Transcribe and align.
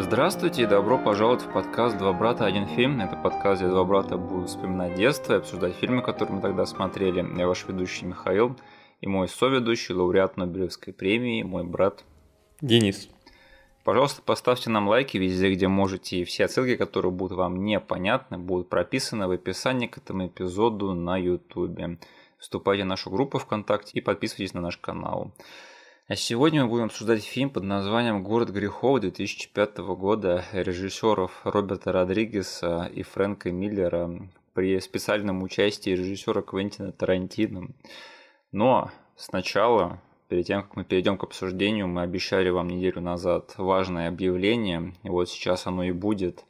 Здравствуйте 0.00 0.62
и 0.62 0.66
добро 0.66 0.96
пожаловать 0.96 1.42
в 1.42 1.52
подкаст 1.52 1.98
«Два 1.98 2.12
брата, 2.12 2.46
один 2.46 2.68
фильм». 2.68 3.00
Это 3.00 3.16
подкаст, 3.16 3.60
где 3.60 3.68
два 3.68 3.82
брата 3.82 4.16
будут 4.16 4.48
вспоминать 4.48 4.94
детство 4.94 5.32
и 5.32 5.36
обсуждать 5.38 5.74
фильмы, 5.74 6.02
которые 6.02 6.36
мы 6.36 6.40
тогда 6.40 6.66
смотрели. 6.66 7.26
Я 7.36 7.48
ваш 7.48 7.66
ведущий 7.66 8.06
Михаил 8.06 8.56
и 9.00 9.08
мой 9.08 9.26
соведущий, 9.26 9.96
лауреат 9.96 10.36
Нобелевской 10.36 10.92
премии, 10.92 11.42
мой 11.42 11.64
брат 11.64 12.04
Денис. 12.60 13.08
Пожалуйста, 13.82 14.22
поставьте 14.22 14.70
нам 14.70 14.86
лайки 14.86 15.16
везде, 15.16 15.52
где 15.52 15.66
можете, 15.66 16.18
и 16.18 16.24
все 16.24 16.44
отсылки, 16.44 16.76
которые 16.76 17.10
будут 17.10 17.36
вам 17.36 17.64
непонятны, 17.64 18.38
будут 18.38 18.68
прописаны 18.68 19.26
в 19.26 19.32
описании 19.32 19.88
к 19.88 19.98
этому 19.98 20.28
эпизоду 20.28 20.94
на 20.94 21.16
YouTube. 21.16 21.80
Вступайте 22.38 22.84
в 22.84 22.86
нашу 22.86 23.10
группу 23.10 23.38
ВКонтакте 23.38 23.98
и 23.98 24.00
подписывайтесь 24.00 24.54
на 24.54 24.60
наш 24.60 24.76
канал. 24.76 25.32
А 26.10 26.16
сегодня 26.16 26.62
мы 26.62 26.70
будем 26.70 26.84
обсуждать 26.86 27.22
фильм 27.22 27.50
под 27.50 27.64
названием 27.64 28.22
«Город 28.22 28.48
грехов» 28.48 29.00
2005 29.00 29.76
года 29.76 30.42
режиссеров 30.52 31.42
Роберта 31.44 31.92
Родригеса 31.92 32.90
и 32.94 33.02
Фрэнка 33.02 33.52
Миллера 33.52 34.10
при 34.54 34.80
специальном 34.80 35.42
участии 35.42 35.90
режиссера 35.90 36.40
Квентина 36.40 36.92
Тарантино. 36.92 37.68
Но 38.52 38.90
сначала, 39.16 40.00
перед 40.28 40.46
тем, 40.46 40.62
как 40.62 40.76
мы 40.76 40.84
перейдем 40.84 41.18
к 41.18 41.24
обсуждению, 41.24 41.88
мы 41.88 42.00
обещали 42.00 42.48
вам 42.48 42.68
неделю 42.68 43.02
назад 43.02 43.52
важное 43.58 44.08
объявление, 44.08 44.94
и 45.02 45.10
вот 45.10 45.28
сейчас 45.28 45.66
оно 45.66 45.82
и 45.82 45.92
будет. 45.92 46.46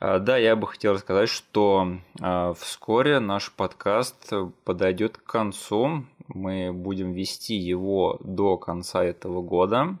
А, 0.00 0.20
да, 0.20 0.38
я 0.38 0.56
бы 0.56 0.66
хотел 0.66 0.94
рассказать, 0.94 1.28
что 1.28 1.98
а, 2.22 2.54
вскоре 2.54 3.18
наш 3.18 3.52
подкаст 3.52 4.32
подойдет 4.64 5.18
к 5.18 5.24
концу 5.24 6.06
мы 6.28 6.72
будем 6.72 7.12
вести 7.12 7.54
его 7.54 8.18
до 8.22 8.56
конца 8.56 9.04
этого 9.04 9.42
года. 9.42 9.98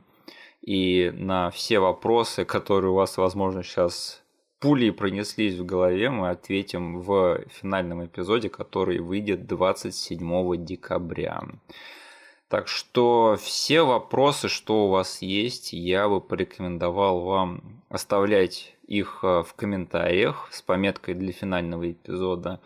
И 0.62 1.12
на 1.14 1.50
все 1.50 1.78
вопросы, 1.78 2.44
которые 2.44 2.90
у 2.90 2.94
вас, 2.94 3.16
возможно, 3.16 3.62
сейчас 3.62 4.22
пули 4.58 4.90
пронеслись 4.90 5.54
в 5.54 5.64
голове, 5.64 6.10
мы 6.10 6.30
ответим 6.30 7.00
в 7.00 7.40
финальном 7.48 8.04
эпизоде, 8.04 8.48
который 8.48 8.98
выйдет 8.98 9.46
27 9.46 10.64
декабря. 10.64 11.42
Так 12.48 12.68
что 12.68 13.36
все 13.40 13.82
вопросы, 13.82 14.48
что 14.48 14.86
у 14.86 14.88
вас 14.88 15.20
есть, 15.20 15.72
я 15.72 16.08
бы 16.08 16.20
порекомендовал 16.20 17.20
вам 17.20 17.82
оставлять 17.88 18.76
их 18.86 19.20
э, 19.24 19.42
в 19.42 19.54
комментариях 19.54 20.48
с 20.52 20.62
пометкой 20.62 21.14
для 21.14 21.32
финального 21.32 21.90
эпизода. 21.90 22.60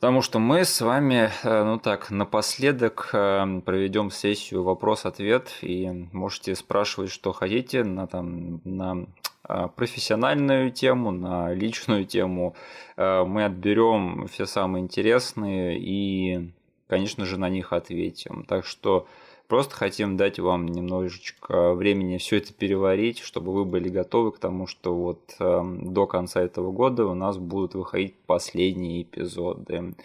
Потому 0.00 0.22
что 0.22 0.38
мы 0.38 0.64
с 0.64 0.80
вами, 0.80 1.30
э, 1.42 1.62
ну 1.62 1.78
так, 1.78 2.10
напоследок 2.10 3.10
э, 3.12 3.60
проведем 3.66 4.10
сессию 4.10 4.62
вопрос-ответ 4.62 5.58
и 5.60 6.08
можете 6.12 6.54
спрашивать, 6.54 7.10
что 7.10 7.32
хотите 7.34 7.84
на, 7.84 8.06
там, 8.06 8.62
на 8.64 9.04
э, 9.46 9.68
профессиональную 9.76 10.70
тему, 10.70 11.10
на 11.10 11.52
личную 11.52 12.06
тему. 12.06 12.54
Мы 12.96 13.44
отберем 13.44 14.26
все 14.28 14.46
самые 14.46 14.82
интересные 14.82 15.78
и, 15.78 16.50
конечно 16.88 17.26
же, 17.26 17.38
на 17.38 17.50
них 17.50 17.74
ответим. 17.74 18.44
Так 18.48 18.64
что 18.64 19.06
Просто 19.50 19.74
хотим 19.74 20.16
дать 20.16 20.38
вам 20.38 20.66
немножечко 20.66 21.74
времени 21.74 22.18
все 22.18 22.36
это 22.36 22.52
переварить, 22.52 23.18
чтобы 23.18 23.52
вы 23.52 23.64
были 23.64 23.88
готовы 23.88 24.30
к 24.30 24.38
тому, 24.38 24.68
что 24.68 24.94
вот 24.94 25.34
э, 25.40 25.62
до 25.82 26.06
конца 26.06 26.40
этого 26.40 26.70
года 26.70 27.04
у 27.04 27.14
нас 27.14 27.36
будут 27.36 27.74
выходить 27.74 28.14
последние 28.26 29.02
эпизоды. 29.02 29.96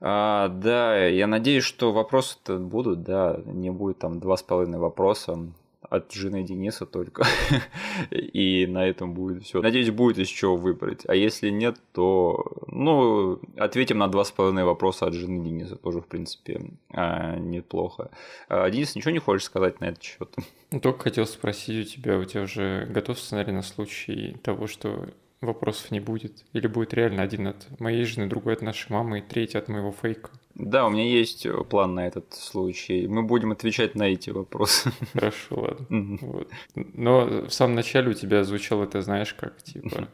А, 0.00 0.46
да, 0.46 1.04
я 1.04 1.26
надеюсь, 1.26 1.64
что 1.64 1.90
вопросы-то 1.90 2.58
будут, 2.58 3.02
да, 3.02 3.40
не 3.44 3.70
будет 3.70 3.98
там 3.98 4.20
два 4.20 4.36
с 4.36 4.44
половиной 4.44 4.78
вопроса 4.78 5.52
от 5.90 6.12
жены 6.12 6.44
Дениса 6.44 6.86
только. 6.86 7.26
и 8.10 8.66
на 8.66 8.86
этом 8.86 9.12
будет 9.12 9.42
все. 9.42 9.60
Надеюсь, 9.60 9.90
будет 9.90 10.18
из 10.18 10.28
чего 10.28 10.56
выбрать. 10.56 11.02
А 11.06 11.14
если 11.14 11.50
нет, 11.50 11.76
то, 11.92 12.62
ну, 12.68 13.40
ответим 13.56 13.98
на 13.98 14.08
два 14.08 14.24
с 14.24 14.30
половиной 14.30 14.64
вопроса 14.64 15.06
от 15.06 15.14
жены 15.14 15.44
Дениса. 15.44 15.76
Тоже, 15.76 16.00
в 16.00 16.06
принципе, 16.06 16.70
а, 16.90 17.36
неплохо. 17.36 18.10
А, 18.48 18.70
Денис, 18.70 18.94
ничего 18.94 19.10
не 19.10 19.18
хочешь 19.18 19.44
сказать 19.44 19.80
на 19.80 19.86
этот 19.86 20.02
счет? 20.02 20.34
Ну, 20.70 20.78
только 20.78 21.00
хотел 21.00 21.26
спросить 21.26 21.88
у 21.88 21.90
тебя, 21.90 22.18
у 22.18 22.24
тебя 22.24 22.42
уже 22.42 22.86
готов 22.86 23.18
сценарий 23.18 23.52
на 23.52 23.62
случай 23.62 24.36
того, 24.44 24.68
что 24.68 25.08
вопросов 25.40 25.90
не 25.90 26.00
будет? 26.00 26.44
Или 26.52 26.66
будет 26.66 26.94
реально 26.94 27.22
один 27.22 27.48
от 27.48 27.80
моей 27.80 28.04
жены, 28.04 28.28
другой 28.28 28.54
от 28.54 28.62
нашей 28.62 28.92
мамы 28.92 29.18
и 29.18 29.22
третий 29.22 29.58
от 29.58 29.68
моего 29.68 29.92
фейка? 29.92 30.30
Да, 30.54 30.86
у 30.86 30.90
меня 30.90 31.04
есть 31.04 31.46
план 31.68 31.94
на 31.94 32.06
этот 32.06 32.34
случай. 32.34 33.06
Мы 33.06 33.22
будем 33.22 33.52
отвечать 33.52 33.94
на 33.94 34.04
эти 34.04 34.30
вопросы. 34.30 34.92
Хорошо, 35.12 35.60
ладно. 35.60 36.18
Вот. 36.20 36.48
Но 36.74 37.46
в 37.46 37.50
самом 37.50 37.76
начале 37.76 38.10
у 38.10 38.14
тебя 38.14 38.44
звучало 38.44 38.84
это, 38.84 39.00
знаешь, 39.00 39.32
как 39.34 39.62
типа 39.62 40.08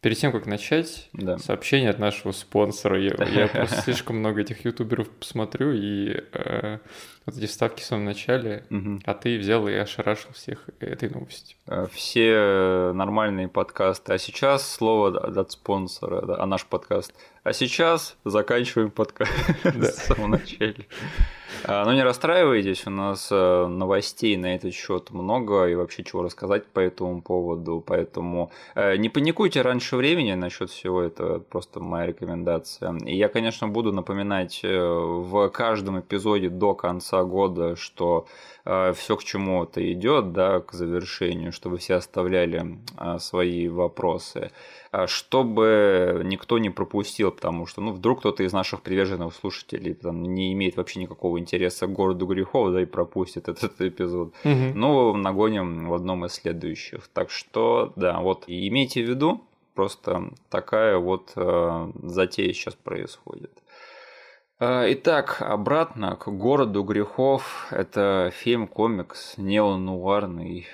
Перед 0.00 0.16
тем, 0.16 0.30
как 0.32 0.46
начать, 0.46 1.08
да. 1.12 1.38
сообщение 1.38 1.90
от 1.90 1.98
нашего 1.98 2.32
спонсора. 2.32 3.00
Я, 3.00 3.14
я 3.24 3.48
просто 3.52 3.82
слишком 3.82 4.18
много 4.18 4.42
этих 4.42 4.64
ютуберов 4.64 5.10
посмотрю, 5.10 5.72
и 5.72 6.22
э, 6.32 6.78
вот 7.26 7.36
эти 7.36 7.46
вставки 7.46 7.82
в 7.82 7.84
самом 7.84 8.04
начале, 8.04 8.64
угу. 8.70 9.00
а 9.04 9.14
ты 9.14 9.38
взял 9.38 9.66
и 9.66 9.72
ошарашил 9.72 10.32
всех 10.32 10.64
этой 10.78 11.10
новостью. 11.10 11.56
Э, 11.66 11.86
все 11.92 12.92
нормальные 12.94 13.48
подкасты. 13.48 14.12
А 14.12 14.18
сейчас 14.18 14.70
слово 14.70 15.18
от 15.18 15.50
спонсора, 15.50 16.24
да, 16.24 16.36
а 16.40 16.46
наш 16.46 16.64
подкаст. 16.64 17.12
А 17.42 17.52
сейчас 17.52 18.16
заканчиваем 18.24 18.90
подкаст 18.90 19.32
в 19.64 19.82
самом 19.82 20.32
начале. 20.32 20.86
А, 21.64 21.84
ну 21.84 21.92
не 21.92 22.02
расстраивайтесь, 22.02 22.86
у 22.86 22.90
нас 22.90 23.28
э, 23.30 23.66
новостей 23.66 24.36
на 24.36 24.54
этот 24.54 24.74
счет 24.74 25.10
много 25.10 25.66
и 25.66 25.74
вообще 25.74 26.04
чего 26.04 26.22
рассказать 26.22 26.66
по 26.66 26.80
этому 26.80 27.20
поводу, 27.20 27.82
поэтому 27.84 28.50
э, 28.74 28.96
не 28.96 29.08
паникуйте 29.08 29.62
раньше 29.62 29.96
времени 29.96 30.34
насчет 30.34 30.70
всего 30.70 31.02
этого, 31.02 31.40
просто 31.40 31.80
моя 31.80 32.06
рекомендация. 32.06 32.96
И 33.04 33.16
я, 33.16 33.28
конечно, 33.28 33.66
буду 33.66 33.92
напоминать 33.92 34.60
э, 34.62 34.78
в 34.78 35.48
каждом 35.48 36.00
эпизоде 36.00 36.48
до 36.48 36.74
конца 36.74 37.24
года, 37.24 37.76
что 37.76 38.26
все 38.94 39.16
к 39.16 39.24
чему-то 39.24 39.92
идет, 39.92 40.32
да, 40.32 40.60
к 40.60 40.72
завершению, 40.72 41.52
чтобы 41.52 41.78
все 41.78 41.94
оставляли 41.94 42.78
свои 43.18 43.68
вопросы. 43.68 44.50
А, 44.90 45.06
чтобы 45.06 46.22
никто 46.24 46.58
не 46.58 46.70
пропустил, 46.70 47.30
потому 47.30 47.66
что, 47.66 47.82
ну, 47.82 47.92
вдруг 47.92 48.20
кто-то 48.20 48.42
из 48.42 48.52
наших 48.52 48.80
приверженных 48.80 49.34
слушателей 49.34 49.92
там 49.92 50.22
не 50.22 50.52
имеет 50.54 50.76
вообще 50.76 51.00
никакого 51.00 51.38
интереса 51.38 51.86
к 51.86 51.92
городу 51.92 52.26
грехов, 52.26 52.72
да, 52.72 52.80
и 52.80 52.86
пропустит 52.86 53.48
этот 53.48 53.80
эпизод. 53.80 54.34
Угу. 54.44 54.72
Ну, 54.74 55.14
нагоним 55.14 55.88
в 55.88 55.94
одном 55.94 56.24
из 56.24 56.32
следующих. 56.32 57.08
Так 57.08 57.30
что, 57.30 57.92
да, 57.96 58.20
вот 58.20 58.44
имейте 58.46 59.04
в 59.04 59.08
виду, 59.08 59.42
просто 59.74 60.30
такая 60.48 60.96
вот 60.96 61.32
э, 61.36 61.92
затея 62.02 62.52
сейчас 62.54 62.74
происходит. 62.74 63.52
А, 64.60 64.92
итак, 64.92 65.40
обратно 65.40 66.16
к 66.16 66.28
городу 66.28 66.82
грехов. 66.82 67.68
Это 67.70 68.32
фильм-комикс 68.34 69.34
неонуарный, 69.36 70.66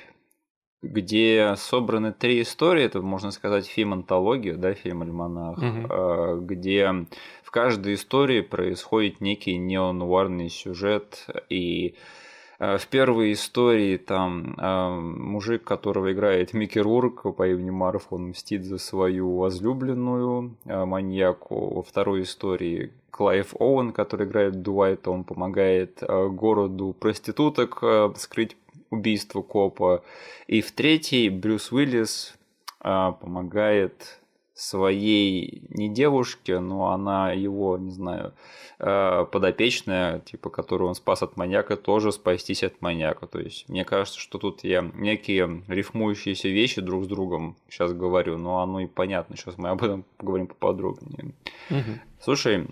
где 0.82 1.54
собраны 1.56 2.12
три 2.12 2.40
истории. 2.40 2.84
Это, 2.84 3.02
можно 3.02 3.30
сказать, 3.30 3.66
фильм-антология, 3.66 4.56
да, 4.56 4.72
фильм-альманах, 4.72 5.58
угу. 5.58 6.40
где 6.46 7.06
в 7.42 7.50
каждой 7.50 7.94
истории 7.94 8.40
происходит 8.40 9.20
некий 9.20 9.58
неонуарный 9.58 10.48
сюжет. 10.48 11.26
И 11.50 11.94
а, 11.94 12.23
в 12.58 12.86
первой 12.88 13.32
истории 13.32 13.96
там 13.96 14.54
а, 14.58 14.90
мужик, 14.90 15.64
которого 15.64 16.12
играет 16.12 16.52
Микки 16.54 16.78
Рурк 16.78 17.22
по 17.36 17.48
имени 17.48 17.70
Марв, 17.70 18.06
он 18.10 18.28
мстит 18.28 18.64
за 18.64 18.78
свою 18.78 19.36
возлюбленную 19.36 20.56
маньяку. 20.64 21.74
Во 21.74 21.82
второй 21.82 22.22
истории 22.22 22.92
Клайв 23.10 23.54
Оуэн, 23.58 23.92
который 23.92 24.26
играет 24.26 24.62
Дуайта, 24.62 25.10
он 25.10 25.24
помогает 25.24 26.02
городу 26.02 26.94
проституток 26.98 27.82
скрыть 28.16 28.56
убийство 28.90 29.42
копа. 29.42 30.02
И 30.46 30.60
в 30.60 30.72
третьей 30.72 31.28
Брюс 31.28 31.72
Уиллис 31.72 32.34
помогает 32.80 34.20
своей 34.54 35.66
не 35.70 35.88
девушке, 35.88 36.60
но 36.60 36.90
она 36.90 37.32
его, 37.32 37.76
не 37.76 37.90
знаю, 37.90 38.34
а, 38.78 39.24
подопечная, 39.24 40.20
типа, 40.20 40.48
которую 40.50 40.88
он 40.88 40.94
спас 40.94 41.22
от 41.22 41.36
маньяка, 41.36 41.76
тоже 41.76 42.12
спастись 42.12 42.62
от 42.62 42.80
маньяка. 42.80 43.26
То 43.26 43.40
есть, 43.40 43.68
мне 43.68 43.84
кажется, 43.84 44.20
что 44.20 44.38
тут 44.38 44.62
я 44.62 44.88
некие 44.94 45.62
рифмующиеся 45.66 46.48
вещи 46.48 46.80
друг 46.80 47.04
с 47.04 47.06
другом 47.08 47.56
сейчас 47.68 47.92
говорю, 47.92 48.38
но 48.38 48.60
оно 48.60 48.80
и 48.80 48.86
понятно. 48.86 49.36
Сейчас 49.36 49.58
мы 49.58 49.70
об 49.70 49.82
этом 49.82 50.04
поговорим 50.18 50.46
поподробнее. 50.46 51.34
Угу. 51.70 51.98
Слушай, 52.20 52.68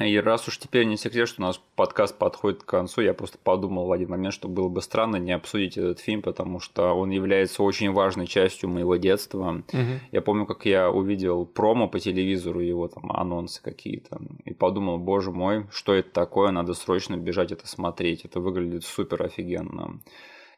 и 0.00 0.16
раз 0.16 0.46
уж 0.46 0.58
теперь 0.58 0.84
не 0.86 0.96
секрет, 0.96 1.28
что 1.28 1.42
у 1.42 1.46
нас 1.46 1.60
подкаст 1.74 2.16
подходит 2.18 2.62
к 2.62 2.66
концу, 2.66 3.00
я 3.00 3.14
просто 3.14 3.38
подумал 3.38 3.86
в 3.86 3.92
один 3.92 4.10
момент, 4.10 4.32
что 4.32 4.48
было 4.48 4.68
бы 4.68 4.80
странно 4.80 5.16
не 5.16 5.32
обсудить 5.32 5.76
этот 5.76 5.98
фильм, 6.00 6.22
потому 6.22 6.60
что 6.60 6.92
он 6.92 7.10
является 7.10 7.62
очень 7.62 7.92
важной 7.92 8.26
частью 8.26 8.68
моего 8.68 8.96
детства. 8.96 9.62
Угу. 9.72 10.00
Я 10.12 10.20
помню, 10.22 10.46
как 10.46 10.66
я 10.66 10.90
увидел 10.90 11.46
промо 11.46 11.88
по 11.88 11.98
телевизору, 11.98 12.60
его 12.60 12.86
там 12.88 13.10
анонсы 13.10 13.62
какие-то, 13.62 14.20
и 14.44 14.54
подумал, 14.54 14.98
боже 14.98 15.32
мой, 15.32 15.66
что 15.70 15.94
это 15.94 16.10
такое, 16.10 16.50
надо 16.50 16.74
срочно 16.74 17.16
бежать 17.16 17.52
это 17.52 17.66
смотреть, 17.66 18.24
это 18.24 18.40
выглядит 18.40 18.84
супер 18.84 19.22
офигенно. 19.22 20.00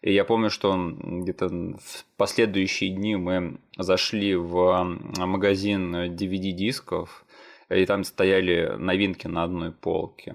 И 0.03 0.15
я 0.15 0.25
помню, 0.25 0.49
что 0.49 0.75
где-то 0.77 1.49
в 1.49 2.05
последующие 2.17 2.91
дни 2.91 3.17
мы 3.17 3.59
зашли 3.77 4.35
в 4.35 4.83
магазин 5.19 5.95
DVD-дисков, 6.15 7.27
и 7.71 7.87
там 7.87 8.05
стояли 8.05 8.75
новинки 8.79 9.27
на 9.27 9.45
одной 9.45 9.73
полке. 9.73 10.35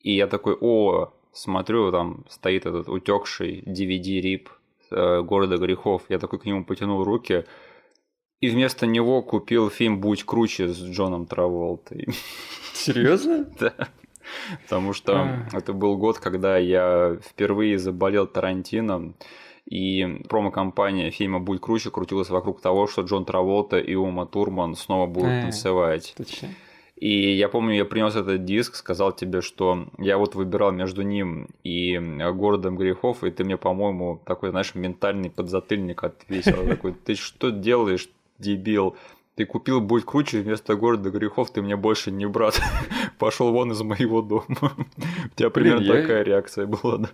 И 0.00 0.14
я 0.14 0.26
такой, 0.26 0.56
о, 0.60 1.12
смотрю, 1.32 1.90
там 1.90 2.24
стоит 2.28 2.66
этот 2.66 2.88
утекший 2.88 3.62
DVD-рип 3.66 4.48
э, 4.90 5.22
города 5.22 5.56
грехов. 5.58 6.02
Я 6.08 6.18
такой 6.18 6.38
к 6.38 6.44
нему 6.44 6.64
потянул 6.64 7.04
руки, 7.04 7.44
и 8.40 8.48
вместо 8.48 8.86
него 8.86 9.22
купил 9.22 9.68
фильм 9.68 10.00
«Будь 10.00 10.24
круче» 10.24 10.68
с 10.68 10.82
Джоном 10.82 11.26
Траволтой. 11.26 12.08
Серьезно? 12.72 13.46
Да. 13.60 13.74
Потому 14.62 14.92
что 14.92 15.44
это 15.52 15.72
был 15.72 15.96
год, 15.96 16.18
когда 16.18 16.56
я 16.56 17.18
впервые 17.20 17.78
заболел 17.78 18.28
Тарантино, 18.28 19.14
и 19.70 20.20
промо-компания 20.28 21.10
фильма 21.12 21.38
«Будь 21.38 21.60
круче» 21.60 21.90
крутилась 21.90 22.28
вокруг 22.28 22.60
того, 22.60 22.88
что 22.88 23.02
Джон 23.02 23.24
Траволта 23.24 23.78
и 23.78 23.94
Ума 23.94 24.26
Турман 24.26 24.74
снова 24.74 25.06
будут 25.06 25.30
а, 25.30 25.42
танцевать. 25.42 26.12
Точно. 26.16 26.48
И 26.96 27.36
я 27.36 27.48
помню, 27.48 27.76
я 27.76 27.84
принес 27.84 28.14
этот 28.14 28.44
диск, 28.44 28.74
сказал 28.74 29.12
тебе, 29.12 29.40
что 29.40 29.86
я 29.96 30.18
вот 30.18 30.34
выбирал 30.34 30.72
между 30.72 31.02
ним 31.02 31.48
и 31.62 31.98
городом 32.34 32.76
грехов, 32.76 33.24
и 33.24 33.30
ты 33.30 33.44
мне, 33.44 33.56
по-моему, 33.56 34.20
такой, 34.26 34.50
знаешь, 34.50 34.74
ментальный 34.74 35.30
подзатыльник 35.30 36.02
отвесил. 36.02 36.66
Такой, 36.68 36.92
ты 36.92 37.14
что 37.14 37.50
делаешь, 37.50 38.10
дебил? 38.38 38.96
Ты 39.40 39.46
купил 39.46 39.80
«Будь 39.80 40.04
круче» 40.04 40.42
вместо 40.42 40.74
города 40.74 41.08
грехов, 41.08 41.50
ты 41.50 41.62
мне 41.62 41.74
больше 41.74 42.10
не 42.10 42.26
брат. 42.26 42.60
Пошел 43.18 43.50
вон 43.52 43.72
из 43.72 43.80
моего 43.80 44.20
дома. 44.20 44.44
У 44.60 45.34
тебя 45.34 45.48
примерно 45.48 45.80
Блин, 45.80 46.02
такая 46.02 46.18
я... 46.18 46.24
реакция 46.24 46.66
была, 46.66 46.98
да? 46.98 47.08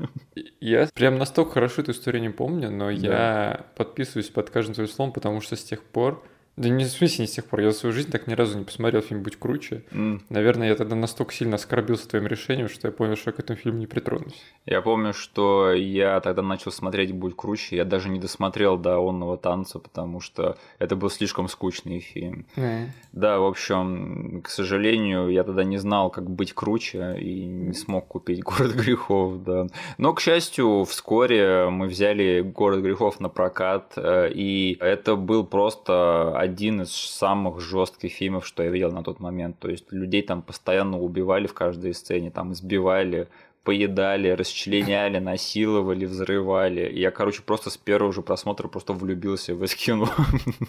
Я 0.60 0.88
прям 0.92 1.18
настолько 1.18 1.52
хорошо 1.52 1.82
эту 1.82 1.92
историю 1.92 2.22
не 2.22 2.30
помню, 2.30 2.68
но 2.68 2.86
да. 2.86 2.90
я 2.90 3.66
подписываюсь 3.76 4.28
под 4.28 4.50
каждым 4.50 4.74
твоим 4.74 4.90
словом, 4.90 5.12
потому 5.12 5.40
что 5.40 5.54
с 5.54 5.62
тех 5.62 5.84
пор 5.84 6.20
да 6.56 6.70
не 6.70 6.84
в 6.84 6.88
смысле 6.88 7.24
не 7.24 7.26
с 7.26 7.32
тех 7.32 7.44
пор. 7.44 7.60
Я 7.60 7.70
за 7.70 7.78
свою 7.78 7.92
жизнь 7.92 8.10
так 8.10 8.26
ни 8.26 8.32
разу 8.32 8.58
не 8.58 8.64
посмотрел 8.64 9.02
фильм 9.02 9.22
«Будь 9.22 9.36
круче». 9.36 9.84
Mm. 9.90 10.22
Наверное, 10.30 10.68
я 10.68 10.74
тогда 10.74 10.96
настолько 10.96 11.34
сильно 11.34 11.56
оскорбился 11.56 12.08
твоим 12.08 12.26
решением, 12.26 12.68
что 12.68 12.88
я 12.88 12.92
понял, 12.92 13.16
что 13.16 13.30
я 13.30 13.36
к 13.36 13.40
этому 13.40 13.58
фильму 13.58 13.78
не 13.78 13.86
притронусь. 13.86 14.42
Я 14.64 14.80
помню, 14.80 15.12
что 15.12 15.72
я 15.72 16.18
тогда 16.20 16.40
начал 16.40 16.72
смотреть 16.72 17.12
«Будь 17.12 17.36
круче». 17.36 17.76
Я 17.76 17.84
даже 17.84 18.08
не 18.08 18.18
досмотрел 18.18 18.78
до 18.78 18.98
«Онного 18.98 19.36
танца», 19.36 19.78
потому 19.78 20.20
что 20.20 20.56
это 20.78 20.96
был 20.96 21.10
слишком 21.10 21.48
скучный 21.48 22.00
фильм. 22.00 22.46
Mm. 22.56 22.86
Да, 23.12 23.38
в 23.38 23.44
общем, 23.44 24.40
к 24.42 24.48
сожалению, 24.48 25.28
я 25.28 25.44
тогда 25.44 25.62
не 25.62 25.76
знал, 25.76 26.08
как 26.08 26.30
быть 26.30 26.54
круче 26.54 27.18
и 27.20 27.44
не 27.44 27.74
смог 27.74 28.08
купить 28.08 28.42
«Город 28.42 28.72
грехов», 28.74 29.42
да. 29.44 29.66
Но, 29.98 30.14
к 30.14 30.20
счастью, 30.22 30.84
вскоре 30.84 31.68
мы 31.68 31.86
взяли 31.86 32.40
«Город 32.40 32.80
грехов» 32.80 33.20
на 33.20 33.28
прокат, 33.28 33.92
э, 33.96 34.30
и 34.32 34.78
это 34.80 35.16
был 35.16 35.44
просто 35.44 36.32
один 36.46 36.82
из 36.82 36.92
самых 36.92 37.60
жестких 37.60 38.12
фильмов, 38.12 38.46
что 38.46 38.62
я 38.62 38.70
видел 38.70 38.92
на 38.92 39.02
тот 39.02 39.20
момент. 39.20 39.58
То 39.58 39.68
есть 39.68 39.92
людей 39.92 40.22
там 40.22 40.42
постоянно 40.42 40.98
убивали 40.98 41.46
в 41.46 41.54
каждой 41.54 41.94
сцене, 41.94 42.30
там 42.30 42.52
избивали, 42.52 43.28
поедали, 43.64 44.28
расчленяли, 44.28 45.18
насиловали, 45.18 46.06
взрывали. 46.06 46.88
И 46.88 47.00
я, 47.00 47.10
короче, 47.10 47.42
просто 47.42 47.70
с 47.70 47.76
первого 47.76 48.12
же 48.12 48.22
просмотра 48.22 48.68
просто 48.68 48.92
влюбился 48.92 49.54
в 49.54 49.64
Эскину. 49.64 50.08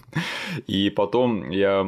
И 0.68 0.90
потом 0.90 1.52
я 1.52 1.86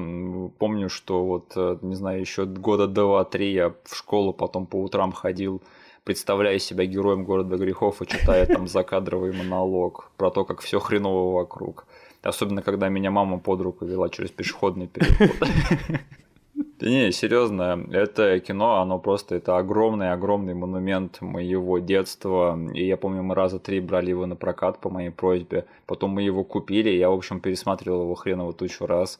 помню, 0.59 0.89
что 0.89 1.25
вот, 1.25 1.53
э, 1.55 1.77
не 1.81 1.95
знаю, 1.95 2.19
еще 2.19 2.45
года 2.45 2.87
два-три 2.87 3.51
я 3.53 3.73
в 3.83 3.95
школу 3.95 4.33
потом 4.33 4.67
по 4.67 4.75
утрам 4.75 5.11
ходил 5.11 5.61
представляя 6.03 6.57
себя 6.57 6.85
героем 6.85 7.23
города 7.23 7.55
грехов 7.57 8.01
и 8.01 8.07
читая 8.07 8.47
там 8.47 8.67
закадровый 8.67 9.31
монолог 9.31 10.11
про 10.17 10.31
то, 10.31 10.43
как 10.43 10.61
все 10.61 10.79
хреново 10.79 11.35
вокруг. 11.35 11.85
Особенно, 12.21 12.61
когда 12.61 12.89
меня 12.89 13.11
мама 13.11 13.39
под 13.39 13.61
руку 13.61 13.85
вела 13.85 14.09
через 14.09 14.31
пешеходный 14.31 14.87
переход. 14.87 15.35
Не, 16.81 17.11
серьезно, 17.11 17.85
это 17.91 18.39
кино, 18.39 18.81
оно 18.81 18.99
просто, 18.99 19.35
это 19.35 19.57
огромный-огромный 19.57 20.53
монумент 20.53 21.19
моего 21.19 21.79
детства. 21.79 22.57
И 22.73 22.85
я 22.85 22.95
помню, 22.95 23.21
мы 23.21 23.35
раза 23.35 23.59
три 23.59 23.81
брали 23.81 24.11
его 24.11 24.25
на 24.25 24.37
прокат 24.37 24.79
по 24.79 24.89
моей 24.89 25.09
просьбе. 25.09 25.65
Потом 25.85 26.11
мы 26.11 26.21
его 26.21 26.45
купили, 26.45 26.89
я, 26.89 27.09
в 27.09 27.13
общем, 27.13 27.41
пересматривал 27.41 28.03
его 28.03 28.15
хреново 28.15 28.53
тучу 28.53 28.85
раз. 28.85 29.19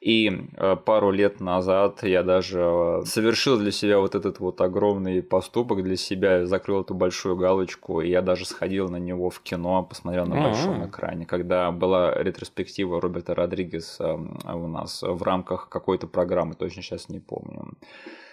И 0.00 0.30
э, 0.56 0.76
пару 0.76 1.10
лет 1.10 1.40
назад 1.40 2.04
я 2.04 2.22
даже 2.22 2.60
э, 2.60 3.02
совершил 3.04 3.58
для 3.58 3.72
себя 3.72 3.98
вот 3.98 4.14
этот 4.14 4.38
вот 4.38 4.60
огромный 4.60 5.22
поступок 5.22 5.82
для 5.82 5.96
себя, 5.96 6.46
закрыл 6.46 6.82
эту 6.82 6.94
большую 6.94 7.36
галочку, 7.36 8.00
и 8.00 8.08
я 8.08 8.22
даже 8.22 8.44
сходил 8.44 8.88
на 8.88 8.98
него 8.98 9.28
в 9.28 9.40
кино, 9.40 9.82
посмотрел 9.82 10.26
на 10.26 10.40
большом 10.40 10.86
экране, 10.86 11.26
когда 11.26 11.72
была 11.72 12.14
ретроспектива 12.14 13.00
Роберта 13.00 13.34
Родригеса 13.34 14.14
у 14.14 14.68
нас 14.68 15.02
в 15.02 15.20
рамках 15.22 15.68
какой-то 15.68 16.06
программы, 16.06 16.54
точно 16.54 16.82
сейчас 16.82 17.08
не 17.08 17.18
помню. 17.18 17.72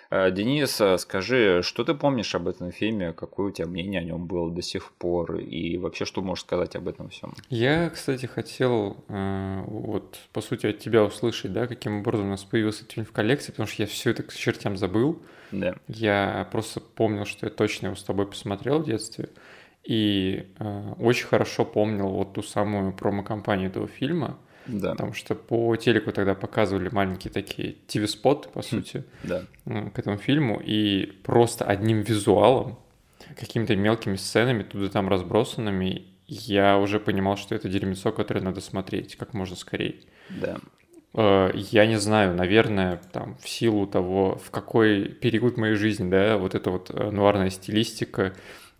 Э, 0.09 0.31
Денис, 0.31 0.79
э, 0.81 0.97
скажи, 0.97 1.61
что 1.63 1.83
ты 1.83 1.93
помнишь 1.93 2.35
об 2.35 2.47
этом 2.47 2.71
фильме, 2.71 3.13
какое 3.13 3.47
у 3.47 3.51
тебя 3.51 3.67
мнение 3.67 4.01
о 4.01 4.03
нем 4.03 4.27
было 4.27 4.51
до 4.51 4.61
сих 4.61 4.91
пор, 4.91 5.37
и 5.37 5.77
вообще 5.77 6.05
что 6.05 6.21
можешь 6.21 6.43
сказать 6.43 6.75
об 6.75 6.87
этом 6.87 7.09
всем? 7.09 7.33
Я, 7.49 7.89
кстати, 7.89 8.25
хотел 8.25 9.03
э, 9.07 9.63
вот 9.67 10.19
по 10.33 10.41
сути 10.41 10.67
от 10.67 10.79
тебя 10.79 11.03
услышать, 11.03 11.53
да, 11.53 11.67
каким 11.67 11.99
образом 11.99 12.27
у 12.27 12.29
нас 12.29 12.43
появился 12.43 12.81
этот 12.81 12.93
фильм 12.93 13.05
в 13.05 13.11
коллекции, 13.11 13.51
потому 13.51 13.67
что 13.67 13.83
я 13.83 13.87
все 13.87 14.11
это 14.11 14.23
к 14.23 14.33
чертям 14.33 14.77
забыл. 14.77 15.21
Да. 15.51 15.75
Я 15.87 16.47
просто 16.51 16.81
помнил, 16.81 17.25
что 17.25 17.45
я 17.45 17.51
точно 17.51 17.87
его 17.87 17.95
с 17.95 18.03
тобой 18.03 18.27
посмотрел 18.27 18.79
в 18.79 18.85
детстве. 18.85 19.29
И 19.83 20.47
э, 20.57 20.93
очень 20.99 21.27
хорошо 21.27 21.63
помнил 21.63 22.09
вот 22.09 22.33
ту 22.33 22.41
самую 22.41 22.91
промо-компанию 22.93 23.69
этого 23.69 23.87
фильма. 23.87 24.39
Да. 24.67 24.91
Потому 24.91 25.13
что 25.13 25.35
по 25.35 25.75
телеку 25.75 26.11
тогда 26.11 26.35
показывали 26.35 26.89
маленькие 26.91 27.31
такие 27.31 27.75
TV-споты, 27.87 28.49
по 28.49 28.59
хм, 28.59 28.63
сути, 28.63 29.03
да. 29.23 29.43
к 29.65 29.99
этому 29.99 30.17
фильму. 30.17 30.61
И 30.63 31.05
просто 31.23 31.65
одним 31.65 32.01
визуалом, 32.01 32.79
какими-то 33.39 33.75
мелкими 33.75 34.15
сценами, 34.15 34.63
туда 34.63 34.89
там 34.89 35.09
разбросанными, 35.09 36.05
я 36.27 36.77
уже 36.77 36.99
понимал, 36.99 37.37
что 37.37 37.53
это 37.55 37.69
дерьмецо, 37.69 38.11
которое 38.11 38.41
надо 38.41 38.61
смотреть 38.61 39.15
как 39.15 39.33
можно 39.33 39.55
скорее. 39.55 39.95
Да. 40.29 40.57
Э, 41.13 41.51
я 41.53 41.85
не 41.85 41.97
знаю, 41.97 42.35
наверное, 42.35 42.99
там, 43.11 43.37
в 43.37 43.47
силу 43.47 43.87
того, 43.87 44.39
в 44.43 44.51
какой 44.51 45.05
период 45.05 45.57
моей 45.57 45.75
жизни, 45.75 46.09
да, 46.09 46.37
вот 46.37 46.55
эта 46.55 46.71
вот 46.71 46.89
э, 46.91 47.11
нуарная 47.11 47.49
стилистика, 47.49 48.33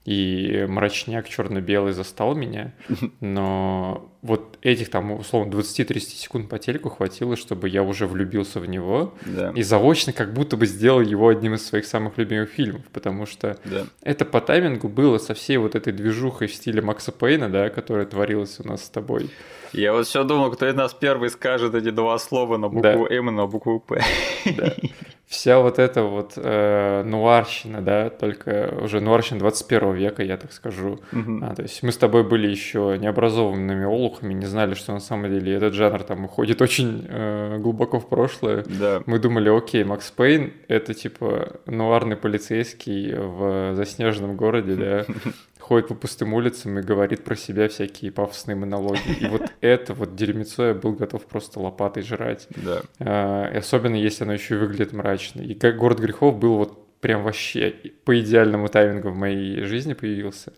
и 0.06 0.66
мрачняк 0.69 1.28
черно-белый 1.28 1.92
застал 1.92 2.36
меня, 2.36 2.74
но 3.19 4.12
вот 4.21 4.57
этих 4.62 4.90
там, 4.90 5.12
условно, 5.12 5.52
20-30 5.52 6.00
секунд 6.00 6.50
по 6.50 6.59
телеку 6.59 6.90
хватило, 6.90 7.35
чтобы 7.35 7.69
я 7.69 7.83
уже 7.83 8.07
влюбился 8.07 8.59
в 8.59 8.68
него 8.68 9.14
да. 9.26 9.52
и 9.56 9.64
заочно 9.64 10.14
как 10.14 10.33
будто 10.33 10.57
бы 10.57 10.68
сделал 10.68 11.02
его 11.02 11.28
одним 11.28 11.56
из 11.56 11.66
своих 11.66 11.85
самых 11.85 12.18
любимых 12.18 12.50
фильмов, 12.50 12.81
потому 12.94 13.26
что 13.26 13.57
да. 13.66 13.85
это 14.02 14.26
по 14.26 14.42
таймингу 14.42 14.90
было 14.90 15.18
со 15.18 15.33
всей 15.33 15.57
вот 15.57 15.76
этой 15.76 15.92
движухой 15.92 16.47
в 16.47 16.54
стиле 16.54 16.81
Макса 16.81 17.12
Пейна, 17.12 17.50
да, 17.50 17.69
которая 17.69 18.06
творилась 18.06 18.59
у 18.59 18.68
нас 18.68 18.85
с 18.85 18.90
тобой. 18.90 19.30
Я 19.74 19.92
вот 19.92 20.07
все 20.07 20.24
думал, 20.24 20.52
кто 20.52 20.68
из 20.69 20.76
нас 20.76 20.94
первый 20.94 21.30
скажет 21.30 21.76
эти 21.76 21.90
два 21.90 22.18
слова 22.19 22.57
на 22.57 22.69
букву 22.69 23.07
да. 23.09 23.16
М 23.16 23.30
и 23.30 23.31
на 23.31 23.45
букву 23.47 23.80
П. 23.80 24.02
Да. 24.45 24.74
Вся 25.28 25.60
вот 25.60 25.80
эта 25.80 26.04
вот 26.04 26.34
э, 26.36 27.04
нуарщина, 27.04 27.82
да, 27.82 28.12
только 28.12 28.78
уже 28.82 29.00
нуарщина 29.02 29.40
21 29.40 29.94
века, 29.94 30.22
я 30.22 30.38
так 30.38 30.54
скажу. 30.54 31.00
Угу. 31.12 31.40
А, 31.42 31.56
то 31.56 31.64
есть 31.64 31.82
мы 31.82 31.92
с 31.92 31.98
тобой 31.98 32.24
были 32.24 32.48
еще 32.48 32.96
необразованными 33.00 33.86
олухами, 33.86 34.34
не 34.34 34.46
знали, 34.46 34.76
что 34.76 34.94
на 34.94 35.00
самом 35.00 35.32
деле 35.32 35.56
этот 35.56 35.74
жанр 35.74 36.04
там 36.04 36.26
уходит 36.26 36.62
очень 36.62 37.08
э, 37.10 37.58
глубоко 37.58 38.00
в 38.00 38.08
прошлое. 38.08 38.64
Да. 38.68 39.02
Мы 39.08 39.18
думали, 39.18 39.50
окей, 39.50 39.84
Макс 39.84 40.12
Пейн— 40.12 40.54
это 40.68 40.94
типа 40.94 41.60
нуарный 41.66 42.18
полицейский 42.18 43.16
в 43.16 43.74
заснеженном 43.74 44.36
городе, 44.36 44.76
да, 44.76 45.06
ходит 45.66 45.88
по 45.88 45.95
пустым 45.95 46.36
улицам 46.36 46.78
и 46.78 46.84
говорит 46.84 47.24
про 47.24 47.36
себя 47.36 47.68
всякие 47.68 48.12
пафосные 48.12 48.56
монологи. 48.56 49.18
И 49.19 49.26
вот 49.26 49.42
это 49.62 49.95
вот 49.95 50.16
дерьмецо 50.16 50.68
я 50.68 50.74
был 50.76 50.94
готов 50.94 51.26
просто 51.26 51.60
лопатой 51.60 52.04
жрать. 52.04 52.48
Да. 52.56 52.81
А, 53.00 53.52
и 53.52 53.57
особенно 53.57 53.95
если 53.95 54.26
оно 54.26 54.34
еще 54.34 54.56
и 54.56 54.57
выглядит 54.60 54.94
мрачно. 54.94 55.42
И 55.42 55.56
как 55.56 55.78
«Город 55.78 56.00
грехов» 56.00 56.38
был 56.38 56.57
вот 56.57 57.00
прям 57.00 57.24
вообще 57.24 57.74
по 58.04 58.19
идеальному 58.19 58.68
таймингу 58.68 59.10
в 59.10 59.16
моей 59.16 59.64
жизни 59.64 59.94
появился. 59.94 60.54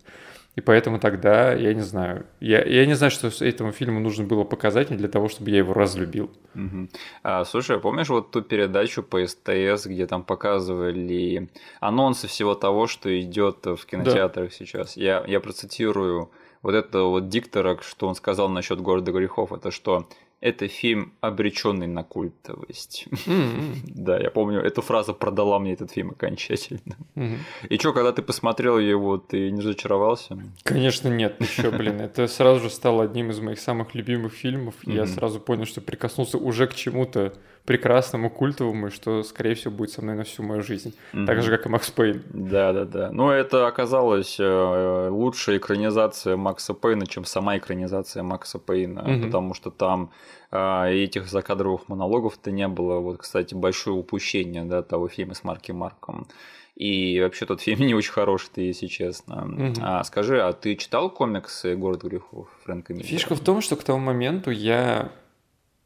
И 0.58 0.60
поэтому 0.60 0.98
тогда, 0.98 1.52
я 1.52 1.72
не 1.72 1.82
знаю, 1.82 2.26
я, 2.40 2.64
я 2.64 2.84
не 2.84 2.94
знаю, 2.94 3.12
что 3.12 3.28
этому 3.44 3.70
фильму 3.70 4.00
нужно 4.00 4.24
было 4.24 4.42
показать 4.42 4.88
для 4.88 5.06
того, 5.06 5.28
чтобы 5.28 5.50
я 5.50 5.58
его 5.58 5.72
разлюбил. 5.72 6.32
Угу. 6.56 6.88
А, 7.22 7.44
слушай, 7.44 7.76
а 7.76 7.78
помнишь 7.78 8.08
вот 8.08 8.32
ту 8.32 8.42
передачу 8.42 9.04
по 9.04 9.24
СТС, 9.24 9.86
где 9.86 10.08
там 10.08 10.24
показывали 10.24 11.48
анонсы 11.78 12.26
всего 12.26 12.56
того, 12.56 12.88
что 12.88 13.08
идет 13.20 13.66
в 13.66 13.86
кинотеатрах 13.86 14.50
да. 14.50 14.56
сейчас? 14.56 14.96
Я, 14.96 15.22
я 15.28 15.38
процитирую 15.38 16.32
вот 16.62 16.74
это 16.74 17.02
вот 17.02 17.28
диктора, 17.28 17.78
что 17.80 18.08
он 18.08 18.16
сказал 18.16 18.48
насчет 18.48 18.80
города 18.80 19.12
грехов, 19.12 19.52
это 19.52 19.70
что 19.70 20.08
это 20.40 20.68
фильм, 20.68 21.12
обреченный 21.20 21.88
на 21.88 22.04
культовость. 22.04 23.06
Mm-hmm. 23.10 23.74
да, 23.94 24.18
я 24.18 24.30
помню, 24.30 24.60
эта 24.60 24.82
фраза 24.82 25.12
продала 25.12 25.58
мне 25.58 25.72
этот 25.72 25.90
фильм 25.90 26.10
окончательно. 26.10 26.96
Mm-hmm. 27.16 27.36
И 27.70 27.78
что, 27.78 27.92
когда 27.92 28.12
ты 28.12 28.22
посмотрел 28.22 28.78
его, 28.78 29.18
ты 29.18 29.50
не 29.50 29.60
разочаровался? 29.60 30.38
Конечно, 30.62 31.08
нет, 31.08 31.40
еще, 31.40 31.70
блин. 31.70 32.00
Это 32.00 32.28
сразу 32.28 32.60
же 32.60 32.70
стало 32.70 33.04
одним 33.04 33.30
из 33.30 33.40
моих 33.40 33.58
самых 33.58 33.94
любимых 33.94 34.32
фильмов. 34.32 34.74
Mm-hmm. 34.84 34.94
Я 34.94 35.06
сразу 35.06 35.40
понял, 35.40 35.64
что 35.64 35.80
прикоснулся 35.80 36.38
уже 36.38 36.68
к 36.68 36.74
чему-то 36.74 37.32
прекрасному, 37.64 38.30
культовому, 38.30 38.86
и 38.86 38.90
что, 38.90 39.22
скорее 39.22 39.54
всего, 39.54 39.74
будет 39.74 39.90
со 39.90 40.00
мной 40.00 40.14
на 40.14 40.24
всю 40.24 40.42
мою 40.42 40.62
жизнь. 40.62 40.94
Mm-hmm. 41.12 41.26
Так 41.26 41.42
же, 41.42 41.50
как 41.50 41.66
и 41.66 41.68
Макс 41.68 41.90
Пейн. 41.90 42.22
Да, 42.30 42.72
да, 42.72 42.84
да. 42.84 43.10
Но 43.10 43.30
это 43.30 43.66
оказалось 43.66 44.36
э, 44.40 45.08
лучшая 45.10 45.58
экранизация 45.58 46.36
Макса 46.36 46.72
Пейна, 46.72 47.06
чем 47.06 47.24
сама 47.24 47.58
экранизация 47.58 48.22
Макса 48.22 48.58
Пейна, 48.58 49.00
mm-hmm. 49.00 49.26
потому 49.26 49.52
что 49.52 49.70
там 49.70 50.10
а, 50.50 50.88
этих 50.88 51.28
закадровых 51.28 51.88
монологов-то 51.88 52.50
не 52.50 52.68
было. 52.68 53.00
Вот, 53.00 53.18
кстати, 53.18 53.54
большое 53.54 53.96
упущение 53.96 54.64
да, 54.64 54.82
того 54.82 55.08
фильма 55.08 55.34
с 55.34 55.44
Марки 55.44 55.72
Марком. 55.72 56.26
И 56.74 57.20
вообще 57.20 57.44
тот 57.44 57.60
фильм 57.62 57.86
не 57.86 57.94
очень 57.94 58.12
хороший, 58.12 58.50
ты, 58.54 58.60
если 58.62 58.86
честно. 58.86 59.44
Угу. 59.44 59.80
А 59.82 60.04
скажи, 60.04 60.40
а 60.40 60.52
ты 60.52 60.76
читал 60.76 61.10
комиксы 61.10 61.76
«Город 61.76 62.04
грехов» 62.04 62.48
Фрэнка 62.64 62.94
Миллера? 62.94 63.08
Фишка 63.08 63.34
в 63.34 63.40
том, 63.40 63.60
что 63.60 63.76
к 63.76 63.82
тому 63.82 63.98
моменту 63.98 64.50
я 64.50 65.12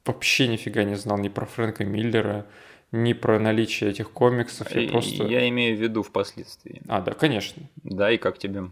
вообще 0.04 0.49
нифига 0.49 0.84
не 0.84 0.94
знал 0.96 1.18
ни 1.18 1.28
про 1.28 1.46
Фрэнка 1.46 1.84
Миллера, 1.84 2.46
ни 2.92 3.14
про 3.14 3.38
наличие 3.38 3.90
этих 3.90 4.11
комиксов. 4.11 4.70
Я, 4.75 4.90
просто... 4.90 5.25
я 5.25 5.49
имею 5.49 5.76
в 5.76 5.80
виду 5.80 6.02
впоследствии. 6.02 6.82
А, 6.88 7.00
да, 7.00 7.12
конечно. 7.14 7.62
Да, 7.82 8.11
и 8.11 8.18
как 8.18 8.38
тебе? 8.38 8.64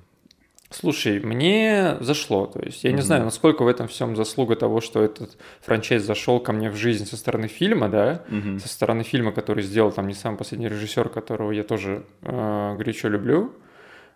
Слушай, 0.70 1.18
мне 1.18 1.96
зашло. 1.98 2.46
То 2.46 2.60
есть 2.60 2.84
я 2.84 2.90
mm-hmm. 2.90 2.94
не 2.94 3.02
знаю, 3.02 3.24
насколько 3.24 3.64
в 3.64 3.68
этом 3.68 3.88
всем 3.88 4.14
заслуга 4.14 4.54
того, 4.54 4.80
что 4.80 5.02
этот 5.02 5.36
франчайз 5.60 6.04
зашел 6.04 6.38
ко 6.38 6.52
мне 6.52 6.70
в 6.70 6.76
жизнь 6.76 7.06
со 7.06 7.16
стороны 7.16 7.48
фильма, 7.48 7.88
да, 7.88 8.24
mm-hmm. 8.28 8.60
со 8.60 8.68
стороны 8.68 9.02
фильма, 9.02 9.32
который 9.32 9.64
сделал 9.64 9.90
там 9.90 10.06
не 10.06 10.14
сам 10.14 10.36
последний 10.36 10.68
режиссер, 10.68 11.08
которого 11.08 11.50
я 11.50 11.64
тоже 11.64 12.04
э, 12.22 12.76
горячо 12.76 13.08
люблю. 13.08 13.52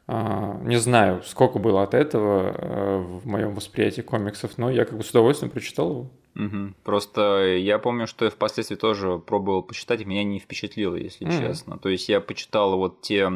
Э, 0.07 0.61
не 0.63 0.77
знаю, 0.77 1.23
сколько 1.25 1.59
было 1.59 1.83
от 1.83 1.93
этого 1.93 2.55
э, 2.57 2.99
в 2.99 3.27
моем 3.27 3.57
восприятии 3.57 4.03
комиксов, 4.03 4.57
но 4.57 4.71
я 4.71 4.85
как 4.85 4.97
бы 4.97 5.03
с 5.03 5.11
удовольствием 5.11 5.51
прочитал 5.51 5.91
его. 5.91 6.11
Угу. 6.37 6.75
Просто 6.85 7.57
я 7.57 7.81
помню, 7.81 8.07
что 8.07 8.27
я 8.27 8.31
впоследствии 8.31 8.77
тоже 8.77 9.19
пробовал 9.19 9.63
почитать, 9.63 10.07
меня 10.07 10.23
не 10.23 10.39
впечатлило, 10.39 10.95
если 10.95 11.27
mm-hmm. 11.27 11.49
честно. 11.49 11.79
То 11.79 11.89
есть 11.89 12.09
я 12.09 12.21
почитал 12.21 12.77
вот 12.77 13.01
те 13.01 13.29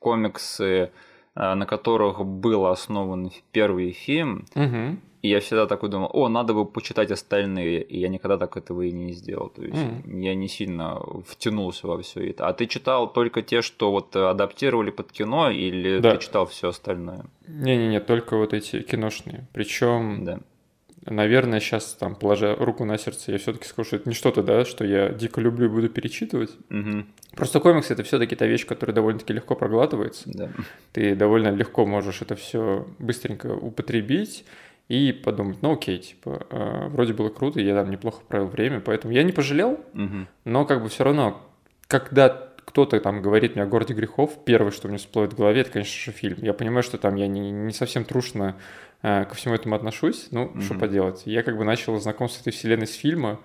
комиксы, 0.00 0.90
на 1.36 1.66
которых 1.66 2.24
был 2.24 2.66
основан 2.66 3.30
первый 3.52 3.92
фильм. 3.92 4.46
Угу. 4.54 4.98
И 5.22 5.28
я 5.28 5.40
всегда 5.40 5.66
такой 5.66 5.88
думал, 5.88 6.10
о, 6.12 6.28
надо 6.28 6.54
бы 6.54 6.64
почитать 6.64 7.10
остальные. 7.10 7.82
И 7.82 7.98
я 7.98 8.08
никогда 8.08 8.38
так 8.38 8.56
этого 8.56 8.82
и 8.82 8.92
не 8.92 9.12
сделал. 9.12 9.48
То 9.48 9.62
есть 9.62 9.74
mm. 9.74 10.22
я 10.22 10.34
не 10.36 10.46
сильно 10.46 11.00
втянулся 11.26 11.88
во 11.88 12.00
все 12.00 12.30
это. 12.30 12.46
А 12.46 12.52
ты 12.52 12.66
читал 12.66 13.12
только 13.12 13.42
те, 13.42 13.60
что 13.60 13.90
вот 13.90 14.14
адаптировали 14.14 14.90
под 14.90 15.10
кино, 15.10 15.50
или 15.50 15.98
да. 15.98 16.12
ты 16.12 16.22
читал 16.22 16.46
все 16.46 16.68
остальное? 16.68 17.24
Не-не-не, 17.48 18.00
только 18.00 18.36
вот 18.36 18.52
эти 18.52 18.82
киношные. 18.82 19.48
Причем 19.52 20.24
да 20.24 20.40
наверное, 21.06 21.60
сейчас 21.60 21.94
там, 21.94 22.14
положа 22.14 22.54
руку 22.54 22.84
на 22.84 22.98
сердце, 22.98 23.32
я 23.32 23.38
все-таки 23.38 23.66
скажу, 23.66 23.86
что 23.86 23.96
это 23.96 24.08
не 24.08 24.14
что-то, 24.14 24.42
да, 24.42 24.64
что 24.64 24.84
я 24.84 25.08
дико 25.10 25.40
люблю 25.40 25.66
и 25.66 25.68
буду 25.68 25.88
перечитывать. 25.88 26.50
Угу. 26.70 27.04
Просто 27.36 27.60
комикс 27.60 27.90
это 27.90 28.02
все-таки 28.02 28.36
та 28.36 28.46
вещь, 28.46 28.66
которая 28.66 28.94
довольно-таки 28.94 29.32
легко 29.32 29.54
проглатывается. 29.54 30.24
Да. 30.26 30.50
Ты 30.92 31.14
довольно 31.14 31.48
легко 31.48 31.86
можешь 31.86 32.22
это 32.22 32.34
все 32.34 32.86
быстренько 32.98 33.46
употребить 33.46 34.44
и 34.88 35.12
подумать, 35.12 35.58
ну 35.62 35.72
окей, 35.72 35.98
типа, 35.98 36.46
э, 36.48 36.88
вроде 36.88 37.12
было 37.12 37.28
круто, 37.28 37.60
я 37.60 37.74
там 37.74 37.90
неплохо 37.90 38.22
провел 38.26 38.46
время, 38.46 38.80
поэтому 38.80 39.12
я 39.12 39.24
не 39.24 39.32
пожалел, 39.32 39.80
угу. 39.94 40.26
но 40.44 40.64
как 40.64 40.82
бы 40.82 40.88
все 40.88 41.02
равно, 41.02 41.42
когда 41.88 42.46
кто-то 42.66 43.00
там 43.00 43.22
говорит 43.22 43.54
мне 43.54 43.64
о 43.64 43.66
городе 43.66 43.94
грехов, 43.94 44.32
первое, 44.44 44.70
что 44.70 44.88
мне 44.88 44.98
всплывает 44.98 45.32
в 45.32 45.36
голове, 45.36 45.62
это, 45.62 45.70
конечно 45.70 45.98
же, 45.98 46.16
фильм. 46.16 46.38
Я 46.42 46.52
понимаю, 46.52 46.82
что 46.82 46.98
там 46.98 47.14
я 47.14 47.26
не, 47.26 47.50
не 47.50 47.72
совсем 47.72 48.04
трушно 48.04 48.56
ко 49.02 49.34
всему 49.34 49.54
этому 49.54 49.76
отношусь, 49.76 50.28
ну, 50.30 50.46
mm-hmm. 50.46 50.62
что 50.62 50.74
поделать. 50.74 51.22
Я 51.26 51.42
как 51.42 51.56
бы 51.56 51.64
начал 51.64 51.98
знакомство 52.00 52.38
с 52.38 52.42
этой 52.42 52.52
вселенной 52.52 52.86
с 52.86 52.94
фильма, 52.94 53.38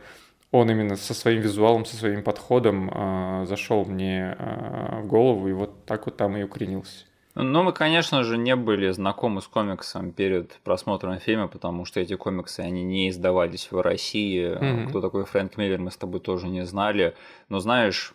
он 0.51 0.69
именно 0.69 0.95
со 0.97 1.13
своим 1.13 1.41
визуалом, 1.41 1.85
со 1.85 1.95
своим 1.95 2.23
подходом 2.23 2.89
э, 2.93 3.45
зашел 3.47 3.85
мне 3.85 4.35
э, 4.37 5.01
в 5.01 5.07
голову, 5.07 5.47
и 5.47 5.53
вот 5.53 5.85
так 5.85 6.05
вот 6.05 6.17
там 6.17 6.35
и 6.35 6.43
укоренился. 6.43 7.05
Ну, 7.35 7.63
мы, 7.63 7.71
конечно 7.71 8.23
же, 8.23 8.37
не 8.37 8.57
были 8.57 8.91
знакомы 8.91 9.41
с 9.41 9.47
комиксом 9.47 10.11
перед 10.11 10.51
просмотром 10.63 11.17
фильма, 11.19 11.47
потому 11.47 11.85
что 11.85 12.01
эти 12.01 12.15
комиксы, 12.15 12.59
они 12.59 12.83
не 12.83 13.09
издавались 13.09 13.71
в 13.71 13.79
России. 13.81 14.41
Mm-hmm. 14.41 14.89
Кто 14.89 14.99
такой 14.99 15.23
Фрэнк 15.23 15.55
Миллер, 15.55 15.79
мы 15.79 15.91
с 15.91 15.97
тобой 15.97 16.19
тоже 16.19 16.49
не 16.49 16.65
знали. 16.65 17.15
Но 17.47 17.59
знаешь, 17.59 18.13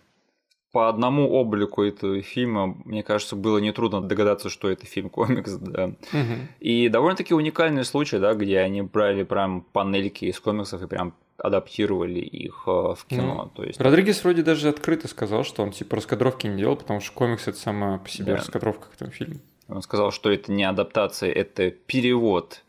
по 0.76 0.90
одному 0.90 1.30
облику 1.30 1.82
этого 1.82 2.20
фильма, 2.20 2.76
мне 2.84 3.02
кажется, 3.02 3.34
было 3.34 3.56
нетрудно 3.56 4.02
догадаться, 4.02 4.50
что 4.50 4.68
это 4.68 4.84
фильм-комикс, 4.84 5.52
да. 5.52 5.86
Угу. 5.86 6.34
И 6.60 6.90
довольно-таки 6.90 7.32
уникальный 7.32 7.82
случай, 7.82 8.18
да, 8.18 8.34
где 8.34 8.58
они 8.58 8.82
брали 8.82 9.22
прям 9.22 9.62
панельки 9.62 10.26
из 10.26 10.38
комиксов 10.38 10.82
и 10.82 10.86
прям 10.86 11.14
адаптировали 11.38 12.18
их 12.18 12.64
э, 12.66 12.70
в 12.70 13.06
кино. 13.08 13.44
Ну, 13.44 13.50
то 13.54 13.64
есть... 13.64 13.80
Родригес 13.80 14.22
вроде 14.22 14.42
даже 14.42 14.68
открыто 14.68 15.08
сказал, 15.08 15.44
что 15.44 15.62
он 15.62 15.70
типа 15.70 15.96
раскадровки 15.96 16.46
не 16.46 16.58
делал, 16.58 16.76
потому 16.76 17.00
что 17.00 17.14
комикс 17.14 17.48
это 17.48 17.56
сама 17.56 17.96
по 17.96 18.10
себе 18.10 18.32
да. 18.32 18.36
раскадровка 18.36 18.90
к 18.90 18.96
этому 18.96 19.12
фильму. 19.12 19.36
Он 19.68 19.80
сказал, 19.80 20.12
что 20.12 20.30
это 20.30 20.52
не 20.52 20.64
адаптация, 20.64 21.32
это 21.32 21.70
перевод 21.70 22.64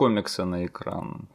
комикса 0.00 0.46
на 0.46 0.64
экран. 0.64 1.28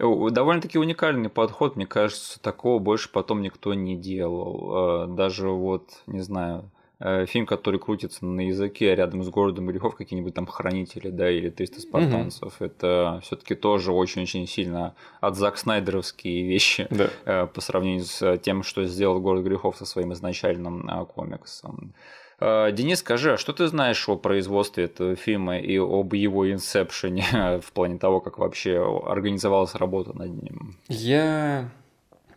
Угу. 0.00 0.30
Довольно-таки 0.30 0.78
уникальный 0.78 1.28
подход, 1.28 1.76
мне 1.76 1.86
кажется, 1.86 2.40
такого 2.42 2.80
больше 2.80 3.08
потом 3.12 3.40
никто 3.40 3.72
не 3.72 3.96
делал. 3.96 5.04
Э, 5.04 5.06
даже 5.06 5.48
вот, 5.48 6.02
не 6.08 6.18
знаю, 6.18 6.68
э, 6.98 7.26
фильм, 7.26 7.46
который 7.46 7.78
крутится 7.78 8.26
на 8.26 8.40
языке 8.40 8.96
рядом 8.96 9.22
с 9.22 9.28
городом 9.28 9.68
грехов, 9.68 9.94
какие-нибудь 9.94 10.34
там 10.34 10.48
хранители, 10.48 11.10
да, 11.10 11.30
или 11.30 11.50
300 11.50 11.82
спартанцев, 11.82 12.56
угу. 12.56 12.64
это 12.64 13.20
все-таки 13.22 13.54
тоже 13.54 13.92
очень-очень 13.92 14.48
сильно 14.48 14.96
от 15.20 15.36
Зак 15.36 15.56
Снайдеровские 15.56 16.42
вещи 16.42 16.88
да. 16.90 17.46
по 17.46 17.60
сравнению 17.60 18.06
с 18.06 18.38
тем, 18.38 18.64
что 18.64 18.84
сделал 18.86 19.20
город 19.20 19.44
грехов 19.44 19.76
со 19.76 19.84
своим 19.86 20.12
изначальным 20.14 21.06
комиксом. 21.14 21.94
Э, 22.40 22.72
Денис, 22.72 23.00
скажи, 23.00 23.34
а 23.34 23.36
что 23.36 23.52
ты 23.52 23.66
знаешь 23.66 24.08
о 24.08 24.16
производстве 24.16 24.84
этого 24.84 25.14
фильма 25.14 25.58
и 25.58 25.78
об 25.78 26.14
его 26.14 26.50
инсепшене 26.50 27.60
в 27.62 27.72
плане 27.72 27.98
того, 27.98 28.20
как 28.20 28.38
вообще 28.38 29.02
организовалась 29.06 29.74
работа 29.74 30.16
над 30.16 30.42
ним? 30.42 30.76
Я 30.88 31.70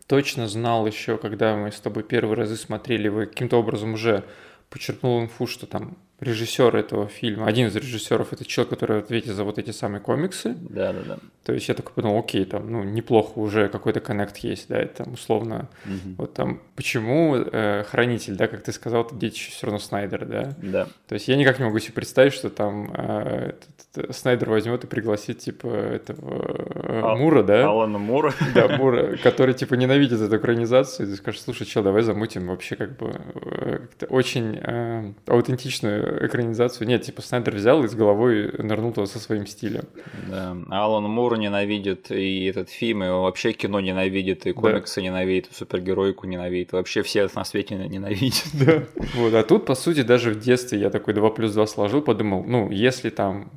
точно 0.06 0.46
знал 0.46 0.86
еще, 0.86 1.16
когда 1.16 1.56
мы 1.56 1.72
с 1.72 1.80
тобой 1.80 2.02
первый 2.02 2.36
разы 2.36 2.56
смотрели, 2.56 3.08
вы 3.08 3.26
каким-то 3.26 3.56
образом 3.56 3.94
уже 3.94 4.24
почерпнул 4.68 5.22
инфу, 5.22 5.46
что 5.46 5.66
там 5.66 5.96
режиссер 6.20 6.76
этого 6.76 7.08
фильма, 7.08 7.46
один 7.46 7.68
из 7.68 7.76
режиссеров, 7.76 8.32
это 8.32 8.44
человек, 8.44 8.70
который 8.70 8.98
ответит 8.98 9.34
за 9.34 9.44
вот 9.44 9.58
эти 9.58 9.70
самые 9.70 10.00
комиксы. 10.00 10.54
Да, 10.60 10.92
да, 10.92 11.00
да. 11.06 11.18
То 11.44 11.52
есть 11.52 11.68
я 11.68 11.74
такой 11.74 11.92
подумал, 11.92 12.18
окей, 12.18 12.44
там, 12.44 12.70
ну, 12.70 12.84
неплохо 12.84 13.38
уже 13.38 13.68
какой-то 13.68 14.00
коннект 14.00 14.38
есть, 14.38 14.68
да, 14.68 14.78
это 14.78 15.04
там 15.04 15.12
условно, 15.12 15.68
угу. 15.84 16.14
вот 16.18 16.34
там, 16.34 16.60
почему 16.74 17.36
э, 17.36 17.84
Хранитель, 17.84 18.36
да, 18.36 18.46
как 18.46 18.62
ты 18.62 18.72
сказал, 18.72 19.02
это 19.02 19.14
детище 19.14 19.50
все 19.50 19.66
равно 19.66 19.78
Снайдер, 19.78 20.24
да? 20.24 20.54
Да. 20.62 20.88
То 21.06 21.14
есть 21.14 21.28
я 21.28 21.36
никак 21.36 21.58
не 21.58 21.66
могу 21.66 21.78
себе 21.80 21.92
представить, 21.92 22.32
что 22.32 22.48
там 22.48 22.90
э, 22.96 23.52
этот, 23.94 24.16
Снайдер 24.16 24.50
возьмет 24.50 24.84
и 24.84 24.86
пригласит, 24.86 25.40
типа, 25.40 25.66
этого 25.66 26.46
э, 26.74 27.00
а, 27.02 27.14
Мура, 27.16 27.42
да? 27.42 27.66
Алана 27.68 27.98
Мура. 27.98 28.32
Да, 28.54 28.68
Мура, 28.78 29.16
который, 29.18 29.54
типа, 29.54 29.74
ненавидит 29.74 30.20
эту 30.20 30.36
экранизацию, 30.36 31.10
и 31.10 31.14
скажет, 31.14 31.42
слушай, 31.42 31.66
чел, 31.66 31.82
давай 31.82 32.02
замутим 32.02 32.46
вообще, 32.46 32.76
как 32.76 32.96
бы, 32.96 33.20
э, 33.34 33.80
очень 34.08 34.58
э, 34.62 35.12
аутентичную 35.26 36.03
экранизацию. 36.22 36.86
Нет, 36.86 37.02
типа, 37.02 37.22
Снайдер 37.22 37.54
взял 37.54 37.82
и 37.84 37.88
с 37.88 37.94
головой 37.94 38.52
нырнул 38.58 38.92
туда 38.92 39.06
со 39.06 39.18
своим 39.18 39.46
стилем. 39.46 39.84
Да, 40.28 40.56
Алан 40.70 41.04
Мур 41.04 41.36
ненавидит 41.36 42.10
и 42.10 42.46
этот 42.46 42.70
фильм, 42.70 43.04
и 43.04 43.08
вообще 43.08 43.52
кино 43.52 43.80
ненавидит, 43.80 44.46
и 44.46 44.52
комиксы 44.52 45.00
да. 45.00 45.06
ненавидит, 45.06 45.50
и 45.50 45.54
супергеройку 45.54 46.26
ненавидит, 46.26 46.72
вообще 46.72 47.02
все 47.02 47.28
на 47.34 47.44
свете 47.44 47.76
ненавидят. 47.76 48.44
Да. 48.54 48.84
Вот, 49.14 49.34
а 49.34 49.42
тут, 49.42 49.66
по 49.66 49.74
сути, 49.74 50.02
даже 50.02 50.30
в 50.30 50.38
детстве 50.38 50.78
я 50.78 50.88
такой 50.90 51.12
2 51.12 51.30
плюс 51.30 51.52
2 51.52 51.66
сложил, 51.66 52.02
подумал, 52.02 52.44
ну, 52.44 52.70
если 52.70 53.10
там 53.10 53.50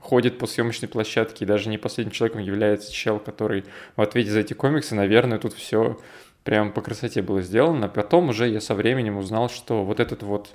ходит 0.00 0.38
по 0.38 0.46
съемочной 0.46 0.88
площадке, 0.88 1.44
и 1.44 1.48
даже 1.48 1.68
не 1.68 1.76
последним 1.76 2.12
человеком 2.12 2.40
является 2.40 2.92
чел, 2.92 3.18
который 3.18 3.64
в 3.94 4.00
ответе 4.00 4.30
за 4.30 4.40
эти 4.40 4.54
комиксы, 4.54 4.94
наверное, 4.94 5.38
тут 5.38 5.52
все 5.52 5.98
прям 6.44 6.72
по 6.72 6.80
красоте 6.80 7.20
было 7.20 7.42
сделано. 7.42 7.88
Потом 7.88 8.30
уже 8.30 8.48
я 8.48 8.62
со 8.62 8.74
временем 8.74 9.18
узнал, 9.18 9.50
что 9.50 9.84
вот 9.84 10.00
этот 10.00 10.22
вот 10.22 10.48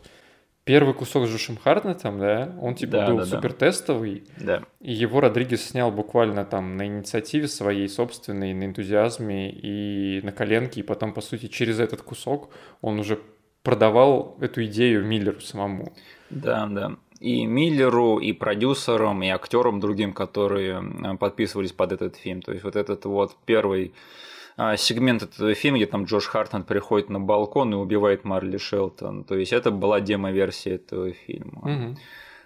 первый 0.66 0.94
кусок 0.94 1.28
с 1.28 1.30
Джошем 1.30 1.58
Хартнетом, 1.58 2.20
да, 2.20 2.56
он 2.62 2.76
типа 2.76 2.92
да, 2.92 3.08
был 3.08 3.18
да, 3.18 3.26
супер 3.26 3.54
тестовый, 3.54 4.24
да. 4.38 4.64
и 4.80 4.94
его 4.94 5.20
Родригес 5.20 5.70
снял 5.70 5.92
буквально 5.92 6.46
там 6.46 6.78
на 6.78 6.86
инициативе 6.88 7.48
своей 7.48 7.90
собственной, 7.90 8.54
на 8.54 8.66
энтузиазме 8.66 9.52
и 9.52 10.22
на 10.24 10.32
коленке, 10.32 10.80
и 10.80 10.84
потом, 10.84 11.14
по 11.14 11.22
сути, 11.22 11.48
через 11.48 11.80
этот 11.80 12.02
кусок 12.02 12.50
он 12.82 13.00
уже 13.00 13.20
продавал 13.64 14.38
эту 14.42 14.64
идею 14.66 15.06
Миллеру 15.06 15.42
самому. 15.42 15.94
Да, 16.30 16.68
да. 16.68 16.96
и 17.20 17.46
Миллеру, 17.46 18.20
и 18.20 18.34
продюсерам, 18.34 19.24
и 19.24 19.30
актерам 19.30 19.80
другим, 19.80 20.14
которые 20.14 21.18
подписывались 21.20 21.72
под 21.72 21.94
этот 21.94 22.16
фильм. 22.16 22.42
То 22.42 22.52
есть 22.52 22.64
вот 22.64 22.76
этот 22.76 23.06
вот 23.06 23.36
первый 23.46 23.94
сегмент 24.78 25.24
этого 25.24 25.54
фильма, 25.54 25.78
где 25.78 25.88
там 25.88 26.06
Джош 26.06 26.28
Хартман 26.28 26.64
приходит 26.64 27.10
на 27.10 27.20
балкон 27.20 27.74
и 27.74 27.76
убивает 27.76 28.24
Марли 28.24 28.58
Шелтон. 28.58 29.24
То 29.24 29.36
есть 29.36 29.54
это 29.54 29.72
была 29.72 30.00
демо-версия 30.00 30.76
этого 30.76 31.12
фильма. 31.12 31.60
Угу. 31.62 31.98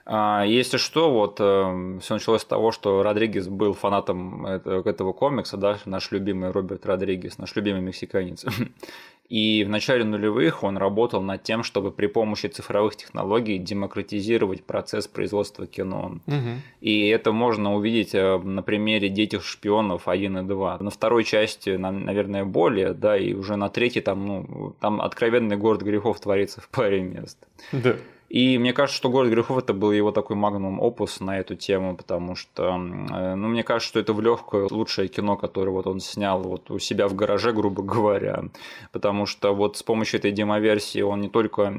Если 0.10 0.78
что, 0.78 1.12
вот 1.12 1.38
э, 1.42 1.98
все 2.02 2.14
началось 2.14 2.42
с 2.42 2.46
того, 2.46 2.72
что 2.72 3.04
Родригес 3.04 3.50
был 3.50 3.74
фанатом 3.74 4.46
этого 4.46 5.12
комикса, 5.12 5.58
да, 5.58 5.80
наш 5.84 6.12
любимый 6.12 6.52
Роберт 6.52 6.86
Родригес, 6.86 7.38
наш 7.38 7.56
любимый 7.58 7.82
мексиканец. 7.82 8.46
И 9.30 9.66
в 9.66 9.70
начале 9.70 10.06
нулевых 10.06 10.64
он 10.64 10.78
работал 10.78 11.22
над 11.22 11.44
тем, 11.44 11.64
чтобы 11.64 11.92
при 11.92 12.08
помощи 12.08 12.48
цифровых 12.48 12.96
технологий 12.96 13.58
демократизировать 13.58 14.64
процесс 14.64 15.08
производства 15.08 15.68
кино. 15.68 16.20
Угу. 16.28 16.62
И 16.80 17.08
это 17.08 17.34
можно 17.34 17.76
увидеть 17.76 18.16
э, 18.16 18.38
на 18.38 18.64
примере 18.64 19.10
«Детей 19.10 19.42
шпионов 19.42 20.08
1 20.08 20.38
и 20.38 20.42
2». 20.42 20.84
На 20.84 20.90
второй 20.90 21.26
части, 21.26 21.72
наверное, 21.72 22.46
более, 22.46 22.94
да, 22.94 23.18
и 23.18 23.34
уже 23.34 23.58
на 23.58 23.70
третьей 23.70 24.02
там, 24.02 24.26
ну, 24.26 24.76
там 24.80 25.02
откровенный 25.02 25.58
город 25.58 25.82
грехов 25.82 26.22
творится 26.22 26.62
в 26.62 26.70
паре 26.70 27.02
мест. 27.02 27.38
Да. 27.74 27.98
И 28.30 28.58
мне 28.58 28.74
кажется, 28.74 28.98
что 28.98 29.10
«Город 29.10 29.32
грехов» 29.32 29.58
это 29.58 29.74
был 29.74 29.92
его 29.92 30.12
такой 30.12 30.36
магнум 30.36 30.82
опус 30.82 31.22
на 31.22 31.40
эту 31.40 31.56
тему, 31.56 31.96
потому 31.96 32.36
что, 32.36 32.64
э, 32.66 33.36
ну, 33.36 33.48
мне 33.48 33.64
кажется, 33.64 33.88
что 33.88 34.00
это 34.02 34.12
в 34.12 34.20
легкое 34.20 34.68
лучшее 34.70 35.08
кино, 35.08 35.38
которое 35.38 35.72
вот 35.72 35.88
он 35.88 36.02
снял 36.02 36.42
вот 36.42 36.70
у 36.70 36.78
себя 36.78 37.08
в 37.08 37.16
гараже, 37.16 37.52
грубо 37.54 37.84
говоря, 37.84 38.44
потому 38.92 39.26
что 39.28 39.56
вот 39.56 39.78
с 39.78 39.84
помощью 39.84 40.20
этой 40.20 40.32
демоверсии 40.32 41.02
он 41.02 41.22
не 41.22 41.30
только 41.30 41.74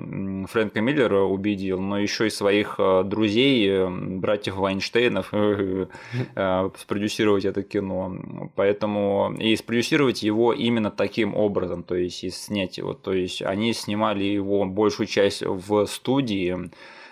Фрэнка 0.48 0.80
Миллера 0.80 1.20
убедил, 1.20 1.80
но 1.80 1.98
еще 1.98 2.26
и 2.26 2.30
своих 2.30 2.76
э, 2.78 3.02
друзей, 3.04 3.68
э, 3.68 3.88
братьев 3.90 4.56
Вайнштейнов, 4.56 5.30
спродюсировать 6.78 7.44
это 7.44 7.62
кино. 7.62 8.50
Поэтому 8.54 9.34
и 9.38 9.54
спродюсировать 9.56 10.22
его 10.22 10.54
именно 10.54 10.90
таким 10.90 11.36
образом, 11.36 11.82
то 11.82 11.94
есть 11.94 12.24
и 12.24 12.30
снять 12.30 12.78
его. 12.78 12.94
То 12.94 13.12
есть 13.12 13.42
они 13.42 13.74
снимали 13.74 14.24
его 14.24 14.64
большую 14.64 15.06
часть 15.06 15.42
в 15.42 15.86
студии, 15.86 16.37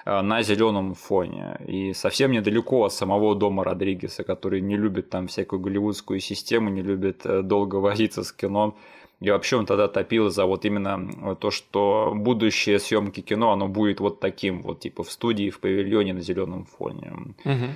Э, 0.06 0.22
на 0.22 0.42
зеленом 0.42 0.94
фоне. 0.94 1.56
И 1.66 1.92
совсем 1.92 2.30
недалеко 2.30 2.84
от 2.84 2.92
самого 2.92 3.34
дома 3.34 3.64
Родригеса, 3.64 4.22
который 4.22 4.60
не 4.60 4.76
любит 4.76 5.10
там 5.10 5.26
всякую 5.26 5.60
голливудскую 5.60 6.20
систему, 6.20 6.70
не 6.70 6.82
любит 6.82 7.26
э, 7.26 7.42
долго 7.42 7.76
возиться 7.80 8.22
с 8.22 8.32
кино. 8.32 8.76
И 9.20 9.30
вообще 9.30 9.56
он 9.56 9.66
тогда 9.66 9.88
топил 9.88 10.30
за 10.30 10.44
вот 10.44 10.64
именно 10.64 11.34
то, 11.40 11.50
что 11.50 12.12
будущее 12.14 12.78
съемки 12.78 13.20
кино, 13.20 13.52
оно 13.52 13.66
будет 13.66 14.00
вот 14.00 14.20
таким, 14.20 14.62
вот 14.62 14.80
типа 14.80 15.02
в 15.02 15.10
студии, 15.10 15.50
в 15.50 15.58
павильоне 15.58 16.12
на 16.14 16.20
зеленом 16.20 16.66
фоне. 16.66 17.12
Угу. 17.44 17.66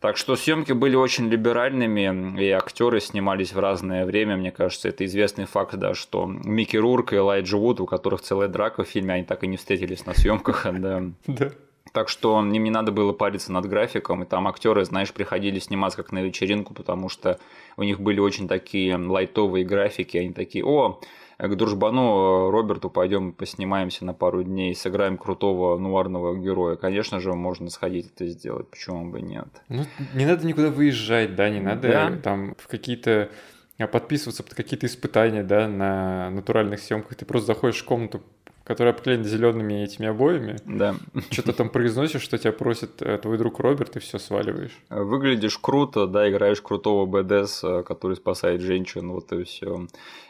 Так 0.00 0.16
что 0.16 0.36
съемки 0.36 0.72
были 0.72 0.94
очень 0.94 1.28
либеральными, 1.28 2.40
и 2.40 2.50
актеры 2.50 3.00
снимались 3.00 3.52
в 3.52 3.58
разное 3.58 4.06
время. 4.06 4.36
Мне 4.36 4.52
кажется, 4.52 4.88
это 4.88 5.04
известный 5.04 5.44
факт, 5.46 5.74
да, 5.74 5.94
что 5.94 6.26
Микки 6.26 6.76
Рурк 6.76 7.12
и 7.12 7.16
Элайджа 7.16 7.56
Вуд, 7.56 7.80
у 7.80 7.86
которых 7.86 8.20
целая 8.20 8.48
драка 8.48 8.84
в 8.84 8.88
фильме, 8.88 9.14
они 9.14 9.24
так 9.24 9.42
и 9.42 9.48
не 9.48 9.56
встретились 9.56 10.06
на 10.06 10.14
съемках. 10.14 10.66
Да. 11.26 11.50
Так 11.92 12.10
что 12.10 12.38
им 12.38 12.62
не 12.62 12.70
надо 12.70 12.92
было 12.92 13.12
париться 13.12 13.50
над 13.50 13.66
графиком, 13.66 14.22
и 14.22 14.26
там 14.26 14.46
актеры, 14.46 14.84
знаешь, 14.84 15.12
приходили 15.12 15.58
сниматься 15.58 15.96
как 15.96 16.12
на 16.12 16.22
вечеринку, 16.22 16.74
потому 16.74 17.08
что 17.08 17.38
у 17.76 17.82
них 17.82 17.98
были 18.00 18.20
очень 18.20 18.46
такие 18.46 18.96
лайтовые 18.96 19.64
графики, 19.64 20.18
они 20.18 20.32
такие, 20.32 20.64
о, 20.64 21.00
к 21.46 21.54
дружбану 21.54 22.48
э, 22.48 22.50
Роберту 22.50 22.90
пойдем 22.90 23.32
поснимаемся 23.32 24.04
на 24.04 24.12
пару 24.12 24.42
дней, 24.42 24.74
сыграем 24.74 25.16
крутого 25.16 25.78
нуарного 25.78 26.36
героя. 26.36 26.74
Конечно 26.76 27.20
же, 27.20 27.32
можно 27.34 27.70
сходить 27.70 28.10
это 28.14 28.26
сделать, 28.26 28.68
почему 28.68 29.10
бы 29.10 29.20
нет. 29.20 29.48
Ну, 29.68 29.84
не 30.14 30.26
надо 30.26 30.46
никуда 30.46 30.70
выезжать, 30.70 31.36
да, 31.36 31.48
не 31.48 31.60
надо 31.60 31.88
да? 31.88 32.16
там 32.16 32.56
в 32.58 32.66
какие-то 32.66 33.30
а, 33.78 33.86
подписываться 33.86 34.42
под 34.42 34.54
какие-то 34.54 34.86
испытания, 34.86 35.44
да, 35.44 35.68
на 35.68 36.30
натуральных 36.30 36.80
съемках. 36.80 37.14
Ты 37.14 37.24
просто 37.24 37.46
заходишь 37.48 37.80
в 37.80 37.84
комнату, 37.84 38.20
которая 38.68 38.92
обклеена 38.92 39.24
зелеными 39.24 39.82
этими 39.82 40.08
обоями. 40.08 40.56
Да. 40.66 40.94
Что-то 41.30 41.54
там 41.54 41.70
произносишь, 41.70 42.20
что 42.20 42.36
тебя 42.36 42.52
просит 42.52 43.00
э, 43.00 43.16
твой 43.16 43.38
друг 43.38 43.60
Роберт, 43.60 43.96
и 43.96 43.98
все 43.98 44.18
сваливаешь. 44.18 44.78
Выглядишь 44.90 45.56
круто, 45.56 46.06
да, 46.06 46.28
играешь 46.28 46.60
крутого 46.60 47.06
БДС, 47.06 47.64
э, 47.64 47.82
который 47.82 48.16
спасает 48.16 48.60
женщин, 48.60 49.10
вот 49.10 49.32
и 49.32 49.44
все. 49.44 49.86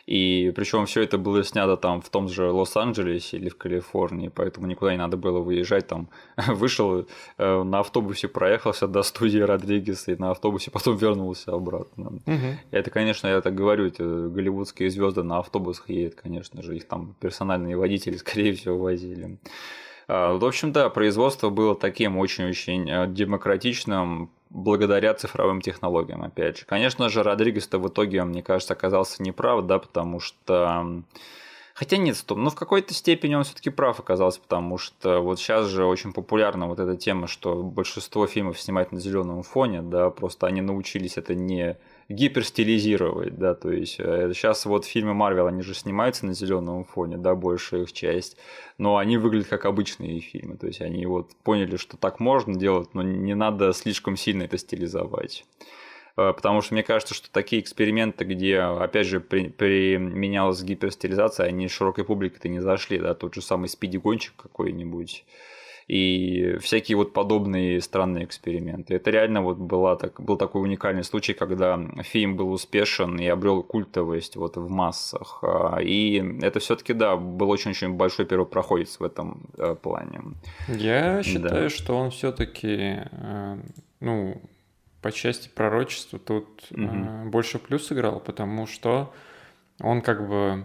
И 0.09 0.53
причем 0.57 0.87
все 0.87 1.03
это 1.03 1.19
было 1.19 1.45
снято 1.45 1.77
там 1.77 2.01
в 2.01 2.09
том 2.09 2.29
же 2.29 2.51
Лос-Анджелесе 2.51 3.37
или 3.37 3.51
в 3.51 3.59
Калифорнии, 3.59 4.29
поэтому 4.35 4.67
никуда 4.67 4.93
не 4.93 4.97
надо 4.97 5.19
было 5.19 5.41
выезжать. 5.41 5.87
Там 5.87 6.09
вышел 6.49 7.07
э, 7.37 7.63
на 7.63 7.81
автобусе, 7.81 8.27
проехался 8.29 8.89
до 8.89 9.03
студии 9.03 9.41
Родригеса 9.41 10.13
и 10.13 10.17
на 10.17 10.31
автобусе 10.31 10.71
потом 10.71 10.97
вернулся 10.97 11.53
обратно. 11.53 12.07
Угу. 12.07 12.57
Это, 12.71 12.91
конечно, 12.91 13.27
я 13.29 13.43
так 13.43 13.55
говорю, 13.55 13.87
эти 13.87 14.01
голливудские 14.01 14.89
звезды 14.89 15.23
на 15.23 15.41
автобусах 15.41 15.91
едут, 15.91 16.15
конечно 16.15 16.63
же, 16.63 16.77
их 16.77 16.89
там 16.89 17.15
персональные 17.21 17.77
водители, 17.77 18.17
скорее 18.29 18.53
всего, 18.55 18.79
возили. 18.79 19.39
А, 20.07 20.35
в 20.35 20.45
общем, 20.45 20.73
да, 20.73 20.89
производство 20.89 21.51
было 21.51 21.75
таким 21.75 22.17
очень-очень 22.19 22.91
э, 22.91 23.07
демократичным, 23.09 24.31
благодаря 24.51 25.13
цифровым 25.15 25.61
технологиям, 25.61 26.23
опять 26.23 26.59
же. 26.59 26.65
Конечно 26.65 27.09
же, 27.09 27.23
Родригес-то 27.23 27.79
в 27.79 27.89
итоге, 27.89 28.25
мне 28.25 28.43
кажется, 28.43 28.75
оказался 28.75 29.23
неправ, 29.23 29.67
да, 29.67 29.79
потому 29.79 30.21
что... 30.21 31.03
Хотя 31.75 31.97
нет, 31.97 32.17
стоп, 32.17 32.39
но 32.39 32.51
в 32.51 32.57
какой-то 32.57 32.93
степени 32.93 33.37
он 33.37 33.45
все-таки 33.45 33.71
прав 33.71 34.01
оказался, 34.01 34.41
потому 34.41 34.79
что 34.79 35.21
вот 35.21 35.39
сейчас 35.39 35.67
же 35.67 35.85
очень 35.85 36.13
популярна 36.13 36.67
вот 36.67 36.81
эта 36.81 36.97
тема, 36.97 37.29
что 37.29 37.63
большинство 37.63 38.27
фильмов 38.27 38.59
снимать 38.61 38.91
на 38.91 38.99
зеленом 38.99 39.45
фоне, 39.45 39.83
да, 39.83 40.11
просто 40.11 40.49
они 40.49 40.61
научились 40.61 41.19
это 41.19 41.37
не 41.37 41.77
гиперстилизировать, 42.09 43.37
да, 43.37 43.55
то 43.55 43.71
есть 43.71 43.97
сейчас 43.97 44.65
э, 44.65 44.69
вот 44.69 44.87
фильмы 44.87 45.13
Марвел, 45.13 45.47
они 45.47 45.63
же 45.63 45.75
снимаются 45.75 46.25
на 46.25 46.33
зеленом 46.33 46.85
фоне, 46.85 47.19
да, 47.19 47.35
большая 47.35 47.83
их 47.83 47.93
часть, 47.93 48.39
но 48.79 48.97
они 48.97 49.19
выглядят 49.19 49.49
как 49.49 49.67
обычные 49.67 50.21
фильмы, 50.21 50.57
то 50.57 50.67
есть 50.67 50.81
они 50.81 51.05
вот 51.05 51.37
поняли, 51.45 51.77
что 51.77 51.99
так 51.99 52.19
можно 52.19 52.55
делать, 52.55 52.95
но 52.95 53.03
не 53.03 53.35
надо 53.35 53.73
слишком 53.75 54.17
сильно 54.17 54.45
это 54.45 54.57
стилизовать. 54.57 55.45
Э, 56.17 56.33
потому 56.35 56.63
что 56.63 56.75
мне 56.75 56.83
кажется, 56.83 57.15
что 57.15 57.31
такие 57.31 57.61
эксперименты, 57.61 58.25
где, 58.25 58.59
опять 58.59 59.07
же, 59.07 59.21
при, 59.21 59.49
применялась 59.49 60.63
гиперстилизация, 60.63 61.47
они 61.47 61.69
широкой 61.69 62.05
публике-то 62.05 62.49
не 62.49 62.61
зашли, 62.61 62.99
да, 62.99 63.15
тот 63.15 63.35
же 63.35 63.43
самый 63.43 63.69
спиди-гонщик 63.69 64.33
какой-нибудь, 64.37 65.27
и 65.89 66.59
всякие 66.61 66.97
вот 66.97 67.15
подобные 67.15 67.81
странные 67.81 68.25
эксперименты. 68.25 68.95
Это 68.95 69.11
реально 69.11 69.41
вот 69.41 69.57
была 69.57 69.97
так, 69.97 70.21
был 70.21 70.37
такой 70.37 70.63
уникальный 70.63 71.03
случай, 71.03 71.33
когда 71.33 71.81
фильм 72.03 72.37
был 72.37 72.53
успешен 72.53 73.19
и 73.19 73.27
обрел 73.27 73.63
культовость 73.63 74.37
вот 74.37 74.59
в 74.59 74.69
массах. 74.69 75.39
А, 75.43 75.79
и 75.81 76.23
это 76.43 76.61
все-таки, 76.61 76.93
да, 76.93 77.17
был 77.17 77.49
очень-очень 77.49 77.95
большой 77.95 78.27
первопроходец 78.27 79.01
в 79.01 79.03
этом 79.03 79.49
э, 79.57 79.75
плане. 79.81 80.21
Я 80.69 81.23
считаю, 81.23 81.63
да. 81.63 81.71
что 81.71 81.97
он 81.97 82.11
все-таки, 82.11 83.01
э, 83.11 83.59
ну, 84.01 84.43
по 85.01 85.11
части 85.11 85.49
пророчества 85.49 86.19
тут 86.19 86.47
угу. 86.71 87.31
больше 87.31 87.59
плюс 87.59 87.87
сыграл, 87.87 88.21
потому 88.21 88.67
что 88.67 89.11
он 89.81 90.03
как 90.03 90.29
бы 90.29 90.65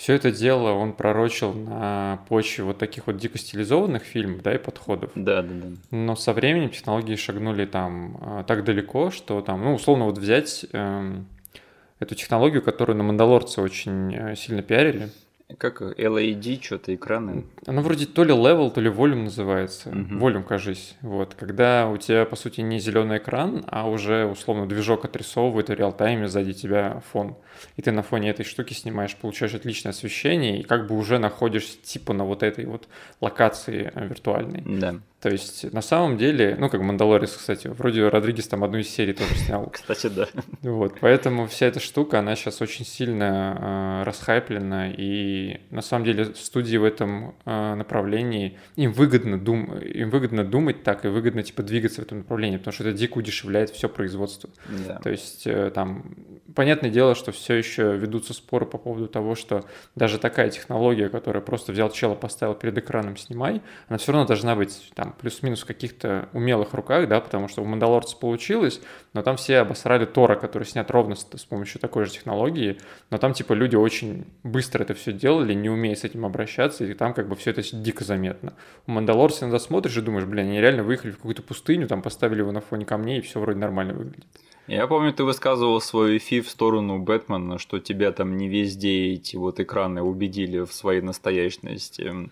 все 0.00 0.14
это 0.14 0.32
дело 0.32 0.70
он 0.70 0.94
пророчил 0.94 1.52
на 1.52 2.20
почве 2.26 2.64
вот 2.64 2.78
таких 2.78 3.06
вот 3.06 3.18
дико 3.18 3.36
стилизованных 3.36 4.02
фильмов, 4.02 4.40
да, 4.42 4.54
и 4.54 4.56
подходов. 4.56 5.10
Да, 5.14 5.42
да, 5.42 5.52
да. 5.52 5.66
Но 5.90 6.16
со 6.16 6.32
временем 6.32 6.70
технологии 6.70 7.16
шагнули 7.16 7.66
там 7.66 8.16
а, 8.22 8.44
так 8.44 8.64
далеко, 8.64 9.10
что 9.10 9.42
там, 9.42 9.62
ну, 9.62 9.74
условно, 9.74 10.06
вот 10.06 10.16
взять 10.16 10.64
эм, 10.72 11.26
эту 11.98 12.14
технологию, 12.14 12.62
которую 12.62 12.96
на 12.96 13.02
Мандалорце 13.02 13.60
очень 13.60 14.14
э, 14.14 14.36
сильно 14.36 14.62
пиарили, 14.62 15.10
как 15.58 15.82
LAD, 15.82 16.62
что-то 16.62 16.94
экраны. 16.94 17.44
Оно 17.66 17.82
вроде 17.82 18.06
то 18.06 18.24
ли 18.24 18.32
level, 18.32 18.70
то 18.70 18.80
ли 18.80 18.90
volume 18.90 19.24
называется. 19.24 19.90
Угу. 19.90 20.14
Volume, 20.14 20.44
кажись. 20.44 20.96
Вот. 21.02 21.34
Когда 21.34 21.88
у 21.88 21.96
тебя, 21.96 22.24
по 22.24 22.36
сути, 22.36 22.60
не 22.60 22.78
зеленый 22.78 23.18
экран, 23.18 23.64
а 23.68 23.88
уже, 23.88 24.26
условно, 24.26 24.66
движок 24.66 25.04
отрисовывает 25.04 25.68
в 25.68 25.72
реал-тайме 25.72 26.28
сзади 26.28 26.52
тебя 26.52 27.02
фон. 27.12 27.36
И 27.76 27.82
ты 27.82 27.92
на 27.92 28.02
фоне 28.02 28.30
этой 28.30 28.44
штуки 28.44 28.72
снимаешь, 28.72 29.16
получаешь 29.16 29.54
отличное 29.54 29.90
освещение, 29.90 30.60
и 30.60 30.62
как 30.62 30.86
бы 30.86 30.96
уже 30.96 31.18
находишься 31.18 31.76
типа 31.82 32.12
на 32.12 32.24
вот 32.24 32.42
этой 32.42 32.64
вот 32.64 32.88
локации 33.20 33.90
э, 33.94 34.06
виртуальной. 34.06 34.62
Да. 34.64 34.96
То 35.20 35.28
есть, 35.28 35.70
на 35.70 35.82
самом 35.82 36.16
деле, 36.16 36.56
ну, 36.58 36.70
как 36.70 36.80
Мандалорис, 36.80 37.32
кстати, 37.36 37.68
вроде 37.68 38.08
Родригес 38.08 38.48
там 38.48 38.64
одну 38.64 38.78
из 38.78 38.88
серий 38.88 39.12
тоже 39.12 39.34
снял. 39.34 39.66
Кстати, 39.72 40.06
да. 40.06 40.26
Вот, 40.62 40.94
поэтому 40.98 41.46
вся 41.46 41.66
эта 41.66 41.78
штука, 41.78 42.20
она 42.20 42.34
сейчас 42.36 42.62
очень 42.62 42.86
сильно 42.86 44.00
э, 44.00 44.06
расхайплена, 44.06 44.90
и 44.90 45.60
на 45.70 45.82
самом 45.82 46.06
деле 46.06 46.34
студии 46.34 46.78
в 46.78 46.84
этом 46.84 47.34
э, 47.44 47.74
направлении, 47.74 48.58
им 48.76 48.92
выгодно, 48.92 49.38
дум, 49.38 49.76
им 49.76 50.08
выгодно 50.08 50.42
думать 50.42 50.82
так, 50.84 51.04
и 51.04 51.08
выгодно, 51.08 51.42
типа, 51.42 51.62
двигаться 51.62 52.00
в 52.00 52.04
этом 52.06 52.18
направлении, 52.18 52.56
потому 52.56 52.72
что 52.72 52.84
это 52.84 52.96
дико 52.96 53.18
удешевляет 53.18 53.68
все 53.68 53.90
производство. 53.90 54.48
Да. 54.88 55.00
То 55.00 55.10
есть, 55.10 55.46
э, 55.46 55.70
там, 55.74 56.14
понятное 56.54 56.90
дело, 56.90 57.14
что 57.14 57.30
все 57.30 57.54
еще 57.54 57.94
ведутся 57.94 58.32
споры 58.32 58.64
по 58.64 58.78
поводу 58.78 59.06
того, 59.06 59.34
что 59.34 59.66
даже 59.94 60.18
такая 60.18 60.48
технология, 60.48 61.10
которая 61.10 61.42
просто 61.42 61.72
взял 61.72 61.90
чела, 61.90 62.14
поставил 62.14 62.54
перед 62.54 62.78
экраном, 62.78 63.18
снимай, 63.18 63.60
она 63.88 63.98
все 63.98 64.12
равно 64.12 64.26
должна 64.26 64.56
быть 64.56 64.90
там 64.94 65.09
там 65.10 65.14
плюс-минус 65.18 65.62
в 65.62 65.66
каких-то 65.66 66.28
умелых 66.32 66.74
руках, 66.74 67.08
да, 67.08 67.20
потому 67.20 67.48
что 67.48 67.62
у 67.62 67.64
Мандалорца 67.64 68.16
получилось, 68.16 68.80
но 69.12 69.22
там 69.22 69.36
все 69.36 69.58
обосрали 69.58 70.04
Тора, 70.04 70.36
который 70.36 70.64
снят 70.64 70.90
ровно 70.90 71.14
с, 71.14 71.26
с 71.36 71.44
помощью 71.44 71.80
такой 71.80 72.04
же 72.04 72.12
технологии, 72.12 72.78
но 73.10 73.18
там 73.18 73.32
типа 73.32 73.52
люди 73.52 73.76
очень 73.76 74.26
быстро 74.42 74.82
это 74.82 74.94
все 74.94 75.12
делали, 75.12 75.54
не 75.54 75.68
умея 75.68 75.94
с 75.94 76.04
этим 76.04 76.24
обращаться, 76.24 76.84
и 76.84 76.94
там 76.94 77.14
как 77.14 77.28
бы 77.28 77.36
все 77.36 77.50
это 77.50 77.62
дико 77.76 78.04
заметно. 78.04 78.54
У 78.86 78.92
Мандалорца 78.92 79.44
иногда 79.44 79.58
смотришь 79.58 79.96
и 79.96 80.00
думаешь, 80.00 80.26
блин, 80.26 80.46
они 80.46 80.60
реально 80.60 80.82
выехали 80.82 81.10
в 81.10 81.16
какую-то 81.16 81.42
пустыню, 81.42 81.86
там 81.86 82.02
поставили 82.02 82.40
его 82.40 82.52
на 82.52 82.60
фоне 82.60 82.84
камней, 82.84 83.18
и 83.18 83.22
все 83.22 83.40
вроде 83.40 83.58
нормально 83.58 83.94
выглядит. 83.94 84.26
Я 84.70 84.86
помню, 84.86 85.12
ты 85.12 85.24
высказывал 85.24 85.80
свою 85.80 86.16
эфи 86.16 86.40
в 86.40 86.48
сторону 86.48 87.00
Бэтмена, 87.00 87.58
что 87.58 87.80
тебя 87.80 88.12
там 88.12 88.36
не 88.36 88.48
везде 88.48 89.14
эти 89.14 89.34
вот 89.34 89.58
экраны 89.58 90.00
убедили 90.00 90.60
в 90.60 90.72
своей 90.72 91.00
настоящности. 91.00 92.30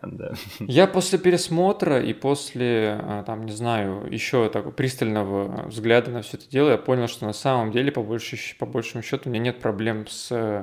Да. 0.00 0.34
Я 0.60 0.86
после 0.86 1.18
пересмотра 1.18 2.00
и 2.00 2.12
после, 2.12 3.00
а, 3.02 3.24
там, 3.24 3.44
не 3.44 3.50
знаю, 3.50 4.06
еще 4.08 4.48
такого 4.50 4.70
пристального 4.70 5.66
взгляда 5.66 6.12
на 6.12 6.22
все 6.22 6.36
это 6.36 6.48
дело, 6.48 6.70
я 6.70 6.78
понял, 6.78 7.08
что 7.08 7.26
на 7.26 7.32
самом 7.32 7.72
деле, 7.72 7.90
по, 7.90 8.04
больше, 8.04 8.38
по 8.56 8.66
большему 8.66 9.02
счету, 9.02 9.28
у 9.28 9.32
меня 9.32 9.46
нет 9.46 9.58
проблем 9.58 10.06
с 10.06 10.28
э, 10.30 10.62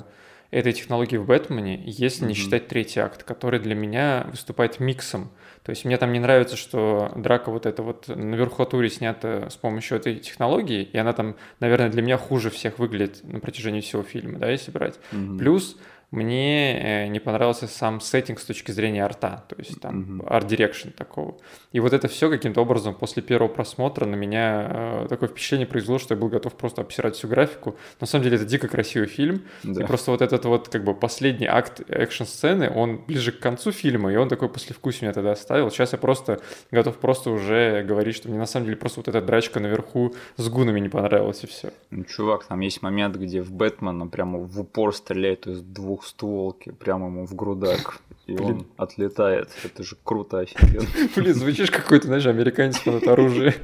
этой 0.49 0.71
технологией 0.71 1.19
в 1.19 1.25
Бэтмене, 1.25 1.83
если 1.85 2.23
mm-hmm. 2.23 2.27
не 2.29 2.33
считать 2.35 2.69
третий 2.69 3.01
акт, 3.01 3.23
который 3.23 3.59
для 3.59 3.75
меня 3.75 4.27
выступает 4.31 4.79
миксом 4.79 5.29
то 5.63 5.69
есть 5.69 5.85
мне 5.85 5.97
там 5.97 6.11
не 6.11 6.19
нравится, 6.19 6.57
что 6.57 7.11
драка 7.15 7.51
вот 7.51 7.65
эта 7.65 7.83
вот 7.83 8.07
на 8.07 8.35
верхотуре 8.35 8.89
снята 8.89 9.49
с 9.49 9.55
помощью 9.55 9.97
этой 9.97 10.15
технологии, 10.15 10.83
и 10.83 10.97
она 10.97 11.13
там, 11.13 11.35
наверное, 11.59 11.89
для 11.89 12.01
меня 12.01 12.17
хуже 12.17 12.49
всех 12.49 12.79
выглядит 12.79 13.23
на 13.23 13.39
протяжении 13.39 13.81
всего 13.81 14.01
фильма, 14.01 14.39
да, 14.39 14.49
если 14.49 14.71
брать. 14.71 14.99
Mm-hmm. 15.11 15.37
Плюс 15.37 15.77
мне 16.11 17.05
э, 17.05 17.07
не 17.07 17.19
понравился 17.19 17.67
сам 17.67 18.01
сеттинг 18.01 18.39
с 18.39 18.45
точки 18.45 18.71
зрения 18.71 19.03
арта, 19.03 19.45
то 19.47 19.55
есть 19.57 19.79
там 19.79 20.19
угу. 20.19 20.27
art 20.27 20.43
direction 20.43 20.89
такого. 20.89 21.37
И 21.71 21.79
вот 21.79 21.93
это 21.93 22.09
все 22.09 22.29
каким-то 22.29 22.61
образом 22.61 22.93
после 22.93 23.23
первого 23.23 23.47
просмотра 23.47 24.05
на 24.05 24.15
меня 24.15 24.67
э, 24.69 25.05
такое 25.07 25.29
впечатление 25.29 25.67
произвело, 25.67 25.99
что 25.99 26.13
я 26.13 26.19
был 26.19 26.27
готов 26.27 26.53
просто 26.55 26.81
обсирать 26.81 27.15
всю 27.15 27.29
графику. 27.29 27.77
На 28.01 28.07
самом 28.07 28.25
деле 28.25 28.35
это 28.35 28.45
дико 28.45 28.67
красивый 28.67 29.07
фильм, 29.07 29.43
да. 29.63 29.83
и 29.83 29.87
просто 29.87 30.11
вот 30.11 30.21
этот 30.21 30.43
вот 30.43 30.67
как 30.67 30.83
бы 30.83 30.93
последний 30.93 31.47
акт 31.47 31.81
экшн-сцены, 31.87 32.69
он 32.69 32.97
ближе 32.97 33.31
к 33.31 33.39
концу 33.39 33.71
фильма, 33.71 34.11
и 34.11 34.17
он 34.17 34.27
такой 34.27 34.49
послевкусие 34.49 35.03
меня 35.03 35.13
тогда 35.13 35.31
оставил. 35.31 35.71
Сейчас 35.71 35.93
я 35.93 35.97
просто 35.97 36.41
готов 36.71 36.97
просто 36.97 37.29
уже 37.29 37.83
говорить, 37.83 38.17
что 38.17 38.27
мне 38.27 38.37
на 38.37 38.47
самом 38.47 38.65
деле 38.65 38.77
просто 38.77 38.99
вот 38.99 39.07
эта 39.07 39.21
драчка 39.21 39.61
наверху 39.61 40.13
с 40.35 40.49
гунами 40.49 40.81
не 40.81 40.89
понравилась, 40.89 41.45
и 41.45 41.47
все. 41.47 41.71
Ну, 41.89 42.03
чувак, 42.03 42.43
там 42.45 42.59
есть 42.59 42.81
момент, 42.81 43.15
где 43.15 43.41
в 43.41 43.53
Бэтмена 43.53 44.07
прямо 44.07 44.39
в 44.39 44.59
упор 44.59 44.93
стреляет 44.93 45.47
из 45.47 45.61
двух 45.61 46.00
двухстволки 46.01 46.71
прямо 46.71 47.07
ему 47.07 47.25
в 47.25 47.35
грудак. 47.35 48.01
И 48.27 48.33
Блин. 48.33 48.49
он 48.49 48.65
отлетает. 48.77 49.49
Это 49.63 49.83
же 49.83 49.95
круто, 50.03 50.39
офигенно. 50.39 50.87
Блин, 51.15 51.35
звучишь 51.35 51.71
какой-то, 51.71 52.07
знаешь, 52.07 52.25
американец 52.25 52.79
под 52.79 53.07
оружие. 53.07 53.55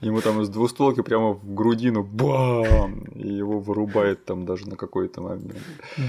Ему 0.00 0.20
там 0.20 0.40
из 0.40 0.48
двустволки 0.48 1.02
прямо 1.02 1.32
в 1.32 1.54
грудину 1.54 2.02
бам! 2.02 3.04
И 3.14 3.27
вырубает 3.68 4.24
там 4.24 4.46
даже 4.46 4.68
на 4.68 4.76
какой-то 4.76 5.20
момент. 5.20 5.56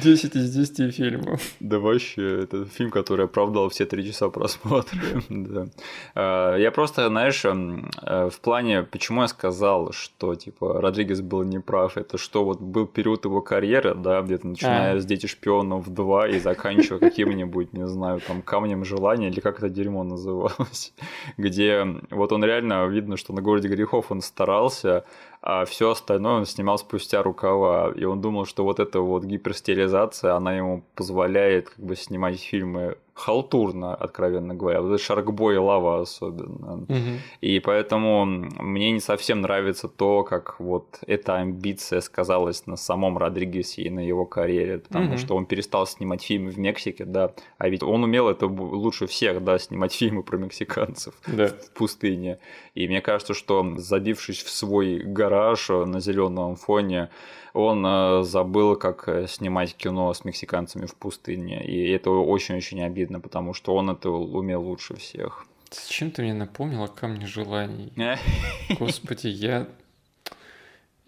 10 0.03 0.35
из 0.35 0.55
10 0.55 0.95
фильмов. 0.95 1.41
Да 1.59 1.79
вообще, 1.79 2.43
это 2.43 2.65
фильм, 2.65 2.89
который 2.89 3.25
оправдал 3.25 3.69
все 3.69 3.85
три 3.85 4.07
часа 4.07 4.29
просмотра. 4.29 4.97
да. 5.29 5.67
А, 6.15 6.55
я 6.55 6.71
просто, 6.71 7.07
знаешь, 7.07 7.43
э, 7.45 8.29
в 8.29 8.39
плане, 8.39 8.83
почему 8.83 9.21
я 9.21 9.27
сказал, 9.27 9.91
что 9.91 10.35
типа 10.35 10.81
Родригес 10.81 11.21
был 11.21 11.43
неправ, 11.43 11.97
это 11.97 12.17
что 12.17 12.45
вот 12.45 12.61
был 12.61 12.87
период 12.87 13.25
его 13.25 13.41
карьеры, 13.41 13.93
да, 13.95 14.21
где-то 14.21 14.47
начиная 14.47 14.95
а. 14.95 14.99
с 14.99 15.05
«Дети 15.05 15.27
шпионов 15.27 15.87
2» 15.87 16.35
и 16.35 16.39
заканчивая 16.39 16.99
каким-нибудь, 16.99 17.73
не 17.73 17.87
знаю, 17.87 18.21
там 18.21 18.41
«Камнем 18.41 18.85
желания» 18.85 19.27
или 19.27 19.39
как 19.41 19.57
это 19.57 19.69
дерьмо 19.69 20.03
называлось, 20.03 20.93
где 21.37 21.85
вот 22.09 22.31
он 22.31 22.43
реально 22.43 22.87
видно, 22.87 23.17
что 23.17 23.33
на 23.33 23.41
городе 23.41 23.67
грехов 23.67 24.11
он 24.11 24.21
старался, 24.21 25.03
а 25.41 25.65
все 25.65 25.91
остальное 25.91 26.33
он 26.33 26.45
снимал 26.45 26.77
спустя 26.77 27.23
рукава. 27.23 27.93
И 27.95 28.03
он 28.03 28.21
думал, 28.21 28.45
что 28.45 28.63
вот 28.63 28.79
эта 28.79 28.99
вот 28.99 29.23
гиперстилизация, 29.23 30.35
она 30.35 30.55
ему 30.55 30.83
позволяет 30.95 31.69
как 31.69 31.79
бы 31.85 31.95
снимать 31.95 32.39
фильмы 32.39 32.97
халтурно, 33.19 33.93
откровенно 33.93 34.55
говоря. 34.55 34.81
Вот 34.81 35.01
Шаркбой 35.01 35.55
и 35.55 35.57
Лава 35.57 36.01
особенно. 36.01 36.83
Угу. 36.87 37.19
И 37.41 37.59
поэтому 37.59 38.25
мне 38.25 38.91
не 38.91 38.99
совсем 38.99 39.41
нравится 39.41 39.89
то, 39.89 40.23
как 40.23 40.59
вот 40.59 40.99
эта 41.05 41.35
амбиция 41.35 42.01
сказалась 42.01 42.65
на 42.65 42.77
самом 42.77 43.17
Родригесе 43.17 43.81
и 43.83 43.89
на 43.89 43.99
его 43.99 44.25
карьере, 44.25 44.79
потому 44.79 45.09
угу. 45.09 45.17
что 45.17 45.35
он 45.35 45.45
перестал 45.45 45.85
снимать 45.85 46.23
фильмы 46.23 46.51
в 46.51 46.57
Мексике, 46.57 47.05
да, 47.05 47.33
а 47.57 47.69
ведь 47.69 47.83
он 47.83 48.03
умел 48.03 48.29
это 48.29 48.47
лучше 48.47 49.05
всех, 49.05 49.43
да, 49.43 49.59
снимать 49.59 49.93
фильмы 49.93 50.23
про 50.23 50.37
мексиканцев 50.37 51.13
да. 51.27 51.47
в 51.47 51.71
пустыне. 51.71 52.39
И 52.73 52.87
мне 52.87 53.01
кажется, 53.01 53.33
что 53.33 53.75
забившись 53.77 54.43
в 54.43 54.49
свой 54.49 54.99
гараж 54.99 55.69
на 55.69 55.99
зеленом 55.99 56.55
фоне, 56.55 57.09
он 57.53 57.85
э, 57.85 58.23
забыл, 58.23 58.75
как 58.75 59.07
э, 59.07 59.27
снимать 59.27 59.75
кино 59.75 60.13
с 60.13 60.25
мексиканцами 60.25 60.85
в 60.85 60.95
пустыне. 60.95 61.63
И 61.65 61.89
это 61.91 62.11
очень-очень 62.11 62.83
обидно, 62.83 63.19
потому 63.19 63.53
что 63.53 63.75
он 63.75 63.89
это 63.89 64.09
умел 64.09 64.63
лучше 64.63 64.95
всех. 64.95 65.45
Зачем 65.71 66.11
ты 66.11 66.23
мне 66.23 66.33
напомнил 66.33 66.83
о 66.83 66.87
камне 66.87 67.27
желаний? 67.27 67.93
Господи, 68.79 69.27
я... 69.27 69.67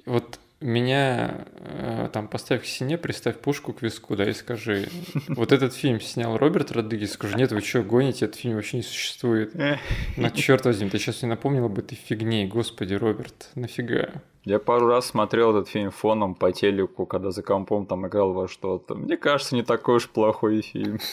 Вот 0.06 0.40
меня 0.62 1.46
э, 1.56 2.10
там 2.14 2.28
поставь 2.28 2.62
к 2.62 2.66
стене, 2.66 2.98
приставь 2.98 3.38
пушку 3.38 3.74
к 3.74 3.82
виску, 3.82 4.16
да, 4.16 4.30
и 4.30 4.34
скажи, 4.34 4.90
вот 5.28 5.52
этот 5.52 5.74
фильм 5.74 6.00
снял 6.00 6.38
Роберт 6.38 6.72
Родригес, 6.72 7.14
скажи, 7.14 7.36
нет, 7.36 7.52
вы 7.52 7.62
что, 7.62 7.82
гоните, 7.82 8.26
этот 8.26 8.40
фильм 8.40 8.56
вообще 8.56 8.78
не 8.78 8.84
существует. 8.84 9.54
На 10.18 10.30
черт 10.30 10.66
возьми, 10.66 10.90
ты 10.90 11.00
сейчас 11.00 11.24
не 11.24 11.28
напомнил 11.28 11.66
об 11.66 11.80
этой 11.80 11.96
фигне, 11.96 12.46
господи, 12.46 12.94
Роберт, 12.94 13.50
нафига? 13.56 14.22
Я 14.44 14.58
пару 14.58 14.88
раз 14.88 15.06
смотрел 15.06 15.52
этот 15.52 15.70
фильм 15.70 15.92
фоном 15.92 16.34
по 16.34 16.52
телеку, 16.52 17.06
когда 17.06 17.30
за 17.30 17.44
компом 17.44 17.86
там 17.86 18.08
играл 18.08 18.34
во 18.34 18.48
что-то. 18.48 18.96
Мне 18.96 19.16
кажется, 19.16 19.54
не 19.54 19.62
такой 19.62 19.98
уж 19.98 20.10
плохой 20.10 20.62
фильм. 20.62 21.00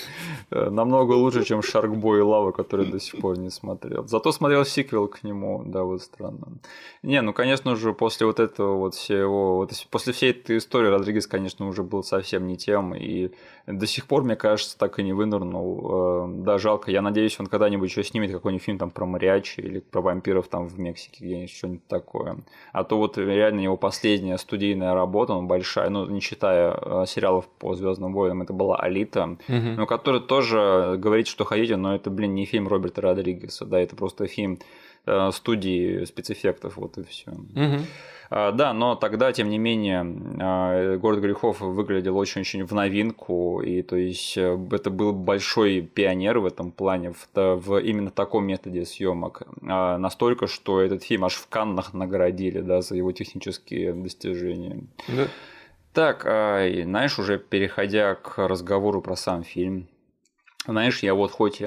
Э, 0.51 0.71
намного 0.71 1.13
лучше, 1.13 1.45
чем 1.45 1.63
Шаркбой 1.63 2.21
и 2.21 2.23
Лава, 2.23 2.53
который 2.53 2.87
до 2.87 2.99
сих 2.99 3.21
пор 3.21 3.39
не 3.39 3.51
смотрел. 3.51 4.07
Зато 4.09 4.33
смотрел 4.33 4.65
сиквел 4.65 5.07
к 5.07 5.23
нему, 5.23 5.63
да, 5.67 5.83
вот 5.83 6.01
странно. 6.01 6.59
Не, 7.03 7.21
ну, 7.21 7.35
конечно 7.35 7.77
же, 7.77 7.93
после 7.93 8.27
вот 8.27 8.41
этого 8.41 8.79
вот 8.79 8.95
всего, 8.95 9.57
вот 9.57 9.73
после 9.91 10.15
всей 10.15 10.31
этой 10.31 10.57
истории 10.57 10.89
Родригес, 10.89 11.27
конечно, 11.27 11.69
уже 11.69 11.83
был 11.83 12.03
совсем 12.03 12.47
не 12.47 12.57
тем, 12.57 12.95
и 12.95 13.31
до 13.73 13.87
сих 13.87 14.07
пор, 14.07 14.25
мне 14.25 14.35
кажется, 14.35 14.79
так 14.79 14.99
и 14.99 15.03
не 15.03 15.13
вынырнул. 15.13 16.27
Э, 16.27 16.29
да, 16.45 16.59
жалко. 16.59 16.91
Я 16.91 17.03
надеюсь, 17.03 17.39
он 17.39 17.47
когда-нибудь 17.47 17.91
еще 17.91 18.03
снимет 18.03 18.33
какой-нибудь 18.33 18.65
фильм 18.65 18.79
там 18.79 18.91
про 18.91 19.05
мариачи 19.05 19.61
или 19.61 19.81
про 19.81 20.01
вампиров 20.01 20.49
там 20.49 20.69
в 20.69 20.79
Мексике, 20.79 21.25
где-нибудь 21.25 21.51
что-нибудь 21.51 21.87
такое. 21.87 22.39
А 22.73 22.85
то 22.85 22.97
вот 22.97 23.19
реально 23.19 23.61
его 23.61 23.77
последняя 23.77 24.39
студийная 24.39 24.95
работа, 24.95 25.35
он 25.35 25.47
большая, 25.49 25.91
ну, 25.91 26.07
не 26.07 26.21
считая 26.21 26.79
э, 26.81 27.05
сериалов 27.07 27.47
по 27.59 27.75
Звездным 27.75 28.15
войнам, 28.15 28.43
это 28.43 28.55
была 28.55 28.77
Алита, 28.77 29.25
угу. 29.25 29.39
ну, 29.49 29.87
который 29.87 30.21
тоже 30.21 30.97
говорит, 30.99 31.27
что 31.27 31.45
хотите, 31.45 31.77
но 31.77 31.95
это, 31.95 32.09
блин, 32.09 32.35
не 32.35 32.47
фильм 32.47 32.69
Роберта 32.69 33.03
Родригеса, 33.03 33.67
да, 33.67 33.79
это 33.79 33.97
просто 33.97 34.27
фильм 34.27 34.59
э, 35.05 35.31
студии 35.33 36.05
спецэффектов, 36.05 36.79
вот 36.79 36.97
и 36.97 37.05
все. 37.05 37.33
Угу. 37.33 37.85
А, 38.31 38.53
да, 38.53 38.73
но 38.73 38.95
тогда, 38.95 39.33
тем 39.33 39.49
не 39.49 39.59
менее, 39.59 40.05
а, 40.41 40.97
город 40.97 41.21
грехов 41.21 41.61
выглядел 41.61 42.17
очень-очень 42.19 42.65
в 42.65 42.73
новинку, 42.73 43.63
и 43.63 43.83
то 43.83 43.97
есть 43.97 44.37
э, 44.37 44.59
это 44.71 44.91
был 44.91 45.13
большой 45.13 45.81
пионер 45.81 46.39
в 46.39 46.47
этом 46.47 46.71
плане, 46.71 47.13
в, 47.13 47.29
в 47.35 47.79
именно 47.79 48.11
таком 48.11 48.47
методе 48.47 48.85
съемок. 48.85 49.43
А, 49.67 49.97
настолько, 49.99 50.47
что 50.47 50.81
этот 50.81 51.03
фильм 51.05 51.25
аж 51.25 51.35
в 51.35 51.49
Каннах 51.49 51.95
наградили, 51.95 52.61
да, 52.61 52.83
за 52.83 52.97
его 52.97 53.13
технические 53.13 53.93
достижения. 53.95 54.83
Да. 55.09 55.27
Так, 55.95 56.23
знаешь, 56.23 57.19
уже 57.19 57.39
переходя 57.39 58.15
к 58.15 58.47
разговору 58.47 59.01
про 59.01 59.17
сам 59.17 59.43
фильм, 59.43 59.89
знаешь, 60.65 61.03
я 61.03 61.15
вот 61.15 61.33
хоть 61.33 61.61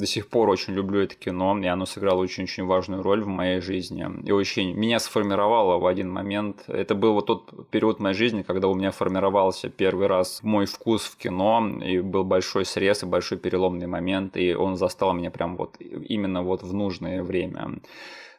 до 0.00 0.06
сих 0.06 0.28
пор 0.28 0.48
очень 0.48 0.74
люблю 0.74 1.00
это 1.00 1.14
кино, 1.14 1.56
и 1.58 1.66
оно 1.66 1.86
сыграло 1.86 2.20
очень-очень 2.20 2.64
важную 2.64 3.02
роль 3.02 3.22
в 3.22 3.28
моей 3.28 3.60
жизни. 3.60 4.06
И 4.24 4.32
очень 4.32 4.74
меня 4.74 4.98
сформировало 4.98 5.78
в 5.78 5.86
один 5.86 6.10
момент. 6.10 6.64
Это 6.66 6.94
был 6.94 7.14
вот 7.14 7.26
тот 7.26 7.70
период 7.70 8.00
моей 8.00 8.14
жизни, 8.14 8.42
когда 8.42 8.68
у 8.68 8.74
меня 8.74 8.90
формировался 8.90 9.68
первый 9.68 10.06
раз 10.06 10.40
мой 10.42 10.66
вкус 10.66 11.02
в 11.02 11.16
кино, 11.16 11.68
и 11.84 12.00
был 12.00 12.24
большой 12.24 12.64
срез 12.64 13.02
и 13.02 13.06
большой 13.06 13.38
переломный 13.38 13.86
момент, 13.86 14.36
и 14.36 14.54
он 14.54 14.76
застал 14.76 15.12
меня 15.12 15.30
прям 15.30 15.56
вот 15.56 15.76
именно 15.78 16.42
вот 16.42 16.62
в 16.62 16.72
нужное 16.72 17.22
время. 17.22 17.80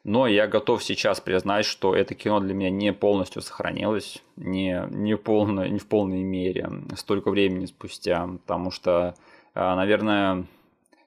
Но 0.03 0.25
я 0.25 0.47
готов 0.47 0.83
сейчас 0.83 1.21
признать, 1.21 1.65
что 1.65 1.95
это 1.95 2.15
кино 2.15 2.39
для 2.39 2.55
меня 2.55 2.71
не 2.71 2.91
полностью 2.91 3.43
сохранилось, 3.43 4.23
не, 4.35 4.83
не, 4.89 5.15
полно, 5.15 5.67
не 5.67 5.77
в 5.77 5.85
полной 5.85 6.23
мере, 6.23 6.71
столько 6.97 7.29
времени 7.29 7.67
спустя, 7.67 8.27
потому 8.27 8.71
что, 8.71 9.13
а, 9.53 9.75
наверное, 9.75 10.47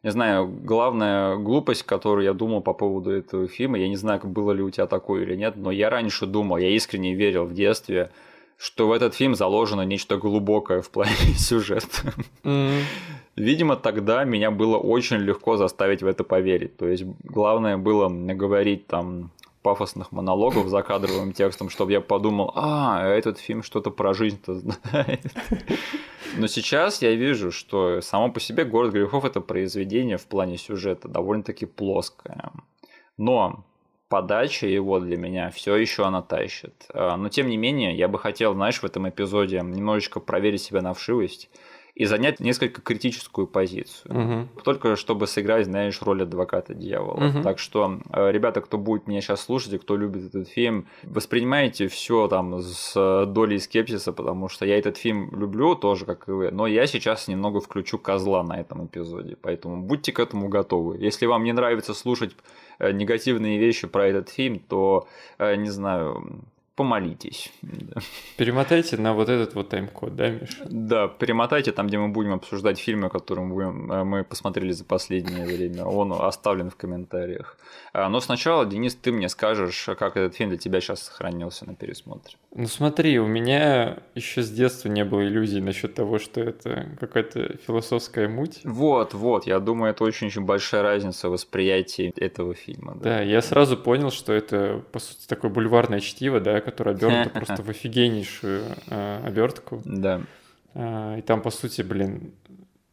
не 0.05 0.11
знаю, 0.11 0.47
главная 0.47 1.37
глупость, 1.37 1.83
которую 1.83 2.25
я 2.25 2.35
думал 2.35 2.61
по 2.61 2.75
поводу 2.75 3.11
этого 3.11 3.49
фильма, 3.49 3.79
я 3.79 3.89
не 3.89 3.97
знаю, 3.97 4.21
было 4.23 4.53
ли 4.53 4.63
у 4.63 4.69
тебя 4.71 4.87
такое 4.87 5.23
или 5.23 5.35
нет, 5.35 5.57
но 5.57 5.71
я 5.71 5.89
раньше 5.89 6.27
думал, 6.27 6.59
я 6.59 6.69
искренне 6.69 7.15
верил 7.15 7.47
в 7.47 7.55
детстве, 7.55 8.11
что 8.59 8.87
в 8.87 8.93
этот 8.93 9.15
фильм 9.15 9.35
заложено 9.35 9.81
нечто 9.81 10.19
глубокое 10.19 10.83
в 10.83 10.91
плане 10.91 11.17
сюжета. 11.39 12.13
Mm-hmm. 12.45 12.83
Видимо, 13.37 13.77
тогда 13.77 14.25
меня 14.25 14.51
было 14.51 14.77
очень 14.77 15.17
легко 15.17 15.57
заставить 15.57 16.03
в 16.03 16.07
это 16.07 16.23
поверить. 16.23 16.77
То 16.77 16.87
есть 16.87 17.05
главное 17.25 17.79
было 17.79 18.09
говорить 18.11 18.87
там 18.87 19.31
пафосных 19.65 20.13
монологов 20.13 20.69
за 20.69 20.83
кадровым 20.83 21.33
текстом, 21.33 21.71
чтобы 21.71 21.91
я 21.93 22.03
подумал, 22.03 22.53
а, 22.55 23.03
этот 23.03 23.39
фильм 23.39 23.63
что-то 23.63 23.91
про 23.91 24.13
жизнь-то 24.13 24.55
знает. 24.55 25.23
Но 26.37 26.47
сейчас 26.49 27.01
я 27.01 27.15
вижу, 27.15 27.51
что 27.51 28.01
само 28.03 28.31
по 28.31 28.41
себе 28.41 28.65
«Город 28.65 28.93
грехов»— 28.93 29.25
это 29.27 29.41
произведение 29.41 30.19
в 30.19 30.27
плане 30.27 30.59
сюжета 30.59 31.09
довольно-таки 31.09 31.65
плоское. 31.65 32.53
Но 33.17 33.65
подача 34.09 34.67
его 34.67 35.01
для 35.01 35.17
меня 35.17 35.51
все 35.51 35.77
еще 35.77 36.05
она 36.05 36.21
тащит. 36.21 36.87
А, 36.93 37.17
но 37.17 37.31
тем 37.31 37.49
не 37.49 37.57
менее, 37.57 37.97
я 37.97 38.07
бы 38.07 38.19
хотел, 38.19 38.53
знаешь, 38.53 38.81
в 38.81 38.85
этом 38.85 39.09
эпизоде 39.09 39.61
немножечко 39.63 40.21
проверить 40.21 40.61
себя 40.61 40.83
на 40.83 40.93
вшивость 40.93 41.49
и 41.95 42.07
занять 42.07 42.41
несколько 42.41 42.81
критическую 42.81 43.47
позицию. 43.47 44.49
Угу. 44.55 44.63
Только 44.63 44.97
чтобы 44.97 45.29
сыграть, 45.29 45.67
знаешь, 45.67 46.03
роль 46.03 46.23
адвоката 46.23 46.75
дьявола. 46.75 47.29
Угу. 47.29 47.43
Так 47.43 47.61
что, 47.61 48.01
э, 48.13 48.33
ребята, 48.33 48.61
кто 48.61 48.79
будет 48.79 49.07
меня 49.07 49.21
сейчас 49.21 49.43
слушать 49.43 49.75
и 49.75 49.79
кто 49.79 49.97
любит 49.97 50.25
этот 50.35 50.49
фильм, 50.49 50.89
воспринимайте 51.05 51.87
все 51.87 52.27
там 52.27 52.61
с 52.61 53.27
долей 53.27 53.61
скепсиса, 53.61 54.13
потому 54.13 54.49
что 54.49 54.67
я 54.67 54.77
этот 54.77 54.97
фильм 54.97 55.31
люблю 55.39 55.77
тоже, 55.77 56.05
как 56.05 56.29
и 56.29 56.33
вы, 56.33 56.51
но 56.51 56.67
я 56.67 56.87
сейчас 56.89 57.29
немного 57.29 57.61
включу 57.61 57.99
козла 57.99 58.43
на 58.43 58.61
этом 58.61 58.87
эпизоде, 58.87 59.37
поэтому 59.41 59.83
будьте 59.83 60.11
к 60.11 60.19
этому 60.19 60.49
готовы. 60.49 60.99
Если 60.99 61.27
вам 61.27 61.45
не 61.45 61.53
нравится 61.53 61.95
слушать 61.95 62.33
э, 62.81 62.91
негативные 62.91 63.59
вещи 63.59 63.87
про 63.87 64.09
этот 64.09 64.31
фильм, 64.31 64.59
то, 64.59 65.07
э, 65.39 65.55
не 65.55 65.71
знаю, 65.71 66.45
помолитесь. 66.77 67.53
Перемотайте 68.37 68.97
на 68.97 69.15
вот 69.15 69.29
этот 69.29 69.55
вот 69.55 69.69
тайм-код, 69.69 70.17
да, 70.17 70.31
Миша? 70.31 70.67
Да, 70.69 71.09
перемотайте 71.09 71.73
там, 71.73 71.87
где 71.87 71.99
мы 71.99 72.09
будем 72.09 72.33
обсуждать 72.33 72.79
фильмы, 72.79 73.11
которые 73.11 73.47
мы, 73.47 73.55
будем, 73.55 73.93
э, 73.93 74.05
мы 74.05 74.25
посмотрели 74.25 74.73
за 74.73 74.85
последнее 74.85 75.47
время. 75.47 75.85
Он 75.85 76.13
оставлен 76.13 76.71
в 76.71 76.77
комментариях. 76.77 77.57
А, 77.93 78.09
но 78.09 78.21
сначала, 78.21 78.67
Денис, 78.67 78.95
ты 78.95 79.13
мне 79.13 79.29
скажешь, 79.29 79.89
как 79.99 80.17
этот 80.17 80.35
фильм 80.35 80.51
для 80.51 80.59
тебя 80.59 80.81
сейчас 80.81 81.03
сохранился 81.03 81.65
на 81.65 81.75
пересмотре. 81.77 82.37
Ну 82.53 82.67
смотри, 82.67 83.19
у 83.19 83.27
меня 83.27 83.99
еще 84.15 84.43
с 84.43 84.51
детства 84.51 84.89
не 84.89 85.05
было 85.05 85.27
иллюзий 85.27 85.61
насчет 85.61 85.95
того, 85.95 86.19
что 86.19 86.41
это 86.41 86.89
какая-то 86.99 87.57
философская 87.67 88.29
муть. 88.29 88.61
Вот, 88.65 89.15
вот, 89.15 89.47
я 89.47 89.61
думаю, 89.61 89.93
это 89.93 90.05
очень-очень 90.05 90.45
большая 90.45 90.83
разница 90.83 91.29
в 91.29 91.33
восприятии 91.33 92.13
этого 92.17 92.55
фильма. 92.55 92.95
Да. 92.95 93.19
да, 93.19 93.21
я 93.23 93.43
сразу 93.43 93.77
понял, 93.77 94.11
что 94.11 94.33
это, 94.33 94.83
по 94.93 94.99
сути, 94.99 95.27
такое 95.27 95.51
бульварное 95.51 96.01
чтиво, 96.01 96.41
да, 96.41 96.61
которое 96.65 96.97
обернуто 96.97 97.31
просто 97.35 97.63
в 97.63 97.69
офигеннейшую 97.71 98.65
э, 98.89 99.21
обертку. 99.25 99.83
Да. 99.85 100.23
А, 100.75 101.17
и 101.17 101.23
там, 101.23 101.43
по 101.43 101.51
сути, 101.51 101.83
блин, 101.83 102.33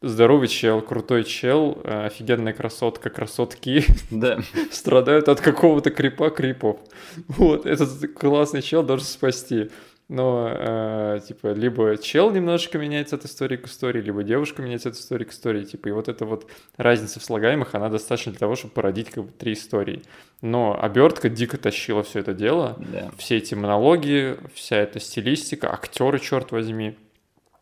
здоровый 0.02 0.48
чел, 0.48 0.82
крутой 0.82 1.24
чел, 1.24 1.80
э, 1.84 2.06
офигенная 2.08 2.54
красотка, 2.54 3.10
красотки 3.10 3.86
да. 4.10 4.40
страдают 4.72 5.30
от 5.30 5.42
какого-то 5.42 5.92
крипа 5.92 6.30
крипов. 6.30 6.80
Вот, 7.28 7.66
этот 7.66 8.14
классный 8.14 8.62
чел 8.62 8.84
должен 8.84 9.08
спасти. 9.08 9.70
Но, 10.12 10.52
э, 10.54 11.22
типа, 11.26 11.54
либо 11.54 11.96
чел 11.96 12.32
немножечко 12.32 12.78
меняется 12.78 13.16
от 13.16 13.24
истории 13.24 13.56
к 13.56 13.68
истории, 13.68 14.02
либо 14.02 14.24
девушка 14.24 14.62
меняется 14.62 14.90
от 14.90 14.96
истории 14.96 15.24
к 15.24 15.32
истории. 15.32 15.64
Типа, 15.64 15.88
и 15.88 15.92
вот 15.94 16.10
эта 16.10 16.26
вот 16.26 16.52
разница 16.76 17.22
в 17.22 17.24
слагаемых, 17.24 17.76
она 17.76 17.88
достаточно 17.88 18.34
для 18.34 18.40
того, 18.40 18.58
чтобы 18.58 18.74
породить 18.74 19.10
как 19.10 19.24
бы 19.24 19.32
три 19.32 19.54
истории. 19.54 20.02
Но 20.42 20.78
обертка 20.78 21.30
дико 21.30 21.58
тащила 21.58 22.04
все 22.04 22.20
это 22.20 22.34
дело. 22.34 22.76
Да. 22.92 23.10
Все 23.18 23.38
эти 23.38 23.56
монологи, 23.56 24.36
вся 24.54 24.76
эта 24.76 25.00
стилистика, 25.00 25.72
актеры, 25.72 26.20
черт 26.20 26.52
возьми. 26.52 26.98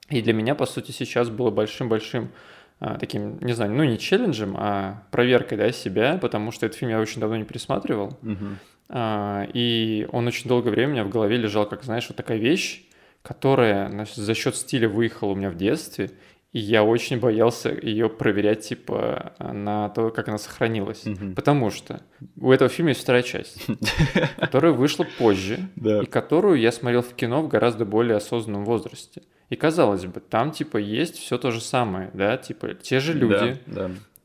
И 0.10 0.24
для 0.24 0.34
меня, 0.34 0.56
по 0.56 0.66
сути, 0.66 0.90
сейчас 0.90 1.30
было 1.30 1.52
большим-большим 1.52 2.32
а, 2.80 2.98
таким, 2.98 3.38
не 3.42 3.54
знаю, 3.54 3.74
ну 3.74 3.84
не 3.84 4.00
челленджем, 4.00 4.56
а 4.58 5.04
проверкой 5.12 5.60
да, 5.60 5.72
себя, 5.72 6.18
потому 6.20 6.52
что 6.52 6.66
этот 6.66 6.80
фильм 6.80 6.90
я 6.90 7.00
очень 7.00 7.22
давно 7.22 7.38
не 7.38 7.44
пересматривал. 7.44 8.18
Угу. 8.24 8.46
А, 8.90 9.48
и 9.54 10.08
он 10.12 10.28
очень 10.28 10.48
долгое 10.48 10.72
время 10.72 10.90
у 10.90 10.94
меня 10.94 11.04
в 11.04 11.10
голове 11.10 11.38
лежал, 11.38 11.68
как, 11.68 11.84
знаешь, 11.84 12.08
вот 12.10 12.18
такая 12.18 12.38
вещь, 12.38 12.84
которая 13.22 13.90
значит, 13.90 14.16
за 14.16 14.34
счет 14.34 14.56
стиля 14.56 14.90
выехала 14.90 15.30
у 15.30 15.36
меня 15.36 15.52
в 15.52 15.56
детстве, 15.56 16.12
и 16.52 16.60
я 16.60 16.84
очень 16.84 17.20
боялся 17.20 17.70
ее 17.70 18.10
проверять, 18.10 18.62
типа, 18.62 19.34
на 19.40 19.90
то, 19.90 20.10
как 20.10 20.30
она 20.30 20.40
сохранилась. 20.40 21.06
Угу. 21.06 21.36
Потому 21.36 21.70
что 21.70 22.02
у 22.42 22.52
этого 22.52 22.70
фильма 22.70 22.90
есть 22.90 23.02
вторая 23.02 23.22
часть, 23.22 23.68
которая 24.38 24.72
вышла 24.72 25.06
позже, 25.20 25.70
и 25.76 26.06
которую 26.08 26.60
я 26.60 26.72
смотрел 26.72 27.04
в 27.04 27.14
кино 27.14 27.44
в 27.44 27.48
гораздо 27.48 27.86
более 27.86 28.18
осознанном 28.18 28.66
возрасте. 28.66 29.22
И 29.50 29.56
казалось 29.56 30.06
бы, 30.06 30.20
там 30.22 30.52
типа 30.52 30.78
есть 30.78 31.18
все 31.18 31.38
то 31.38 31.52
же 31.52 31.62
самое, 31.62 32.10
да, 32.14 32.38
типа 32.38 32.74
те 32.74 33.00
же 33.00 33.14
люди, 33.14 33.60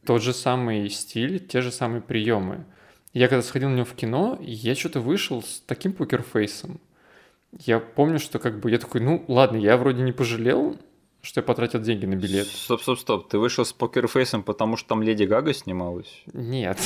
тот 0.06 0.22
же 0.22 0.32
самый 0.32 0.88
стиль, 0.88 1.38
те 1.38 1.60
же 1.60 1.70
самые 1.70 2.00
приемы. 2.00 2.64
Я 3.14 3.28
когда 3.28 3.42
сходил 3.42 3.68
на 3.68 3.76
него 3.76 3.84
в 3.84 3.94
кино, 3.94 4.36
я 4.40 4.74
что-то 4.74 5.00
вышел 5.00 5.40
с 5.40 5.62
таким 5.66 5.92
покерфейсом. 5.92 6.80
Я 7.60 7.78
помню, 7.78 8.18
что 8.18 8.40
как 8.40 8.58
бы 8.58 8.72
я 8.72 8.78
такой, 8.78 9.00
ну 9.00 9.24
ладно, 9.28 9.56
я 9.56 9.76
вроде 9.76 10.02
не 10.02 10.10
пожалел, 10.10 10.76
что 11.24 11.40
я 11.40 11.42
потратил 11.42 11.80
деньги 11.80 12.06
на 12.06 12.14
билет. 12.14 12.46
Стоп, 12.46 12.82
стоп, 12.82 12.98
стоп. 12.98 13.28
Ты 13.28 13.38
вышел 13.38 13.64
с 13.64 13.72
покерфейсом, 13.72 14.42
потому 14.42 14.76
что 14.76 14.90
там 14.90 15.02
Леди 15.02 15.24
Гага 15.24 15.54
снималась? 15.54 16.22
Нет. 16.32 16.78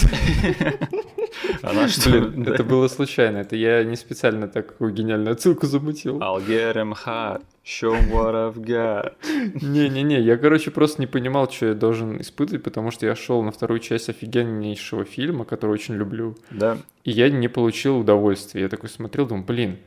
Она 1.62 1.88
что 1.88 2.11
ли? 2.11 2.42
Это 2.46 2.64
было 2.64 2.88
случайно. 2.88 3.38
Это 3.38 3.57
я 3.57 3.83
не 3.85 3.96
специально 3.96 4.48
такую 4.48 4.92
гениальную 4.92 5.33
отсылку 5.33 5.66
замутил. 5.66 6.18
I'll 6.18 6.46
get 6.46 6.74
him 6.74 6.94
hot. 7.05 7.42
Show 7.64 7.94
what 8.11 8.33
I've 8.33 8.57
got. 8.57 9.12
Не-не-не, 9.62 10.20
я, 10.20 10.38
короче, 10.38 10.70
просто 10.70 11.03
не 11.03 11.07
понимал, 11.07 11.51
что 11.51 11.66
я 11.66 11.74
должен 11.74 12.18
испытывать, 12.20 12.62
потому 12.62 12.90
что 12.90 13.05
я 13.05 13.14
шел 13.14 13.42
на 13.42 13.51
вторую 13.51 13.81
часть 13.81 14.09
офигеннейшего 14.09 15.05
фильма, 15.05 15.44
который 15.44 15.72
очень 15.72 15.94
люблю. 15.94 16.37
Да. 16.51 16.79
И 17.05 17.11
я 17.11 17.29
не 17.29 17.48
получил 17.48 17.98
удовольствия. 17.98 18.62
Я 18.62 18.68
такой 18.68 18.88
смотрел, 18.88 19.27
думаю, 19.27 19.44
блин, 19.44 19.79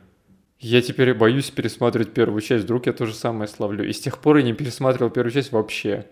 я 0.62 0.82
теперь 0.82 1.14
боюсь 1.16 1.50
пересматривать 1.50 2.14
первую 2.14 2.42
часть, 2.42 2.66
вдруг 2.66 2.86
я 2.86 2.94
то 2.94 3.08
же 3.08 3.16
самое 3.16 3.48
славлю. 3.48 3.88
И 3.88 3.92
с 3.92 4.00
тех 4.00 4.20
пор 4.20 4.38
я 4.38 4.44
не 4.44 4.54
пересматривал 4.54 5.10
первую 5.10 5.32
часть 5.32 5.52
вообще. 5.52 6.06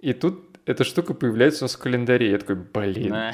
И 0.00 0.14
тут 0.14 0.56
эта 0.64 0.84
штука 0.84 1.12
появляется 1.12 1.64
у 1.64 1.66
нас 1.66 1.74
в 1.74 1.78
календаре. 1.78 2.30
Я 2.30 2.38
такой, 2.38 2.56
блин. 2.56 3.14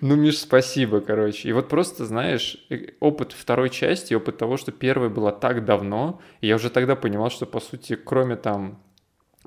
Ну, 0.00 0.14
Миш, 0.14 0.38
спасибо, 0.38 1.00
короче. 1.00 1.48
И 1.48 1.52
вот 1.52 1.68
просто, 1.68 2.06
знаешь, 2.06 2.64
опыт 3.00 3.32
второй 3.32 3.68
части, 3.68 4.14
опыт 4.14 4.38
того, 4.38 4.56
что 4.56 4.70
первая 4.70 5.10
была 5.10 5.32
так 5.32 5.64
давно, 5.64 6.20
я 6.40 6.54
уже 6.54 6.70
тогда 6.70 6.94
понимал, 6.94 7.30
что, 7.30 7.46
по 7.46 7.58
сути, 7.58 7.96
кроме 7.96 8.36
там 8.36 8.80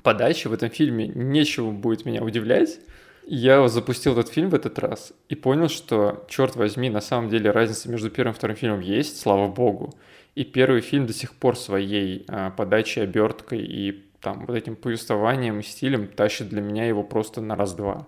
подачи 0.03 0.47
в 0.47 0.53
этом 0.53 0.69
фильме 0.69 1.07
нечего 1.07 1.71
будет 1.71 2.05
меня 2.05 2.21
удивлять. 2.21 2.79
Я 3.25 3.67
запустил 3.67 4.13
этот 4.13 4.29
фильм 4.29 4.49
в 4.49 4.55
этот 4.55 4.79
раз 4.79 5.13
и 5.29 5.35
понял, 5.35 5.69
что, 5.69 6.25
черт 6.27 6.55
возьми, 6.55 6.89
на 6.89 7.01
самом 7.01 7.29
деле 7.29 7.51
разница 7.51 7.89
между 7.89 8.09
первым 8.09 8.33
и 8.33 8.37
вторым 8.37 8.57
фильмом 8.57 8.79
есть, 8.79 9.19
слава 9.19 9.47
богу. 9.47 9.93
И 10.35 10.43
первый 10.43 10.81
фильм 10.81 11.05
до 11.05 11.13
сих 11.13 11.33
пор 11.33 11.57
своей 11.57 12.25
а, 12.27 12.51
подачей, 12.51 13.03
оберткой 13.03 13.59
и 13.59 14.11
там 14.21 14.45
вот 14.45 14.55
этим 14.55 14.75
повествованием 14.75 15.59
и 15.59 15.63
стилем 15.63 16.07
тащит 16.07 16.49
для 16.49 16.61
меня 16.61 16.87
его 16.87 17.03
просто 17.03 17.41
на 17.41 17.55
раз-два. 17.55 18.07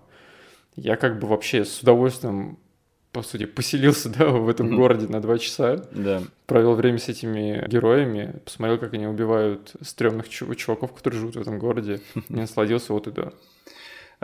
Я 0.76 0.96
как 0.96 1.18
бы 1.18 1.26
вообще 1.26 1.64
с 1.64 1.80
удовольствием, 1.80 2.58
по 3.12 3.22
сути, 3.22 3.46
поселился 3.46 4.08
да, 4.18 4.28
в 4.28 4.48
этом 4.48 4.68
mm-hmm. 4.68 4.76
городе 4.76 5.06
на 5.08 5.20
два 5.20 5.38
часа. 5.38 5.84
Да. 5.92 6.22
Провел 6.46 6.74
время 6.74 6.98
с 6.98 7.08
этими 7.08 7.64
героями, 7.68 8.40
посмотрел, 8.44 8.78
как 8.78 8.94
они 8.94 9.06
убивают 9.06 9.72
стрёмных 9.80 10.28
чуваков, 10.28 10.92
которые 10.92 11.20
живут 11.20 11.36
в 11.36 11.40
этом 11.40 11.58
городе. 11.58 12.00
И 12.28 12.34
насладился 12.34 12.92
вот 12.92 13.06
и 13.06 13.10
да. 13.10 13.32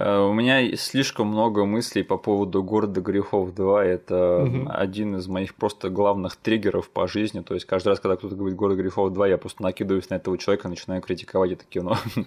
Э, 0.01 0.19
у 0.21 0.33
меня 0.33 0.75
слишком 0.77 1.29
много 1.29 1.67
мыслей 1.67 2.03
по 2.03 2.17
поводу 2.17 2.63
города 2.63 3.01
грехов 3.03 3.55
2. 3.55 3.85
Это 3.85 4.43
угу. 4.45 4.67
один 4.69 5.17
из 5.17 5.29
моих 5.29 5.55
просто 5.55 5.91
главных 5.91 6.37
триггеров 6.37 6.89
по 6.89 7.07
жизни. 7.07 7.41
То 7.41 7.55
есть 7.55 7.67
каждый 7.67 7.91
раз, 7.91 8.01
когда 8.01 8.17
кто-то 8.17 8.35
говорит 8.35 8.57
город 8.57 8.79
грехов 8.79 9.13
2, 9.13 9.29
я 9.29 9.39
просто 9.39 9.63
накидываюсь 9.63 10.09
на 10.09 10.15
этого 10.15 10.39
человека, 10.39 10.69
начинаю 10.69 11.03
критиковать 11.03 11.53
это 11.53 11.65
кино. 11.65 11.97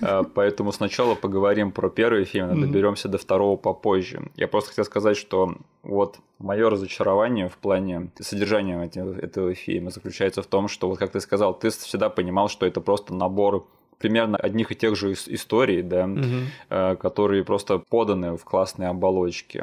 Э, 0.00 0.22
поэтому 0.34 0.72
сначала 0.72 1.14
поговорим 1.14 1.70
про 1.72 1.88
первый 1.88 2.24
фильм, 2.24 2.60
доберемся 2.60 3.08
до 3.08 3.16
второго 3.16 3.56
попозже. 3.56 4.30
Я 4.36 4.48
просто 4.48 4.70
хотел 4.70 4.84
сказать, 4.84 5.16
что 5.16 5.54
вот 5.82 6.18
мое 6.38 6.68
разочарование 6.68 7.48
в 7.48 7.56
плане 7.56 8.10
содержания 8.20 8.82
этого 8.84 9.54
фильма 9.54 9.90
заключается 9.90 10.42
в 10.42 10.46
том, 10.46 10.68
что, 10.68 10.88
вот 10.88 10.98
как 10.98 11.12
ты 11.12 11.20
сказал, 11.20 11.54
ты 11.54 11.70
всегда 11.70 12.10
понимал, 12.10 12.48
что 12.48 12.66
это 12.66 12.80
просто 12.80 13.14
набор 13.14 13.66
примерно 13.98 14.36
одних 14.36 14.72
и 14.72 14.74
тех 14.74 14.96
же 14.96 15.12
историй, 15.12 15.82
да, 15.82 16.06
угу. 16.06 16.96
которые 16.98 17.44
просто 17.44 17.78
поданы 17.78 18.36
в 18.36 18.44
классные 18.44 18.88
оболочки. 18.88 19.62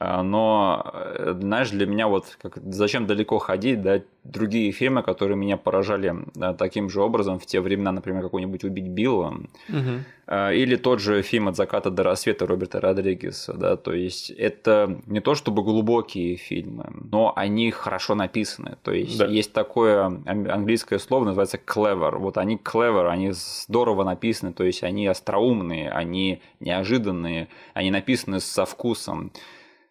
Э, 0.00 0.22
но, 0.22 0.90
э, 0.92 1.34
знаешь, 1.40 1.70
для 1.70 1.86
меня 1.86 2.08
вот 2.08 2.36
как, 2.40 2.58
зачем 2.64 3.06
далеко 3.06 3.38
ходить, 3.38 3.82
да, 3.82 4.00
другие 4.24 4.72
фильмы, 4.72 5.02
которые 5.02 5.36
меня 5.36 5.56
поражали 5.56 6.14
таким 6.56 6.88
же 6.88 7.02
образом 7.02 7.38
в 7.38 7.46
те 7.46 7.60
времена, 7.60 7.92
например, 7.92 8.22
какой-нибудь 8.22 8.64
«Убить 8.64 8.88
Билла», 8.88 9.34
угу. 9.68 10.32
или 10.50 10.76
тот 10.76 11.00
же 11.00 11.20
фильм 11.20 11.48
«От 11.48 11.56
заката 11.56 11.90
до 11.90 12.04
рассвета» 12.04 12.46
Роберта 12.46 12.80
Родригеса, 12.80 13.52
да, 13.52 13.76
то 13.76 13.92
есть 13.92 14.30
это 14.30 14.98
не 15.04 15.20
то 15.20 15.34
чтобы 15.34 15.62
глубокие 15.62 16.36
фильмы, 16.36 16.86
но 17.10 17.34
они 17.36 17.70
хорошо 17.70 18.14
написаны, 18.14 18.78
то 18.82 18.92
есть 18.92 19.18
да. 19.18 19.26
есть 19.26 19.52
такое 19.52 20.06
английское 20.24 20.98
слово, 20.98 21.24
называется 21.26 21.58
clever, 21.58 22.16
вот 22.16 22.38
они 22.38 22.56
clever, 22.56 23.08
они 23.08 23.32
здорово 23.66 24.04
написаны, 24.04 24.52
то 24.52 24.64
есть 24.64 24.82
они 24.82 25.06
остроумные, 25.06 25.90
они 25.90 26.42
неожиданные, 26.60 27.48
они 27.72 27.90
написаны 27.90 28.40
со 28.40 28.64
вкусом. 28.64 29.32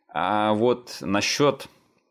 А 0.07 0.53
вот 0.53 0.97
насчет 1.01 1.67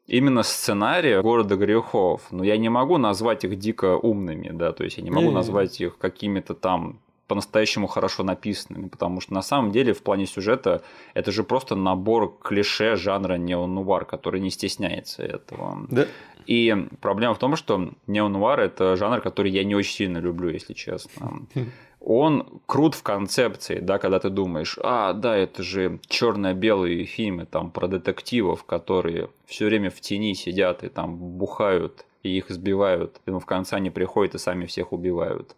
именно 0.07 0.43
сценария 0.43 1.23
города 1.23 1.57
грехов, 1.57 2.23
ну 2.31 2.43
я 2.43 2.57
не 2.57 2.69
могу 2.69 2.99
назвать 2.99 3.45
их 3.45 3.59
дико 3.59 3.97
умными, 3.97 4.51
да, 4.53 4.73
то 4.73 4.85
есть 4.85 4.99
я 4.99 5.05
не 5.05 5.11
могу 5.11 5.31
назвать 5.31 5.81
их 5.81 5.99
какими-то 5.99 6.55
там 6.55 7.01
по-настоящему 7.29 7.87
хорошо 7.87 8.25
написанными, 8.25 8.89
потому 8.89 9.21
что 9.21 9.33
на 9.35 9.43
самом 9.43 9.73
деле 9.73 9.93
в 9.93 10.03
плане 10.03 10.27
сюжета 10.27 10.83
это 11.15 11.33
же 11.33 11.45
просто 11.45 11.75
набор 11.75 12.37
клише 12.43 12.97
жанра 12.97 13.35
неонуар, 13.35 14.05
который 14.05 14.41
не 14.41 14.51
стесняется 14.51 15.23
этого. 15.23 15.87
Да. 15.89 16.07
И 16.47 16.75
проблема 17.01 17.35
в 17.35 17.39
том, 17.39 17.57
что 17.57 17.91
неонуар 18.07 18.61
это 18.61 18.97
жанр, 18.97 19.21
который 19.21 19.51
я 19.51 19.65
не 19.65 19.75
очень 19.75 19.95
сильно 19.95 20.19
люблю, 20.19 20.51
если 20.51 20.73
честно. 20.73 21.47
Он 22.05 22.61
крут 22.67 22.97
в 22.97 23.05
концепции, 23.05 23.79
да, 23.79 23.99
когда 23.99 24.19
ты 24.19 24.29
думаешь, 24.29 24.77
а, 24.83 25.13
да, 25.13 25.37
это 25.37 25.63
же 25.63 26.01
черно-белые 26.09 27.05
фильмы 27.05 27.47
там 27.47 27.71
про 27.71 27.87
детективов, 27.87 28.65
которые 28.65 29.31
все 29.47 29.67
время 29.67 29.89
в 29.89 30.01
тени 30.01 30.35
сидят 30.35 30.83
и 30.83 30.89
там 30.89 31.17
бухают 31.17 32.05
и 32.25 32.37
их 32.37 32.51
сбивают, 32.51 33.21
и 33.27 33.31
ну, 33.31 33.39
в 33.39 33.47
конце 33.47 33.77
они 33.77 33.91
приходят 33.91 34.35
и 34.35 34.39
сами 34.39 34.67
всех 34.67 34.93
убивают 34.93 35.55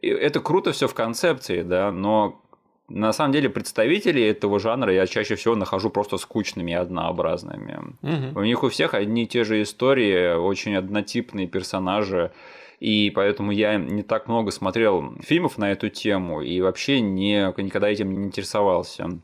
это 0.00 0.40
круто 0.40 0.72
все 0.72 0.88
в 0.88 0.94
концепции, 0.94 1.62
да, 1.62 1.90
но 1.90 2.40
на 2.88 3.12
самом 3.12 3.32
деле 3.32 3.48
представителей 3.48 4.24
этого 4.24 4.60
жанра 4.60 4.92
я 4.92 5.06
чаще 5.06 5.36
всего 5.36 5.54
нахожу 5.54 5.90
просто 5.90 6.18
скучными 6.18 6.72
и 6.72 6.74
однообразными. 6.74 7.96
Угу. 8.02 8.40
У 8.40 8.44
них 8.44 8.62
у 8.62 8.68
всех 8.68 8.94
одни 8.94 9.24
и 9.24 9.26
те 9.26 9.44
же 9.44 9.62
истории, 9.62 10.34
очень 10.34 10.76
однотипные 10.76 11.46
персонажи. 11.46 12.32
И 12.80 13.10
поэтому 13.14 13.52
я 13.52 13.76
не 13.76 14.02
так 14.02 14.28
много 14.28 14.50
смотрел 14.50 15.14
фильмов 15.22 15.56
на 15.56 15.72
эту 15.72 15.88
тему 15.88 16.42
и 16.42 16.60
вообще 16.60 17.00
не, 17.00 17.54
никогда 17.56 17.88
этим 17.88 18.12
не 18.12 18.26
интересовался. 18.26 19.18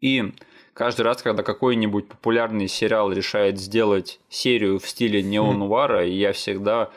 И 0.00 0.32
каждый 0.74 1.02
раз, 1.02 1.22
когда 1.22 1.44
какой-нибудь 1.44 2.08
популярный 2.08 2.66
сериал 2.66 3.12
решает 3.12 3.60
сделать 3.60 4.18
серию 4.28 4.80
в 4.80 4.88
стиле 4.88 5.22
неонуара, 5.22 6.04
я 6.04 6.32
всегда 6.32 6.90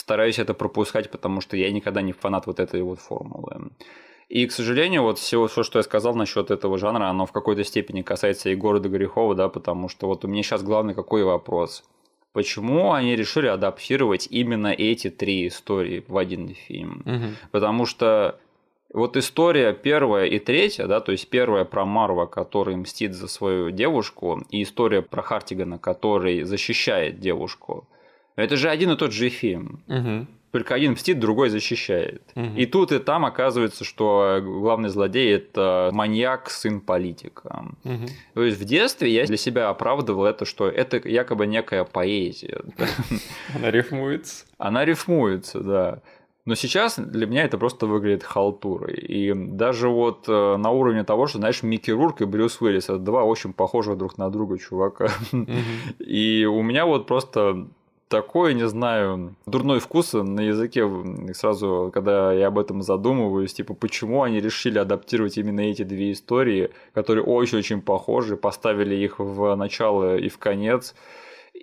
стараюсь 0.00 0.38
это 0.38 0.54
пропускать, 0.54 1.10
потому 1.10 1.40
что 1.40 1.56
я 1.56 1.70
никогда 1.70 2.02
не 2.02 2.12
фанат 2.12 2.46
вот 2.46 2.60
этой 2.60 2.82
вот 2.82 3.00
формулы. 3.00 3.70
И, 4.28 4.46
к 4.46 4.52
сожалению, 4.52 5.02
вот 5.02 5.18
все, 5.18 5.46
все, 5.46 5.62
что 5.62 5.78
я 5.78 5.82
сказал 5.82 6.14
насчет 6.14 6.50
этого 6.50 6.76
жанра, 6.76 7.06
оно 7.06 7.24
в 7.24 7.32
какой-то 7.32 7.64
степени 7.64 8.02
касается 8.02 8.50
и 8.50 8.54
города 8.54 8.88
Грехова, 8.88 9.34
да, 9.34 9.48
потому 9.48 9.88
что 9.88 10.06
вот 10.06 10.24
у 10.24 10.28
меня 10.28 10.42
сейчас 10.42 10.62
главный 10.62 10.94
какой 10.94 11.24
вопрос. 11.24 11.82
Почему 12.32 12.92
они 12.92 13.16
решили 13.16 13.46
адаптировать 13.46 14.28
именно 14.30 14.68
эти 14.68 15.08
три 15.08 15.48
истории 15.48 16.04
в 16.06 16.18
один 16.18 16.48
фильм? 16.48 17.02
Угу. 17.06 17.34
Потому 17.52 17.86
что 17.86 18.38
вот 18.92 19.16
история 19.16 19.72
первая 19.72 20.26
и 20.26 20.38
третья, 20.38 20.86
да, 20.86 21.00
то 21.00 21.12
есть 21.12 21.30
первая 21.30 21.64
про 21.64 21.86
Марва, 21.86 22.26
который 22.26 22.76
мстит 22.76 23.14
за 23.14 23.28
свою 23.28 23.70
девушку, 23.70 24.42
и 24.50 24.62
история 24.62 25.00
про 25.00 25.22
Хартигана, 25.22 25.78
который 25.78 26.42
защищает 26.42 27.18
девушку– 27.18 27.88
это 28.42 28.56
же 28.56 28.70
один 28.70 28.90
и 28.92 28.96
тот 28.96 29.12
же 29.12 29.28
фильм. 29.28 29.82
Угу. 29.88 30.26
Только 30.52 30.74
один 30.74 30.92
мстит, 30.92 31.18
другой 31.18 31.50
защищает. 31.50 32.22
Угу. 32.34 32.56
И 32.56 32.66
тут 32.66 32.92
и 32.92 32.98
там 32.98 33.24
оказывается, 33.26 33.84
что 33.84 34.40
главный 34.42 34.88
злодей 34.88 35.34
это 35.34 35.90
маньяк, 35.92 36.48
сын 36.48 36.80
политика. 36.80 37.66
Угу. 37.84 38.06
То 38.34 38.42
есть 38.44 38.58
в 38.60 38.64
детстве 38.64 39.10
я 39.10 39.26
для 39.26 39.36
себя 39.36 39.68
оправдывал 39.68 40.24
это, 40.24 40.44
что 40.44 40.68
это 40.68 40.96
якобы 41.08 41.46
некая 41.46 41.84
поэзия. 41.84 42.62
Она 43.54 43.70
рифмуется. 43.70 44.46
Она 44.56 44.84
рифмуется, 44.84 45.60
да. 45.60 46.02
Но 46.48 46.54
сейчас 46.54 46.98
для 46.98 47.26
меня 47.26 47.42
это 47.44 47.58
просто 47.58 47.86
выглядит 47.86 48.22
халтурой. 48.22 48.94
И 48.94 49.34
даже 49.34 49.90
вот 49.90 50.24
э, 50.28 50.56
на 50.56 50.70
уровне 50.70 51.04
того, 51.04 51.26
что, 51.26 51.36
знаешь, 51.36 51.62
Микки 51.62 51.90
Рурк 51.90 52.22
и 52.22 52.24
Брюс 52.24 52.62
Уиллис 52.62 52.84
это 52.84 52.98
два 52.98 53.24
очень 53.24 53.52
похожих 53.52 53.98
друг 53.98 54.16
на 54.16 54.30
друга 54.30 54.56
чувака. 54.56 55.10
И 55.98 56.46
у 56.46 56.62
меня 56.62 56.86
вот 56.86 57.06
просто 57.06 57.68
такой, 58.08 58.54
не 58.54 58.66
знаю, 58.68 59.34
дурной 59.46 59.80
вкус 59.80 60.12
на 60.14 60.40
языке 60.40 60.88
сразу, 61.34 61.90
когда 61.92 62.32
я 62.32 62.48
об 62.48 62.58
этом 62.58 62.82
задумываюсь, 62.82 63.52
типа, 63.52 63.74
почему 63.74 64.22
они 64.22 64.40
решили 64.40 64.78
адаптировать 64.78 65.38
именно 65.38 65.60
эти 65.60 65.82
две 65.82 66.12
истории, 66.12 66.70
которые 66.94 67.24
очень-очень 67.24 67.82
похожи, 67.82 68.36
поставили 68.36 68.94
их 68.94 69.18
в 69.18 69.54
начало 69.54 70.16
и 70.16 70.28
в 70.28 70.38
конец, 70.38 70.94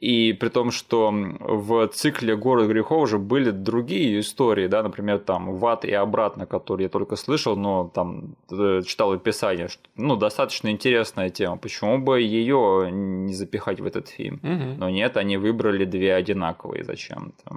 и 0.01 0.33
при 0.33 0.49
том, 0.49 0.71
что 0.71 1.11
в 1.39 1.87
цикле 1.87 2.35
«Город 2.35 2.67
грехов» 2.67 3.03
уже 3.03 3.17
были 3.17 3.51
другие 3.51 4.19
истории, 4.19 4.67
да, 4.67 4.83
например, 4.83 5.19
там 5.19 5.55
«Ват» 5.55 5.85
и 5.85 5.91
«Обратно», 5.91 6.45
которые 6.45 6.85
я 6.85 6.89
только 6.89 7.15
слышал, 7.15 7.55
но 7.55 7.91
там 7.93 8.35
э, 8.51 8.81
читал 8.85 9.11
описание, 9.13 9.67
что, 9.67 9.81
ну, 9.95 10.15
достаточно 10.15 10.69
интересная 10.69 11.29
тема. 11.29 11.57
Почему 11.57 11.97
бы 11.97 12.21
ее 12.21 12.89
не 12.91 13.33
запихать 13.33 13.79
в 13.79 13.85
этот 13.85 14.09
фильм? 14.09 14.39
Угу. 14.43 14.79
Но 14.79 14.89
нет, 14.89 15.17
они 15.17 15.37
выбрали 15.37 15.85
две 15.85 16.13
одинаковые 16.13 16.83
зачем-то. 16.83 17.55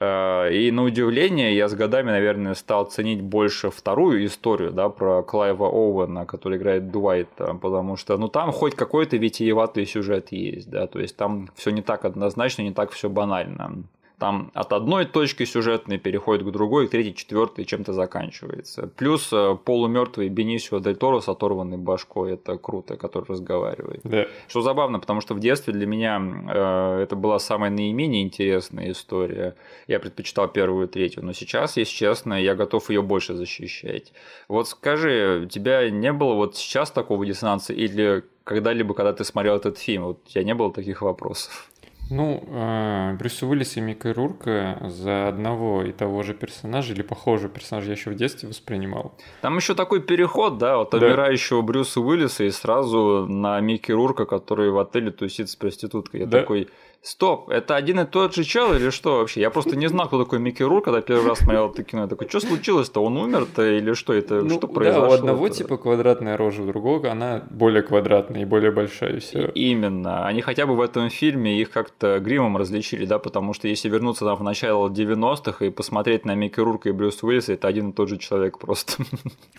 Э, 0.00 0.50
и 0.52 0.70
на 0.70 0.82
удивление 0.82 1.54
я 1.54 1.68
с 1.68 1.74
годами, 1.74 2.10
наверное, 2.10 2.54
стал 2.54 2.86
ценить 2.86 3.20
больше 3.20 3.70
вторую 3.70 4.24
историю, 4.24 4.72
да, 4.72 4.88
про 4.88 5.22
Клайва 5.22 5.68
Оуэна, 5.68 6.24
который 6.24 6.58
играет 6.58 6.90
Дуайта, 6.90 7.54
потому 7.54 7.96
что, 7.96 8.16
ну, 8.16 8.28
там 8.28 8.50
хоть 8.52 8.74
какой-то 8.74 9.18
витиеватый 9.18 9.86
сюжет 9.86 10.32
есть, 10.32 10.70
да, 10.70 10.86
то 10.86 10.98
есть 10.98 11.16
там 11.16 11.48
все 11.54 11.70
не 11.70 11.82
так 11.82 12.04
однозначно, 12.04 12.62
не 12.62 12.72
так 12.72 12.90
все 12.92 13.10
банально. 13.10 13.84
Там 14.20 14.50
от 14.52 14.74
одной 14.74 15.06
точки 15.06 15.46
сюжетной 15.46 15.96
переходит 15.96 16.46
к 16.46 16.50
другой, 16.50 16.88
к 16.88 16.90
третьей, 16.90 17.14
четвертой 17.14 17.64
чем-то 17.64 17.94
заканчивается. 17.94 18.90
Плюс 18.98 19.32
э, 19.32 19.56
полумертвый 19.64 20.28
Бенисио 20.28 20.78
Дель 20.78 20.96
Торо 20.96 21.20
с 21.20 21.28
оторванной 21.30 21.78
башкой, 21.78 22.34
это 22.34 22.58
круто, 22.58 22.98
который 22.98 23.24
разговаривает. 23.28 24.02
Да. 24.04 24.26
Что 24.46 24.60
забавно, 24.60 25.00
потому 25.00 25.22
что 25.22 25.32
в 25.32 25.40
детстве 25.40 25.72
для 25.72 25.86
меня 25.86 26.20
э, 26.20 27.02
это 27.04 27.16
была 27.16 27.38
самая 27.38 27.70
наименее 27.70 28.22
интересная 28.22 28.92
история. 28.92 29.56
Я 29.86 29.98
предпочитал 30.00 30.48
первую 30.48 30.86
и 30.86 30.90
третью, 30.90 31.24
но 31.24 31.32
сейчас, 31.32 31.78
если 31.78 31.94
честно, 31.94 32.34
я 32.34 32.54
готов 32.54 32.90
ее 32.90 33.00
больше 33.00 33.32
защищать. 33.32 34.12
Вот 34.48 34.68
скажи, 34.68 35.44
у 35.44 35.48
тебя 35.48 35.88
не 35.88 36.12
было 36.12 36.34
вот 36.34 36.56
сейчас 36.56 36.90
такого 36.90 37.24
диссонанса 37.24 37.72
или 37.72 38.22
когда-либо, 38.44 38.92
когда 38.92 39.14
ты 39.14 39.24
смотрел 39.24 39.56
этот 39.56 39.78
фильм, 39.78 40.04
вот 40.04 40.20
у 40.26 40.28
тебя 40.28 40.44
не 40.44 40.54
было 40.54 40.70
таких 40.70 41.00
вопросов? 41.00 41.70
Ну, 42.10 42.42
э, 42.46 43.16
Брюса 43.16 43.46
Уиллиса 43.46 43.78
и 43.78 43.82
Мика 43.82 44.12
Рурка 44.12 44.78
за 44.88 45.28
одного 45.28 45.84
и 45.84 45.92
того 45.92 46.22
же 46.22 46.34
персонажа 46.34 46.92
или 46.92 47.02
похожего 47.02 47.48
персонажа 47.48 47.86
я 47.86 47.92
еще 47.92 48.10
в 48.10 48.16
детстве 48.16 48.48
воспринимал. 48.48 49.14
Там 49.42 49.56
еще 49.56 49.74
такой 49.74 50.02
переход, 50.02 50.58
да, 50.58 50.80
от 50.80 50.90
да. 50.90 50.98
умирающего 50.98 51.62
Брюса 51.62 52.00
Уиллиса 52.00 52.44
и 52.44 52.50
сразу 52.50 53.26
на 53.28 53.60
Микки 53.60 53.92
Рурка, 53.92 54.26
который 54.26 54.70
в 54.70 54.78
отеле 54.78 55.12
тусит 55.12 55.48
с 55.50 55.56
проституткой. 55.56 56.20
Я 56.20 56.26
да. 56.26 56.40
такой, 56.40 56.68
Стоп, 57.02 57.48
это 57.48 57.76
один 57.76 58.00
и 58.00 58.04
тот 58.04 58.34
же 58.34 58.44
чел 58.44 58.74
или 58.74 58.90
что 58.90 59.18
вообще? 59.18 59.40
Я 59.40 59.48
просто 59.50 59.74
не 59.74 59.88
знал, 59.88 60.08
кто 60.08 60.22
такой 60.22 60.38
Микки 60.38 60.62
Рур, 60.62 60.82
когда 60.82 61.00
первый 61.00 61.28
раз 61.28 61.38
смотрел 61.38 61.70
это 61.70 61.82
кино. 61.82 62.02
Я 62.02 62.08
такой, 62.08 62.28
что 62.28 62.40
случилось-то? 62.40 63.02
Он 63.02 63.16
умер-то 63.16 63.64
или 63.64 63.94
что 63.94 64.12
это? 64.12 64.42
Ну, 64.42 64.58
что 64.58 64.68
произошло? 64.68 65.06
Да, 65.06 65.08
у 65.08 65.12
одного 65.14 65.48
типа 65.48 65.78
квадратная 65.78 66.36
рожа, 66.36 66.62
у 66.62 66.66
другого 66.66 67.10
она 67.10 67.42
более 67.48 67.82
квадратная 67.82 68.42
и 68.42 68.44
более 68.44 68.70
большая. 68.70 69.16
И 69.16 69.20
все. 69.20 69.50
Именно. 69.54 70.26
Они 70.26 70.42
хотя 70.42 70.66
бы 70.66 70.76
в 70.76 70.80
этом 70.82 71.08
фильме 71.08 71.58
их 71.58 71.70
как-то 71.70 72.18
гримом 72.18 72.58
различили, 72.58 73.06
да, 73.06 73.18
потому 73.18 73.54
что 73.54 73.66
если 73.66 73.88
вернуться 73.88 74.26
там 74.26 74.36
в 74.36 74.42
начало 74.42 74.90
90-х 74.90 75.64
и 75.64 75.70
посмотреть 75.70 76.26
на 76.26 76.34
Микки 76.34 76.60
Рурка 76.60 76.90
и 76.90 76.92
Брюс 76.92 77.22
Уиллиса, 77.22 77.54
это 77.54 77.66
один 77.66 77.90
и 77.90 77.92
тот 77.94 78.10
же 78.10 78.18
человек 78.18 78.58
просто. 78.58 79.02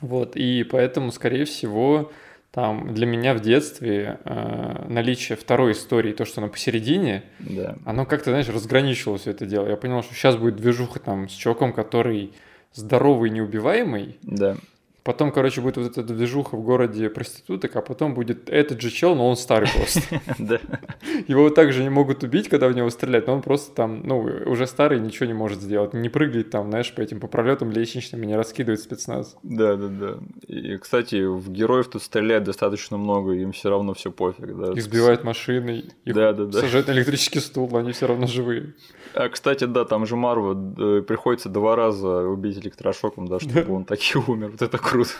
Вот, 0.01 0.35
и 0.35 0.63
поэтому, 0.63 1.11
скорее 1.11 1.45
всего, 1.45 2.11
там 2.51 2.93
для 2.93 3.05
меня 3.05 3.33
в 3.33 3.39
детстве 3.39 4.19
э, 4.25 4.85
наличие 4.89 5.37
второй 5.37 5.71
истории, 5.71 6.11
то, 6.11 6.25
что 6.25 6.41
она 6.41 6.49
посередине, 6.49 7.23
да. 7.39 7.77
оно 7.85 8.05
как-то, 8.05 8.31
знаешь, 8.31 8.49
разграничивало 8.49 9.17
все 9.17 9.31
это 9.31 9.45
дело. 9.45 9.67
Я 9.67 9.77
понял, 9.77 10.03
что 10.03 10.13
сейчас 10.13 10.35
будет 10.35 10.57
движуха 10.57 10.99
там 10.99 11.29
с 11.29 11.31
чуваком, 11.31 11.71
который 11.71 12.33
здоровый, 12.73 13.29
неубиваемый. 13.29 14.17
Да. 14.21 14.57
Потом, 15.03 15.31
короче, 15.31 15.61
будет 15.61 15.77
вот 15.77 15.97
эта 15.97 16.03
движуха 16.03 16.55
в 16.55 16.63
городе 16.63 17.09
проституток, 17.09 17.75
а 17.75 17.81
потом 17.81 18.13
будет 18.13 18.49
этот 18.49 18.81
же 18.81 18.91
чел, 18.91 19.15
но 19.15 19.27
он 19.27 19.35
старый 19.35 19.67
просто. 19.75 20.01
Его 21.27 21.49
также 21.49 21.81
не 21.81 21.89
могут 21.89 22.23
убить, 22.23 22.49
когда 22.49 22.67
в 22.67 22.75
него 22.75 22.87
стреляют, 22.91 23.25
но 23.25 23.33
он 23.33 23.41
просто 23.41 23.73
там, 23.73 24.03
ну, 24.03 24.19
уже 24.45 24.67
старый, 24.67 24.99
ничего 24.99 25.25
не 25.25 25.33
может 25.33 25.59
сделать. 25.59 25.93
Не 25.93 26.09
прыгает 26.09 26.51
там, 26.51 26.69
знаешь, 26.69 26.93
по 26.93 27.01
этим 27.01 27.19
по 27.19 27.27
пролетам 27.27 27.71
лестничным 27.71 28.21
и 28.21 28.27
не 28.27 28.35
раскидывает 28.35 28.79
спецназ. 28.79 29.37
Да, 29.41 29.75
да, 29.75 29.87
да. 29.87 30.17
И, 30.47 30.77
кстати, 30.77 31.23
в 31.23 31.51
героев 31.51 31.87
тут 31.87 32.03
стреляют 32.03 32.43
достаточно 32.43 32.97
много, 32.97 33.31
им 33.31 33.53
все 33.53 33.71
равно 33.71 33.95
все 33.95 34.11
пофиг, 34.11 34.55
да. 34.55 34.73
Их 34.73 34.83
сбивают 34.83 35.23
машины, 35.23 35.83
их 36.05 36.13
да, 36.13 36.31
да, 36.33 36.45
да. 36.45 36.59
сажают 36.61 36.87
на 36.87 36.91
электрический 36.91 37.39
стул, 37.39 37.75
они 37.75 37.91
все 37.91 38.05
равно 38.05 38.27
живые. 38.27 38.75
А, 39.13 39.29
кстати, 39.29 39.65
да, 39.65 39.83
там 39.83 40.05
же 40.05 40.15
Марва 40.15 40.53
э, 40.53 41.01
приходится 41.01 41.49
два 41.49 41.75
раза 41.75 42.07
убить 42.27 42.57
электрошоком, 42.59 43.27
да, 43.27 43.39
чтобы 43.39 43.73
он 43.73 43.85
таки 43.85 44.17
умер. 44.17 44.51
Вот 44.51 44.61
это 44.61 44.77
круто. 44.91 45.11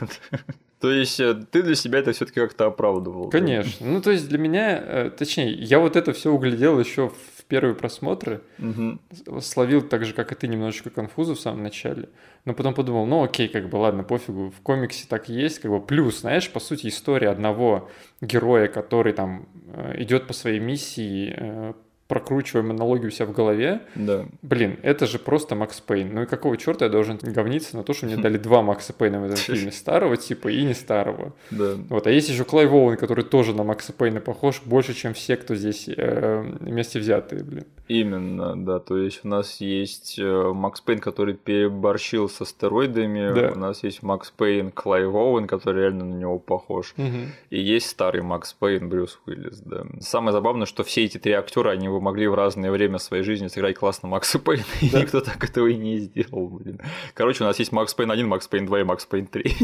То 0.79 0.91
есть 0.91 1.19
э, 1.19 1.35
ты 1.35 1.61
для 1.61 1.75
себя 1.75 1.99
это 1.99 2.11
все-таки 2.11 2.39
как-то 2.39 2.65
оправдывал. 2.65 3.29
Конечно. 3.29 3.85
Ну, 3.85 4.01
то 4.01 4.09
есть 4.09 4.27
для 4.27 4.39
меня, 4.39 4.81
э, 4.83 5.11
точнее, 5.15 5.51
я 5.51 5.77
вот 5.79 5.95
это 5.95 6.11
все 6.11 6.31
углядел 6.31 6.79
еще 6.79 7.09
в 7.09 7.43
первые 7.47 7.75
просмотры, 7.75 8.41
угу. 8.57 8.97
словил 9.41 9.83
так 9.83 10.05
же, 10.05 10.13
как 10.13 10.31
и 10.31 10.35
ты, 10.35 10.47
немножечко 10.47 10.89
конфузу 10.89 11.35
в 11.35 11.39
самом 11.39 11.61
начале, 11.61 12.09
но 12.45 12.55
потом 12.55 12.73
подумал, 12.73 13.05
ну 13.05 13.23
окей, 13.23 13.47
как 13.47 13.69
бы 13.69 13.75
ладно, 13.75 14.03
пофигу, 14.03 14.49
в 14.49 14.61
комиксе 14.61 15.05
так 15.07 15.29
и 15.29 15.33
есть, 15.33 15.59
как 15.59 15.69
бы 15.69 15.81
плюс, 15.81 16.21
знаешь, 16.21 16.49
по 16.49 16.59
сути, 16.59 16.87
история 16.87 17.29
одного 17.29 17.89
героя, 18.21 18.67
который 18.67 19.13
там 19.13 19.47
э, 19.73 20.01
идет 20.01 20.25
по 20.25 20.33
своей 20.33 20.59
миссии, 20.59 21.75
прокручиваем 22.11 22.71
аналогию 22.71 23.07
у 23.07 23.09
себя 23.09 23.25
в 23.25 23.31
голове, 23.31 23.83
да. 23.95 24.25
блин, 24.41 24.77
это 24.83 25.07
же 25.07 25.17
просто 25.17 25.55
Макс 25.55 25.79
Пейн. 25.79 26.13
Ну 26.13 26.23
и 26.23 26.25
какого 26.25 26.57
черта 26.57 26.83
я 26.83 26.91
должен 26.91 27.17
говниться 27.21 27.77
на 27.77 27.83
то, 27.83 27.93
что 27.93 28.05
мне 28.05 28.17
дали 28.17 28.37
два 28.37 28.61
Макса 28.61 28.91
Пейна 28.91 29.21
в 29.21 29.23
этом 29.23 29.37
фильме, 29.37 29.71
старого 29.71 30.17
типа 30.17 30.49
и 30.49 30.61
не 30.63 30.73
старого. 30.73 31.33
Да. 31.51 31.75
Вот, 31.87 32.07
а 32.07 32.11
есть 32.11 32.27
еще 32.27 32.43
Клайв 32.43 32.73
Оуэн, 32.73 32.97
который 32.97 33.23
тоже 33.23 33.53
на 33.53 33.63
Макса 33.63 33.93
Пейна 33.93 34.19
похож 34.19 34.61
больше, 34.65 34.93
чем 34.93 35.13
все, 35.13 35.37
кто 35.37 35.55
здесь 35.55 35.87
э, 35.87 36.43
вместе 36.59 36.99
взятые, 36.99 37.45
блин. 37.45 37.65
Именно, 37.87 38.55
да, 38.55 38.79
то 38.79 38.97
есть 38.97 39.21
у 39.23 39.29
нас 39.29 39.61
есть 39.61 40.19
э, 40.19 40.51
Макс 40.53 40.81
Пейн, 40.81 40.99
который 40.99 41.33
переборщил 41.33 42.27
со 42.27 42.45
стероидами, 42.45 43.33
да. 43.33 43.51
у 43.53 43.57
нас 43.57 43.83
есть 43.83 44.03
Макс 44.03 44.31
Пейн 44.31 44.71
Клайв 44.71 45.13
Оуэн, 45.13 45.47
который 45.47 45.83
реально 45.83 46.05
на 46.05 46.15
него 46.15 46.39
похож, 46.39 46.93
угу. 46.97 47.07
и 47.49 47.59
есть 47.59 47.87
старый 47.87 48.21
Макс 48.21 48.53
Пейн 48.53 48.89
Брюс 48.89 49.19
Уиллис, 49.25 49.61
да. 49.61 49.85
Самое 50.01 50.33
забавное, 50.33 50.65
что 50.65 50.83
все 50.83 51.05
эти 51.05 51.17
три 51.17 51.33
актера, 51.33 51.71
они 51.71 51.87
могли 52.01 52.27
в 52.27 52.33
разное 52.33 52.71
время 52.71 52.97
своей 52.97 53.23
жизни 53.23 53.47
сыграть 53.47 53.75
классно 53.75 54.09
Макса 54.09 54.39
Пейна, 54.39 54.63
да. 54.81 54.99
и 54.99 55.01
никто 55.01 55.21
так 55.21 55.43
этого 55.43 55.67
и 55.67 55.75
не 55.75 55.97
сделал, 55.99 56.47
блин. 56.47 56.79
Короче, 57.13 57.43
у 57.43 57.47
нас 57.47 57.59
есть 57.59 57.71
Макс 57.71 57.93
Пейн 57.93 58.11
1, 58.11 58.27
Макс 58.27 58.47
Пейн 58.47 58.65
2 58.65 58.81
и 58.81 58.83
Макс 58.83 59.05
Пейн 59.05 59.27
3. 59.27 59.55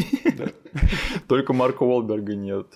Только 1.28 1.54
Марка 1.54 1.84
Уолберга 1.84 2.36
нет. 2.36 2.68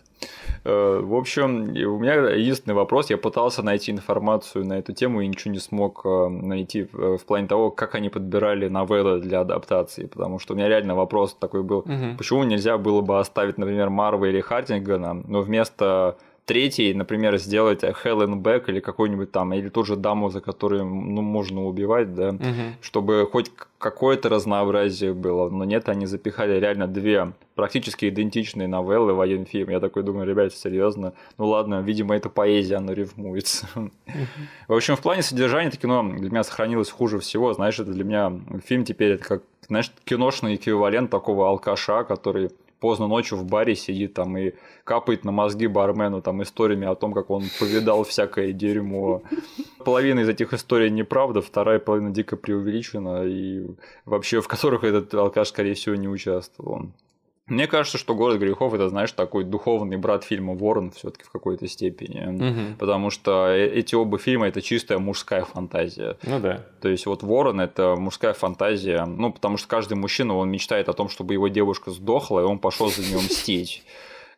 Э, 0.63 0.99
в 1.01 1.15
общем, 1.15 1.69
у 1.69 1.99
меня 1.99 2.29
единственный 2.29 2.73
вопрос. 2.73 3.09
Я 3.09 3.17
пытался 3.17 3.63
найти 3.63 3.91
информацию 3.91 4.65
на 4.65 4.73
эту 4.73 4.93
тему 4.93 5.21
и 5.21 5.27
ничего 5.27 5.53
не 5.53 5.59
смог 5.59 6.01
э, 6.05 6.27
найти 6.27 6.87
в 6.91 7.19
плане 7.19 7.47
того, 7.47 7.71
как 7.71 7.95
они 7.95 8.09
подбирали 8.09 8.67
новеллы 8.67 9.19
для 9.19 9.41
адаптации. 9.41 10.05
Потому 10.05 10.39
что 10.39 10.53
у 10.53 10.57
меня 10.57 10.67
реально 10.67 10.95
вопрос 10.95 11.33
такой 11.33 11.63
был, 11.63 11.79
угу. 11.79 12.17
почему 12.17 12.43
нельзя 12.43 12.77
было 12.77 13.01
бы 13.01 13.19
оставить, 13.19 13.57
например, 13.57 13.89
Марва 13.89 14.25
или 14.25 14.41
Хартингана, 14.41 15.13
но 15.13 15.41
вместо 15.41 16.17
третий, 16.51 16.93
например, 16.93 17.37
сделать 17.37 17.79
Хелен 17.79 18.41
Бэк 18.41 18.67
или 18.67 18.81
какой-нибудь 18.81 19.31
там, 19.31 19.53
или 19.53 19.69
ту 19.69 19.85
же 19.85 19.95
даму, 19.95 20.29
за 20.29 20.41
которую 20.41 20.83
ну, 20.83 21.21
можно 21.21 21.65
убивать, 21.65 22.13
да, 22.13 22.31
угу. 22.31 22.75
чтобы 22.81 23.25
хоть 23.31 23.49
какое-то 23.77 24.27
разнообразие 24.27 25.13
было. 25.13 25.49
Но 25.49 25.63
нет, 25.63 25.87
они 25.87 26.05
запихали 26.05 26.59
реально 26.59 26.87
две 26.87 27.31
практически 27.55 28.09
идентичные 28.09 28.67
новеллы 28.67 29.13
в 29.13 29.21
один 29.21 29.45
фильм. 29.45 29.69
Я 29.69 29.79
такой 29.79 30.03
думаю, 30.03 30.27
ребята, 30.27 30.53
серьезно. 30.53 31.13
Ну 31.37 31.47
ладно, 31.47 31.81
видимо, 31.81 32.17
это 32.17 32.27
поэзия, 32.27 32.75
она 32.75 32.93
рифмуется. 32.93 33.69
В 34.67 34.73
общем, 34.73 34.97
в 34.97 35.01
плане 35.01 35.21
содержания 35.21 35.69
это 35.69 35.77
кино 35.77 36.03
для 36.03 36.29
меня 36.29 36.43
сохранилось 36.43 36.89
хуже 36.89 37.19
всего. 37.19 37.53
Знаешь, 37.53 37.79
это 37.79 37.93
для 37.93 38.03
меня 38.03 38.33
фильм 38.65 38.83
теперь 38.83 39.13
это 39.13 39.23
как, 39.23 39.43
знаешь, 39.69 39.89
киношный 40.03 40.55
эквивалент 40.55 41.09
такого 41.09 41.47
алкаша, 41.47 42.03
который 42.03 42.49
поздно 42.81 43.07
ночью 43.07 43.37
в 43.37 43.45
баре 43.45 43.75
сидит 43.75 44.15
там 44.15 44.35
и 44.37 44.53
капает 44.83 45.23
на 45.23 45.31
мозги 45.31 45.67
бармену 45.67 46.21
там 46.21 46.41
историями 46.43 46.87
о 46.87 46.95
том, 46.95 47.13
как 47.13 47.29
он 47.29 47.43
повидал 47.59 48.03
всякое 48.03 48.51
дерьмо. 48.51 49.21
Половина 49.85 50.21
из 50.21 50.29
этих 50.29 50.51
историй 50.53 50.89
неправда, 50.89 51.41
вторая 51.41 51.79
половина 51.79 52.11
дико 52.11 52.35
преувеличена, 52.35 53.23
и 53.23 53.67
вообще 54.05 54.41
в 54.41 54.47
которых 54.47 54.83
этот 54.83 55.13
алкаш, 55.13 55.49
скорее 55.49 55.75
всего, 55.75 55.95
не 55.95 56.09
участвовал. 56.09 56.87
Мне 57.51 57.67
кажется, 57.67 57.97
что 57.97 58.15
город 58.15 58.39
грехов 58.39 58.73
это, 58.73 58.87
знаешь, 58.87 59.11
такой 59.11 59.43
духовный 59.43 59.97
брат 59.97 60.23
фильма 60.23 60.53
Ворон 60.53 60.91
все-таки 60.91 61.25
в 61.25 61.29
какой-то 61.29 61.67
степени. 61.67 62.25
Угу. 62.25 62.77
Потому 62.79 63.09
что 63.09 63.49
э, 63.49 63.67
эти 63.67 63.93
оба 63.93 64.17
фильма 64.17 64.47
это 64.47 64.61
чистая 64.61 64.99
мужская 64.99 65.43
фантазия. 65.43 66.15
Ну 66.23 66.39
да. 66.39 66.63
То 66.79 66.87
есть 66.87 67.05
вот 67.05 67.23
Ворон 67.23 67.59
это 67.59 67.97
мужская 67.97 68.31
фантазия. 68.31 69.03
Ну, 69.03 69.33
потому 69.33 69.57
что 69.57 69.67
каждый 69.67 69.95
мужчина, 69.95 70.37
он 70.37 70.49
мечтает 70.49 70.87
о 70.87 70.93
том, 70.93 71.09
чтобы 71.09 71.33
его 71.33 71.49
девушка 71.49 71.91
сдохла, 71.91 72.39
и 72.39 72.43
он 72.43 72.57
пошел 72.57 72.89
за 72.89 73.01
нее 73.01 73.17
мстить. 73.17 73.83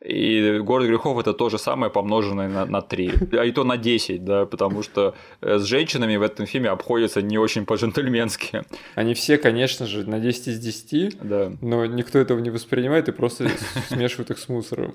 И 0.04 0.60
город 0.60 0.88
грехов 0.88 1.18
это 1.18 1.34
то 1.34 1.50
же 1.50 1.58
самое, 1.58 1.92
помноженное 1.92 2.50
на, 2.50 2.66
на 2.66 2.82
3. 2.82 3.14
А 3.40 3.46
и 3.46 3.52
то 3.52 3.64
на 3.64 3.78
10, 3.78 4.26
да, 4.26 4.46
потому 4.46 4.84
что 4.84 5.16
э, 5.42 5.58
с 5.58 5.64
женщинами 5.64 6.18
в 6.18 6.22
этом 6.22 6.46
фильме 6.46 6.70
обходятся 6.70 7.22
не 7.22 7.38
очень 7.38 7.66
по-джентльменски. 7.66 8.64
Они 8.96 9.14
все, 9.14 9.38
конечно 9.38 9.86
же, 9.86 10.08
на 10.08 10.20
10 10.20 10.48
из 10.48 10.60
10, 10.60 11.18
да. 11.22 11.54
но 11.62 11.86
никто 11.86 12.20
этого 12.20 12.40
не 12.40 12.50
воспринимает 12.50 13.08
и 13.08 13.12
просто 13.14 13.50
смешивает 13.88 14.32
их 14.32 14.40
с 14.40 14.50
мусором. 14.50 14.94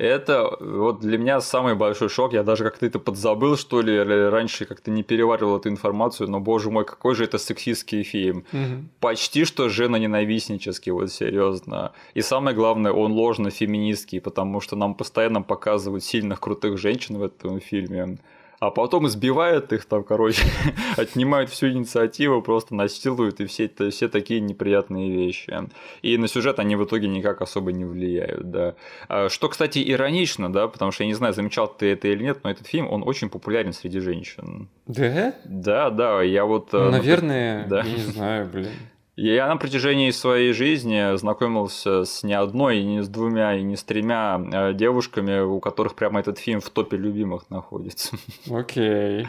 Это 0.00 0.56
вот 0.60 1.00
для 1.00 1.18
меня 1.18 1.42
самый 1.42 1.74
большой 1.74 2.08
шок. 2.08 2.32
Я 2.32 2.42
даже 2.42 2.64
как-то 2.64 2.86
это 2.86 2.98
подзабыл, 2.98 3.58
что 3.58 3.82
ли, 3.82 4.02
раньше 4.02 4.64
как-то 4.64 4.90
не 4.90 5.02
переваривал 5.02 5.58
эту 5.58 5.68
информацию, 5.68 6.30
но, 6.30 6.40
боже 6.40 6.70
мой, 6.70 6.86
какой 6.86 7.14
же 7.14 7.24
это 7.24 7.36
сексистский 7.36 8.02
фильм. 8.02 8.46
Угу. 8.50 8.88
Почти 9.00 9.44
что 9.44 9.68
жена-ненавистнический, 9.68 10.90
вот 10.92 11.12
серьезно. 11.12 11.92
И 12.14 12.22
самое 12.22 12.56
главное, 12.56 12.92
он 12.92 13.12
ложно-феминистский, 13.12 14.22
потому 14.22 14.62
что 14.62 14.74
нам 14.74 14.94
постоянно 14.94 15.42
показывают 15.42 16.02
сильных, 16.02 16.40
крутых 16.40 16.78
женщин 16.78 17.18
в 17.18 17.22
этом 17.22 17.60
фильме 17.60 18.18
а 18.60 18.70
потом 18.70 19.06
избивают 19.06 19.72
их 19.72 19.86
там, 19.86 20.04
короче, 20.04 20.42
отнимают 20.98 21.50
всю 21.50 21.70
инициативу, 21.70 22.42
просто 22.42 22.74
насилуют 22.74 23.40
и 23.40 23.46
все, 23.46 23.64
это, 23.64 23.90
все 23.90 24.08
такие 24.08 24.40
неприятные 24.40 25.10
вещи. 25.10 25.58
И 26.02 26.18
на 26.18 26.28
сюжет 26.28 26.58
они 26.58 26.76
в 26.76 26.84
итоге 26.84 27.08
никак 27.08 27.40
особо 27.40 27.72
не 27.72 27.86
влияют, 27.86 28.50
да. 28.50 28.74
А, 29.08 29.30
что, 29.30 29.48
кстати, 29.48 29.82
иронично, 29.90 30.52
да, 30.52 30.68
потому 30.68 30.92
что 30.92 31.04
я 31.04 31.08
не 31.08 31.14
знаю, 31.14 31.32
замечал 31.32 31.68
ты 31.68 31.92
это 31.92 32.08
или 32.08 32.22
нет, 32.22 32.40
но 32.44 32.50
этот 32.50 32.66
фильм, 32.66 32.90
он 32.90 33.02
очень 33.02 33.30
популярен 33.30 33.72
среди 33.72 33.98
женщин. 33.98 34.68
Да? 34.86 35.34
Да, 35.44 35.90
да, 35.90 36.22
я 36.22 36.44
вот... 36.44 36.72
Ну, 36.72 36.90
наверное, 36.90 37.66
да. 37.66 37.82
я 37.82 37.92
не 37.92 38.02
знаю, 38.02 38.46
блин. 38.46 38.72
Я 39.22 39.48
на 39.48 39.58
протяжении 39.58 40.10
своей 40.12 40.54
жизни 40.54 41.14
знакомился 41.16 42.06
с 42.06 42.22
не 42.22 42.32
одной, 42.32 42.78
и 42.78 42.84
не 42.84 43.02
с 43.02 43.08
двумя, 43.08 43.54
и 43.54 43.62
не 43.62 43.76
с 43.76 43.84
тремя 43.84 44.40
э, 44.40 44.72
девушками, 44.72 45.40
у 45.40 45.60
которых 45.60 45.94
прямо 45.94 46.20
этот 46.20 46.38
фильм 46.38 46.60
в 46.60 46.70
топе 46.70 46.96
любимых 46.96 47.50
находится. 47.50 48.16
Окей. 48.50 49.28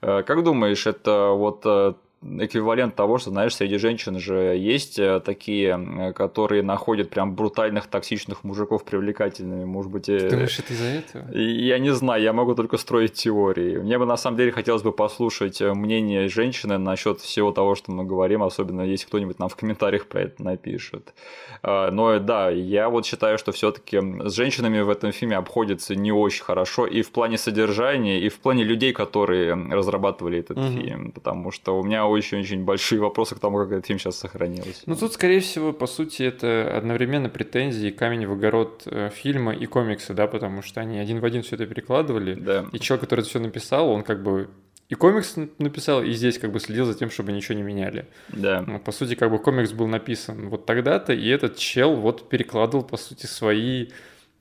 Okay. 0.00 0.22
Как 0.22 0.44
думаешь, 0.44 0.86
это 0.86 1.30
вот 1.30 1.62
э, 1.64 1.94
эквивалент 2.22 2.94
того, 2.94 3.18
что, 3.18 3.30
знаешь, 3.30 3.54
среди 3.54 3.78
женщин 3.78 4.18
же 4.18 4.56
есть 4.56 4.98
э, 4.98 5.20
такие, 5.20 5.78
э, 5.78 6.12
которые 6.12 6.62
находят 6.62 7.10
прям 7.10 7.34
брутальных, 7.34 7.86
токсичных 7.86 8.44
мужиков 8.44 8.84
привлекательными, 8.84 9.64
может 9.64 9.90
быть... 9.90 10.06
Ты 10.06 10.30
думаешь, 10.30 10.58
это 10.58 10.72
из-за 10.72 10.84
этого? 10.84 11.36
Я 11.36 11.78
не 11.78 11.92
знаю, 11.92 12.22
я 12.22 12.32
могу 12.32 12.54
только 12.54 12.76
строить 12.76 13.14
теории. 13.14 13.78
Мне 13.78 13.98
бы, 13.98 14.06
на 14.06 14.16
самом 14.16 14.36
деле, 14.36 14.52
хотелось 14.52 14.82
бы 14.82 14.92
послушать 14.92 15.60
э, 15.60 15.74
мнение 15.74 16.28
женщины 16.28 16.78
насчет 16.78 17.20
всего 17.20 17.50
того, 17.50 17.74
что 17.74 17.90
мы 17.92 18.04
говорим, 18.04 18.42
особенно 18.42 18.82
если 18.82 19.06
кто-нибудь 19.06 19.38
нам 19.38 19.48
в 19.48 19.56
комментариях 19.56 20.06
про 20.06 20.22
это 20.22 20.42
напишет. 20.42 21.14
Но 21.62 22.18
да, 22.18 22.50
я 22.50 22.88
вот 22.88 23.06
считаю, 23.06 23.38
что 23.38 23.52
все 23.52 23.70
таки 23.70 24.00
с 24.00 24.32
женщинами 24.34 24.80
в 24.80 24.90
этом 24.90 25.12
фильме 25.12 25.36
обходится 25.36 25.94
не 25.94 26.12
очень 26.12 26.42
хорошо 26.42 26.86
и 26.86 27.02
в 27.02 27.10
плане 27.12 27.38
содержания, 27.38 28.20
и 28.20 28.28
в 28.28 28.38
плане 28.38 28.64
людей, 28.64 28.92
которые 28.92 29.54
разрабатывали 29.54 30.38
этот 30.38 30.58
угу. 30.58 30.66
фильм, 30.66 31.12
потому 31.12 31.50
что 31.50 31.78
у 31.78 31.82
меня 31.82 32.04
очень-очень 32.12 32.64
большие 32.64 33.00
вопросы 33.00 33.34
к 33.34 33.40
тому, 33.40 33.58
как 33.58 33.72
этот 33.72 33.86
фильм 33.86 33.98
сейчас 33.98 34.18
сохранился. 34.18 34.82
Ну, 34.86 34.96
тут, 34.96 35.12
скорее 35.12 35.40
всего, 35.40 35.72
по 35.72 35.86
сути, 35.86 36.22
это 36.22 36.76
одновременно 36.76 37.28
претензии 37.28 37.90
камень 37.90 38.26
в 38.26 38.32
огород 38.32 38.82
э, 38.86 39.10
фильма 39.12 39.54
и 39.54 39.66
комикса, 39.66 40.14
да, 40.14 40.26
потому 40.26 40.62
что 40.62 40.80
они 40.80 40.98
один 40.98 41.20
в 41.20 41.24
один 41.24 41.42
все 41.42 41.56
это 41.56 41.66
перекладывали. 41.66 42.34
Да. 42.34 42.66
И 42.72 42.78
человек, 42.78 43.02
который 43.02 43.20
это 43.20 43.28
все 43.28 43.40
написал, 43.40 43.88
он 43.90 44.02
как 44.02 44.22
бы 44.22 44.48
и 44.92 44.94
комикс 44.94 45.36
написал, 45.58 46.02
и 46.02 46.12
здесь 46.12 46.38
как 46.38 46.52
бы 46.52 46.60
следил 46.60 46.84
за 46.84 46.92
тем, 46.92 47.10
чтобы 47.10 47.32
ничего 47.32 47.54
не 47.54 47.62
меняли. 47.62 48.08
Да. 48.28 48.62
Ну, 48.66 48.78
по 48.78 48.92
сути, 48.92 49.14
как 49.14 49.30
бы 49.30 49.38
комикс 49.38 49.72
был 49.72 49.86
написан 49.86 50.50
вот 50.50 50.66
тогда-то, 50.66 51.14
и 51.14 51.28
этот 51.28 51.56
чел 51.56 51.96
вот 51.96 52.28
перекладывал, 52.28 52.84
по 52.84 52.98
сути, 52.98 53.24
свои, 53.24 53.88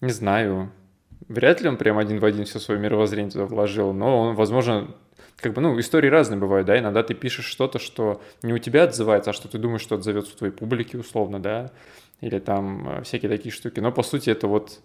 не 0.02 0.12
знаю, 0.12 0.70
вряд 1.30 1.62
ли 1.62 1.70
он 1.70 1.78
прям 1.78 1.98
один 1.98 2.20
в 2.20 2.26
один 2.26 2.44
все 2.44 2.60
свое 2.60 2.82
мировоззрение 2.82 3.32
туда 3.32 3.46
вложил, 3.46 3.94
но 3.94 4.20
он, 4.20 4.36
возможно, 4.36 4.94
как 5.42 5.54
бы, 5.54 5.62
ну, 5.62 5.80
истории 5.80 6.08
разные 6.08 6.40
бывают, 6.40 6.68
да, 6.68 6.78
иногда 6.78 7.04
ты 7.04 7.14
пишешь 7.14 7.46
что-то, 7.46 7.80
что 7.80 8.22
не 8.44 8.54
у 8.54 8.58
тебя 8.58 8.84
отзывается, 8.84 9.32
а 9.32 9.34
что 9.34 9.48
ты 9.48 9.58
думаешь, 9.58 9.82
что 9.82 9.96
отзовется 9.96 10.34
у 10.34 10.38
твоей 10.38 10.54
публики, 10.54 10.96
условно, 10.96 11.40
да, 11.40 11.72
или 12.22 12.40
там 12.40 12.88
э, 12.88 13.04
всякие 13.04 13.30
такие 13.30 13.52
штуки. 13.52 13.80
Но, 13.80 13.92
по 13.92 14.04
сути, 14.04 14.30
это 14.30 14.48
вот 14.48 14.80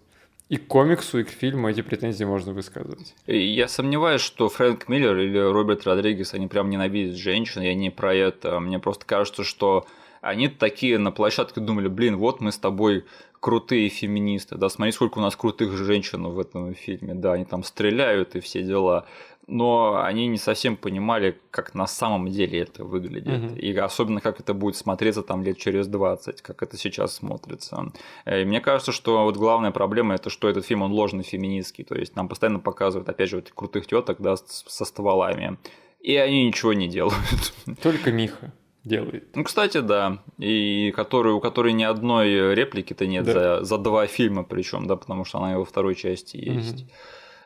и 0.48 0.56
к 0.56 0.66
комиксу, 0.66 1.18
и 1.18 1.24
к 1.24 1.28
фильму 1.28 1.68
эти 1.68 1.82
претензии 1.82 2.24
можно 2.24 2.52
высказывать. 2.52 3.14
Я 3.26 3.68
сомневаюсь, 3.68 4.20
что 4.20 4.48
Фрэнк 4.48 4.88
Миллер 4.88 5.18
или 5.18 5.38
Роберт 5.38 5.86
Родригес, 5.86 6.34
они 6.34 6.46
прям 6.46 6.70
ненавидят 6.70 7.16
женщин, 7.16 7.62
я 7.62 7.74
не 7.74 7.90
про 7.90 8.14
это. 8.14 8.60
Мне 8.60 8.78
просто 8.78 9.04
кажется, 9.04 9.42
что 9.42 9.86
они 10.20 10.48
такие 10.48 10.98
на 10.98 11.10
площадке 11.10 11.60
думали, 11.60 11.88
блин, 11.88 12.16
вот 12.16 12.40
мы 12.40 12.52
с 12.52 12.58
тобой 12.58 13.04
крутые 13.40 13.88
феминисты, 13.88 14.56
да, 14.56 14.68
смотри, 14.68 14.92
сколько 14.92 15.18
у 15.18 15.20
нас 15.20 15.36
крутых 15.36 15.76
женщин 15.76 16.24
в 16.24 16.38
этом 16.40 16.74
фильме, 16.74 17.14
да, 17.14 17.34
они 17.34 17.44
там 17.44 17.62
стреляют 17.62 18.34
и 18.34 18.40
все 18.40 18.62
дела 18.62 19.06
но 19.46 20.02
они 20.02 20.26
не 20.26 20.38
совсем 20.38 20.76
понимали, 20.76 21.38
как 21.50 21.74
на 21.74 21.86
самом 21.86 22.28
деле 22.28 22.60
это 22.60 22.84
выглядит. 22.84 23.52
Угу. 23.52 23.56
И 23.56 23.74
особенно, 23.76 24.20
как 24.20 24.40
это 24.40 24.54
будет 24.54 24.76
смотреться 24.76 25.22
там 25.22 25.42
лет 25.42 25.56
через 25.56 25.86
20, 25.86 26.42
как 26.42 26.62
это 26.62 26.76
сейчас 26.76 27.14
смотрится. 27.14 27.92
И 28.26 28.44
мне 28.44 28.60
кажется, 28.60 28.90
что 28.90 29.22
вот 29.24 29.36
главная 29.36 29.70
проблема 29.70 30.14
это, 30.14 30.30
что 30.30 30.48
этот 30.48 30.66
фильм, 30.66 30.82
он 30.82 30.92
ложный 30.92 31.22
феминистский. 31.22 31.84
То 31.84 31.94
есть 31.94 32.16
нам 32.16 32.28
постоянно 32.28 32.58
показывают, 32.58 33.08
опять 33.08 33.30
же, 33.30 33.36
вот 33.36 33.52
крутых 33.54 33.86
теток, 33.86 34.20
да, 34.20 34.36
со 34.36 34.84
стволами. 34.84 35.58
и 36.00 36.16
они 36.16 36.46
ничего 36.46 36.72
не 36.72 36.88
делают. 36.88 37.54
Только 37.82 38.10
Миха 38.10 38.52
делает. 38.82 39.34
Ну, 39.36 39.44
кстати, 39.44 39.78
да. 39.78 40.22
И 40.38 40.92
который, 40.96 41.32
у 41.32 41.40
которой 41.40 41.72
ни 41.72 41.84
одной 41.84 42.54
реплики-то 42.54 43.06
нет 43.06 43.24
да. 43.24 43.32
за, 43.32 43.64
за 43.64 43.78
два 43.78 44.08
фильма, 44.08 44.42
причем, 44.42 44.86
да, 44.86 44.96
потому 44.96 45.24
что 45.24 45.38
она 45.38 45.52
и 45.52 45.56
во 45.56 45.64
второй 45.64 45.94
части 45.94 46.36
есть. 46.36 46.82
Угу. 46.82 46.90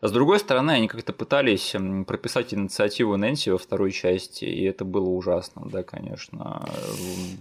А 0.00 0.08
с 0.08 0.12
другой 0.12 0.38
стороны, 0.38 0.70
они 0.70 0.88
как-то 0.88 1.12
пытались 1.12 1.74
прописать 2.06 2.54
инициативу 2.54 3.16
Нэнси 3.16 3.50
во 3.50 3.58
второй 3.58 3.92
части, 3.92 4.46
и 4.46 4.64
это 4.64 4.84
было 4.84 5.08
ужасно, 5.08 5.62
да, 5.66 5.82
конечно. 5.82 6.66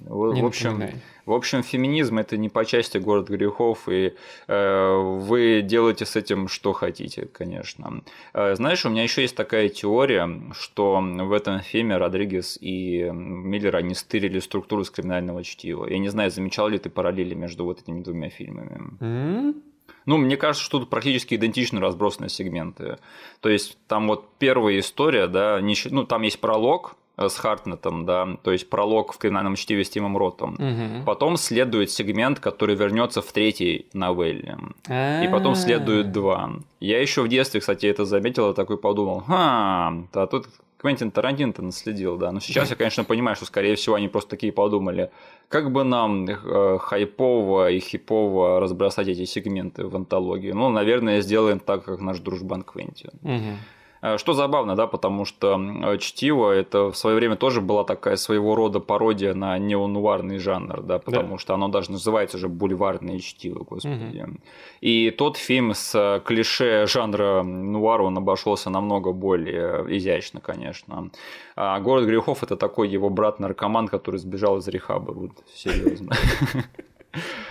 В, 0.06 0.34
не 0.34 0.42
в 0.42 0.46
общем, 0.46 0.84
в 1.26 1.32
общем, 1.34 1.64
феминизм 1.64 2.18
это 2.18 2.36
не 2.36 2.50
по 2.50 2.66
части 2.66 2.98
город 2.98 3.30
грехов, 3.30 3.88
и 3.88 4.14
э, 4.48 4.96
вы 5.20 5.62
делаете 5.62 6.06
с 6.06 6.16
этим 6.18 6.50
что 6.50 6.74
хотите, 6.74 7.28
конечно. 7.32 8.02
Э, 8.34 8.56
знаешь, 8.56 8.86
у 8.86 8.90
меня 8.90 9.04
еще 9.04 9.22
есть 9.22 9.36
такая 9.38 9.70
теория, 9.70 10.30
что 10.54 11.00
в 11.00 11.32
этом 11.32 11.62
фильме 11.62 11.96
Родригес 11.98 12.58
и 12.60 13.10
Миллер 13.14 13.76
они 13.78 13.96
стырили 13.96 14.40
структуру 14.40 14.84
с 14.84 14.90
криминального 14.90 15.44
чтива. 15.44 15.86
Я 15.88 15.98
не 15.98 16.10
знаю, 16.10 16.30
замечал 16.30 16.68
ли 16.68 16.78
ты 16.78 16.90
параллели 16.90 17.36
между 17.36 17.64
вот 17.64 17.80
этими 17.80 18.02
двумя 18.02 18.30
фильмами. 18.30 18.98
Mm-hmm. 19.00 19.69
Ну, 20.06 20.18
мне 20.18 20.38
кажется, 20.38 20.64
что 20.64 20.80
тут 20.80 20.90
практически 20.90 21.36
идентично 21.36 21.80
разбросаны 21.80 22.30
сегменты. 22.30 22.98
То 23.42 23.50
есть 23.50 23.78
там 23.88 24.08
вот 24.08 24.30
первая 24.38 24.80
история, 24.80 25.28
да, 25.28 25.60
не, 25.62 25.76
ну, 25.90 26.06
там 26.06 26.22
есть 26.24 26.40
пролог, 26.40 26.96
э, 27.18 27.30
с 27.30 27.38
Хартнетом, 27.38 28.06
да, 28.06 28.38
то 28.44 28.52
есть 28.52 28.70
пролог 28.70 29.14
в 29.14 29.18
криминальном 29.18 29.56
чтиве 29.56 29.84
с 29.84 29.90
Тимом 29.90 30.18
Ротом. 30.18 30.54
Угу. 30.54 31.06
Потом 31.06 31.38
следует 31.38 31.92
сегмент, 31.92 32.40
который 32.40 32.76
вернется 32.76 33.22
в 33.22 33.32
третьей 33.32 33.88
новелле. 33.94 34.58
А-а-а. 34.88 35.24
И 35.24 35.28
потом 35.28 35.56
следует 35.56 36.12
два. 36.12 36.52
Я 36.80 37.02
еще 37.02 37.22
в 37.22 37.28
детстве, 37.28 37.60
кстати, 37.60 37.86
это 37.86 38.06
заметил 38.06 38.52
и 38.52 38.56
такой 38.56 38.78
подумал, 38.78 39.24
а, 39.28 39.94
а 40.14 40.28
тут 40.28 40.48
Квентин 40.80 41.12
Тарантино-то 41.12 41.62
наследил, 41.62 42.18
да. 42.18 42.32
Но 42.32 42.40
сейчас 42.40 42.70
я, 42.70 42.76
конечно, 42.78 43.04
понимаю, 43.04 43.36
что, 43.36 43.46
скорее 43.46 43.76
всего, 43.76 43.96
они 43.96 44.08
просто 44.08 44.30
такие 44.30 44.54
подумали, 44.54 45.12
как 45.50 45.72
бы 45.72 45.84
нам 45.84 46.26
э, 46.26 46.78
хайпово 46.80 47.70
и 47.70 47.80
хипово 47.80 48.62
разбросать 48.62 49.10
эти 49.10 49.26
сегменты 49.26 49.86
в 49.86 49.96
антологии. 49.96 50.52
Ну, 50.54 50.70
наверное, 50.70 51.20
сделаем 51.20 51.60
так, 51.60 51.84
как 51.84 52.00
наш 52.00 52.20
дружбан 52.20 52.64
Квентин. 52.64 53.12
Угу. 53.24 53.58
Э, 54.02 54.18
что 54.18 54.34
забавно, 54.34 54.76
да, 54.76 54.88
потому 54.88 55.26
что 55.26 55.60
чтиво 56.00 56.52
это 56.52 56.92
в 56.92 56.96
свое 56.96 57.16
время 57.16 57.36
тоже 57.36 57.62
была 57.62 57.84
такая 57.84 58.16
своего 58.16 58.56
рода 58.56 58.80
пародия 58.80 59.34
на 59.34 59.58
неонуарный 59.58 60.38
жанр, 60.38 60.82
да, 60.82 61.00
потому 61.00 61.34
да. 61.34 61.38
что 61.38 61.54
оно 61.54 61.68
даже 61.68 61.92
называется 61.92 62.38
же 62.38 62.48
бульварное 62.48 63.20
чтиво, 63.20 63.64
господи. 63.64 64.24
Угу. 64.24 64.38
И 64.82 65.12
тот 65.12 65.38
фильм 65.38 65.74
с 65.74 66.22
клише 66.26 66.86
жанра 66.88 67.44
нуара, 67.44 68.04
он 68.04 68.18
обошелся 68.18 68.70
намного 68.70 69.12
более 69.12 69.86
изящно, 69.98 70.40
конечно. 70.40 71.10
А 71.56 71.80
город 71.80 72.06
грехов 72.06 72.44
это 72.44 72.56
такой 72.56 72.88
его 72.88 73.10
брат-наркоман, 73.10 73.88
который 73.88 74.18
сбежал 74.18 74.58
из 74.58 74.68
рехаба, 74.68 75.12
вот 75.12 75.32
серьезно. 75.54 76.16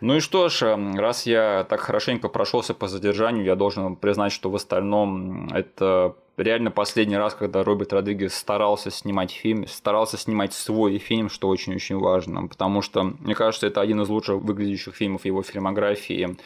Ну 0.00 0.16
и 0.16 0.20
что 0.20 0.48
ж, 0.48 0.62
эм, 0.62 0.98
раз 0.98 1.26
я 1.26 1.66
так 1.68 1.80
хорошенько 1.80 2.28
прошелся 2.28 2.72
по 2.72 2.88
задержанию, 2.88 3.44
я 3.44 3.54
должен 3.54 3.96
признать, 3.96 4.32
что 4.32 4.48
в 4.50 4.56
остальном 4.56 5.48
это 5.52 6.14
реально 6.38 6.70
последний 6.70 7.18
раз, 7.18 7.34
когда 7.34 7.62
Роберт 7.62 7.92
Родригес 7.92 8.34
старался 8.34 8.90
снимать 8.90 9.30
фильм, 9.30 9.66
старался 9.66 10.16
снимать 10.16 10.54
свой 10.54 10.96
фильм, 10.98 11.28
что 11.28 11.48
очень-очень 11.48 11.98
важно, 11.98 12.46
потому 12.46 12.80
что, 12.80 13.02
мне 13.02 13.34
кажется, 13.34 13.66
это 13.66 13.82
один 13.82 14.00
из 14.00 14.08
лучших 14.08 14.36
выглядящих 14.36 14.94
фильмов 14.94 15.26
его 15.26 15.42
фильмографии. 15.42 16.36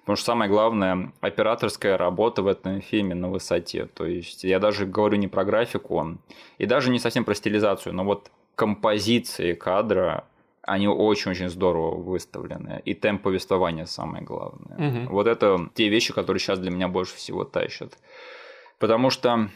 Потому 0.00 0.16
что 0.16 0.26
самое 0.26 0.50
главное, 0.50 1.12
операторская 1.20 1.96
работа 1.96 2.42
в 2.42 2.48
этом 2.48 2.80
фильме 2.80 3.14
на 3.14 3.28
высоте. 3.28 3.86
То 3.86 4.04
есть 4.04 4.42
я 4.42 4.58
даже 4.58 4.84
говорю 4.84 5.16
не 5.16 5.28
про 5.28 5.44
графику, 5.44 6.18
и 6.58 6.66
даже 6.66 6.90
не 6.90 6.98
совсем 6.98 7.24
про 7.24 7.34
стилизацию, 7.34 7.94
но 7.94 8.04
вот 8.04 8.30
композиции 8.56 9.52
кадра 9.52 10.24
они 10.62 10.88
очень-очень 10.88 11.48
здорово 11.48 11.96
выставлены. 11.96 12.82
И 12.84 12.94
темп 12.94 13.22
повествования 13.22 13.86
самое 13.86 14.24
главное. 14.24 15.06
Угу. 15.06 15.12
Вот 15.12 15.26
это 15.26 15.70
те 15.74 15.88
вещи, 15.88 16.12
которые 16.12 16.40
сейчас 16.40 16.58
для 16.58 16.70
меня 16.70 16.88
больше 16.88 17.16
всего 17.16 17.44
тащат. 17.44 17.98
Потому 18.78 19.10
что 19.10 19.48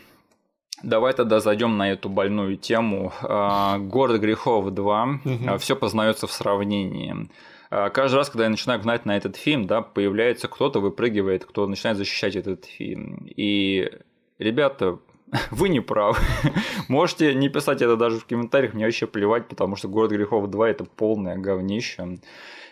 Давай 0.82 1.14
тогда 1.14 1.40
зайдем 1.40 1.78
на 1.78 1.90
эту 1.90 2.09
больную 2.09 2.57
тему. 2.59 3.12
А, 3.22 3.78
Город 3.78 4.20
грехов 4.20 4.70
2. 4.70 5.04
Угу. 5.24 5.59
Все 5.59 5.74
познается 5.74 6.26
в 6.26 6.32
сравнении. 6.32 7.30
А, 7.70 7.88
каждый 7.88 8.16
раз, 8.16 8.28
когда 8.28 8.44
я 8.44 8.50
начинаю 8.50 8.80
гнать 8.80 9.07
на 9.07 9.16
этот 9.16 9.36
фильм, 9.36 9.66
да, 9.66 9.80
появляется 9.80 10.48
кто-то, 10.48 10.80
выпрыгивает, 10.80 11.46
кто 11.46 11.66
начинает 11.66 11.96
защищать 11.96 12.36
этот 12.36 12.66
фильм. 12.66 13.26
И 13.36 13.90
ребята, 14.38 14.98
вы 15.51 15.68
не 15.68 15.81
правы. 15.81 16.18
Можете 16.89 17.35
не 17.35 17.49
писать 17.49 17.83
это 17.83 17.97
даже 17.97 18.18
в 18.18 18.27
комментариях, 18.27 18.74
мне 18.74 18.85
вообще 18.85 19.07
плевать, 19.07 19.49
потому 19.49 19.77
что 19.77 19.89
«Город 19.89 20.12
грехов 20.12 20.49
2»– 20.49 20.66
это 20.66 20.85
полное 20.85 21.37
говнище. 21.37 22.18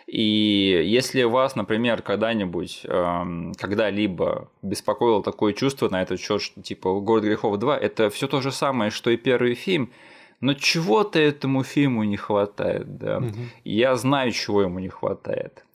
И 0.07 0.83
если 0.85 1.23
вас, 1.23 1.55
например, 1.55 2.01
когда-нибудь, 2.03 2.81
эм, 2.83 3.53
когда-либо 3.57 4.49
беспокоило 4.61 5.23
такое 5.23 5.53
чувство 5.53 5.89
на 5.89 6.01
этот 6.01 6.19
счет, 6.19 6.41
что 6.41 6.61
типа 6.61 6.99
«Город 6.99 7.23
грехов 7.23 7.57
2»– 7.57 7.75
это 7.81 8.09
все 8.09 8.27
то 8.27 8.39
же 8.41 8.51
самое, 8.51 8.91
что 8.91 9.09
и 9.09 9.17
первый 9.17 9.55
фильм, 9.55 9.91
но 10.41 10.53
чего-то 10.53 11.19
этому 11.19 11.63
фильму 11.63 12.03
не 12.03 12.17
хватает, 12.17 12.97
да. 12.97 13.17
Угу. 13.17 13.33
Я 13.63 13.95
знаю, 13.95 14.31
чего 14.31 14.61
ему 14.61 14.79
не 14.79 14.89
хватает. 14.89 15.65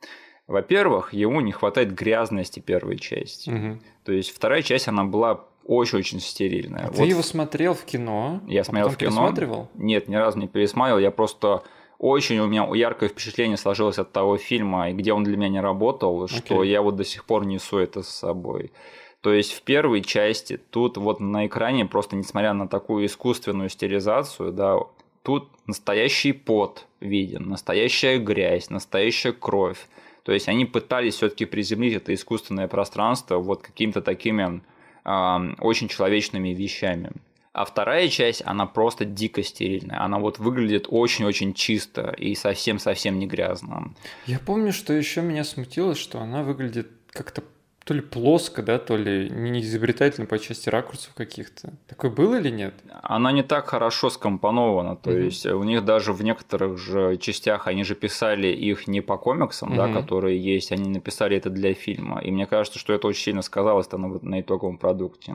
Во-первых, 0.46 1.12
ему 1.12 1.40
не 1.40 1.52
хватает 1.52 1.92
грязности 1.92 2.60
первой 2.60 2.98
части. 2.98 3.50
Угу. 3.50 3.78
То 4.04 4.12
есть 4.12 4.30
вторая 4.30 4.62
часть, 4.62 4.86
она 4.86 5.04
была 5.04 5.44
очень-очень 5.70 6.18
стерильная. 6.18 6.86
А 6.86 6.86
вот. 6.88 6.96
Ты 6.96 7.04
его 7.04 7.22
смотрел 7.22 7.74
в 7.74 7.84
кино? 7.84 8.40
Я 8.48 8.62
а 8.62 8.64
смотрел 8.64 8.88
в 8.88 8.96
кино. 8.96 9.10
пересматривал? 9.10 9.68
Нет, 9.74 10.08
ни 10.08 10.16
разу 10.16 10.38
не 10.38 10.48
пересматривал. 10.48 10.98
Я 10.98 11.12
просто 11.12 11.62
очень 11.98 12.40
у 12.40 12.48
меня 12.48 12.68
яркое 12.74 13.08
впечатление 13.08 13.56
сложилось 13.56 13.98
от 13.98 14.10
того 14.10 14.36
фильма, 14.36 14.90
и 14.90 14.94
где 14.94 15.12
он 15.12 15.22
для 15.22 15.36
меня 15.36 15.48
не 15.48 15.60
работал, 15.60 16.24
okay. 16.24 16.28
что 16.28 16.64
я 16.64 16.82
вот 16.82 16.96
до 16.96 17.04
сих 17.04 17.24
пор 17.24 17.46
несу 17.46 17.78
это 17.78 18.02
с 18.02 18.08
собой. 18.08 18.72
То 19.20 19.32
есть 19.32 19.52
в 19.52 19.62
первой 19.62 20.02
части 20.02 20.56
тут 20.56 20.96
вот 20.96 21.20
на 21.20 21.46
экране 21.46 21.86
просто 21.86 22.16
несмотря 22.16 22.52
на 22.52 22.66
такую 22.66 23.06
искусственную 23.06 23.68
стерилизацию, 23.68 24.52
да, 24.52 24.76
тут 25.22 25.50
настоящий 25.66 26.32
пот 26.32 26.86
виден, 26.98 27.48
настоящая 27.48 28.18
грязь, 28.18 28.70
настоящая 28.70 29.32
кровь. 29.32 29.86
То 30.24 30.32
есть 30.32 30.48
они 30.48 30.64
пытались 30.64 31.14
все-таки 31.14 31.44
приземлить 31.44 31.94
это 31.94 32.12
искусственное 32.12 32.66
пространство 32.66 33.38
вот 33.38 33.62
какими-то 33.62 34.02
такими 34.02 34.62
очень 35.04 35.88
человечными 35.88 36.50
вещами. 36.50 37.10
А 37.52 37.64
вторая 37.64 38.08
часть, 38.08 38.42
она 38.46 38.66
просто 38.66 39.04
дико 39.04 39.42
стерильная. 39.42 40.04
Она 40.04 40.18
вот 40.20 40.38
выглядит 40.38 40.86
очень-очень 40.88 41.52
чисто 41.52 42.14
и 42.16 42.34
совсем-совсем 42.36 43.18
не 43.18 43.26
грязно. 43.26 43.92
Я 44.26 44.38
помню, 44.38 44.72
что 44.72 44.92
еще 44.92 45.20
меня 45.20 45.42
смутило, 45.42 45.96
что 45.96 46.20
она 46.20 46.44
выглядит 46.44 46.88
как-то 47.10 47.42
то 47.84 47.94
ли 47.94 48.00
плоско, 48.00 48.62
да, 48.62 48.78
то 48.78 48.96
ли 48.96 49.30
не 49.30 49.60
изобретательно 49.62 50.26
по 50.26 50.38
части 50.38 50.68
ракурсов 50.68 51.14
каких-то. 51.14 51.72
Такое 51.88 52.10
было 52.10 52.38
или 52.38 52.50
нет? 52.50 52.74
Она 53.02 53.32
не 53.32 53.42
так 53.42 53.68
хорошо 53.68 54.10
скомпонована, 54.10 54.96
то 54.96 55.10
mm-hmm. 55.10 55.24
есть 55.24 55.46
у 55.46 55.62
них 55.62 55.84
даже 55.84 56.12
в 56.12 56.22
некоторых 56.22 56.78
же 56.78 57.16
частях 57.16 57.66
они 57.66 57.84
же 57.84 57.94
писали 57.94 58.48
их 58.48 58.86
не 58.86 59.00
по 59.00 59.16
комиксам, 59.16 59.72
mm-hmm. 59.72 59.76
да, 59.76 60.00
которые 60.00 60.38
есть, 60.38 60.72
они 60.72 60.90
написали 60.90 61.36
это 61.36 61.48
для 61.48 61.74
фильма. 61.74 62.20
И 62.20 62.30
мне 62.30 62.46
кажется, 62.46 62.78
что 62.78 62.92
это 62.92 63.08
очень 63.08 63.22
сильно 63.22 63.42
сказалось 63.42 63.90
на, 63.90 63.98
на 63.98 64.40
итоговом 64.40 64.76
продукте. 64.76 65.34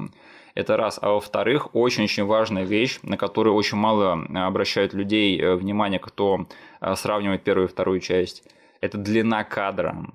Это 0.54 0.78
раз. 0.78 1.00
А 1.02 1.10
во-вторых, 1.10 1.76
очень-очень 1.76 2.24
важная 2.24 2.64
вещь, 2.64 3.00
на 3.04 3.18
которую 3.18 3.56
очень 3.56 3.78
мало 3.78 4.26
обращают 4.34 4.94
людей 4.94 5.38
э, 5.38 5.56
внимание, 5.56 6.00
кто 6.00 6.48
э, 6.80 6.96
сравнивает 6.96 7.44
первую 7.44 7.68
и 7.68 7.72
вторую 7.72 8.00
часть. 8.00 8.44
Это 8.80 8.98
длина 8.98 9.44
кадра. 9.44 10.06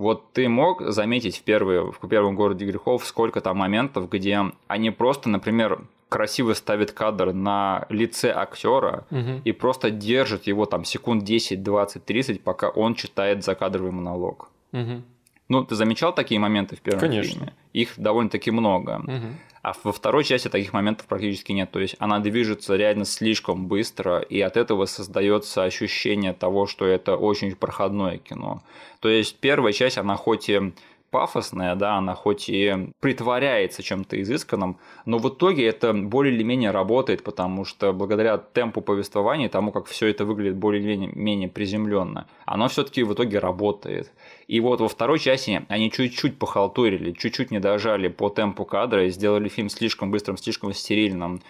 Вот 0.00 0.32
ты 0.32 0.48
мог 0.48 0.80
заметить 0.80 1.36
в, 1.36 1.42
первый, 1.42 1.82
в 1.92 2.08
первом 2.08 2.34
городе 2.34 2.64
грехов, 2.64 3.04
сколько 3.04 3.42
там 3.42 3.58
моментов, 3.58 4.08
где 4.08 4.40
они 4.66 4.90
просто, 4.90 5.28
например, 5.28 5.82
красиво 6.08 6.54
ставят 6.54 6.92
кадр 6.92 7.34
на 7.34 7.84
лице 7.90 8.32
актера 8.32 9.04
угу. 9.10 9.42
и 9.44 9.52
просто 9.52 9.90
держат 9.90 10.46
его 10.46 10.64
там 10.64 10.86
секунд 10.86 11.24
10, 11.24 11.62
20, 11.62 12.02
30, 12.02 12.42
пока 12.42 12.70
он 12.70 12.94
читает 12.94 13.44
закадровый 13.44 13.92
монолог. 13.92 14.48
Угу. 14.72 15.02
Ну, 15.50 15.64
ты 15.64 15.74
замечал 15.74 16.14
такие 16.14 16.40
моменты 16.40 16.76
в 16.76 16.80
первом 16.80 17.00
Конечно. 17.00 17.32
фильме? 17.32 17.52
Их 17.72 17.94
довольно-таки 17.96 18.52
много. 18.52 19.02
Угу. 19.04 19.26
А 19.62 19.72
во 19.82 19.92
второй 19.92 20.22
части 20.22 20.46
таких 20.48 20.72
моментов 20.72 21.06
практически 21.06 21.50
нет. 21.50 21.70
То 21.72 21.80
есть 21.80 21.96
она 21.98 22.20
движется 22.20 22.76
реально 22.76 23.04
слишком 23.04 23.66
быстро, 23.66 24.20
и 24.20 24.40
от 24.40 24.56
этого 24.56 24.86
создается 24.86 25.64
ощущение 25.64 26.32
того, 26.32 26.66
что 26.66 26.86
это 26.86 27.16
очень 27.16 27.56
проходное 27.56 28.18
кино. 28.18 28.62
То 29.00 29.08
есть 29.08 29.38
первая 29.40 29.72
часть, 29.72 29.98
она 29.98 30.14
хоть 30.14 30.48
и 30.48 30.72
пафосная, 31.10 31.74
да, 31.74 31.96
она 31.96 32.14
хоть 32.14 32.48
и 32.48 32.92
притворяется 33.00 33.82
чем-то 33.82 34.20
изысканным, 34.22 34.78
но 35.04 35.18
в 35.18 35.28
итоге 35.28 35.66
это 35.66 35.92
более 35.92 36.34
или 36.34 36.42
менее 36.42 36.70
работает, 36.70 37.22
потому 37.22 37.64
что 37.64 37.92
благодаря 37.92 38.38
темпу 38.38 38.80
повествования, 38.80 39.48
тому, 39.48 39.72
как 39.72 39.86
все 39.86 40.06
это 40.06 40.24
выглядит 40.24 40.56
более 40.56 40.82
или 40.82 41.10
менее 41.14 41.48
приземленно, 41.48 42.26
оно 42.46 42.68
все-таки 42.68 43.02
в 43.02 43.12
итоге 43.12 43.38
работает. 43.38 44.12
И 44.46 44.60
вот 44.60 44.80
во 44.80 44.88
второй 44.88 45.18
части 45.18 45.64
они 45.68 45.90
чуть-чуть 45.90 46.38
похалтурили, 46.38 47.12
чуть-чуть 47.12 47.50
не 47.50 47.60
дожали 47.60 48.08
по 48.08 48.28
темпу 48.28 48.64
кадра 48.64 49.06
и 49.06 49.10
сделали 49.10 49.48
фильм 49.48 49.68
слишком 49.68 50.10
быстрым, 50.10 50.36
слишком 50.36 50.72
стерильным. 50.72 51.40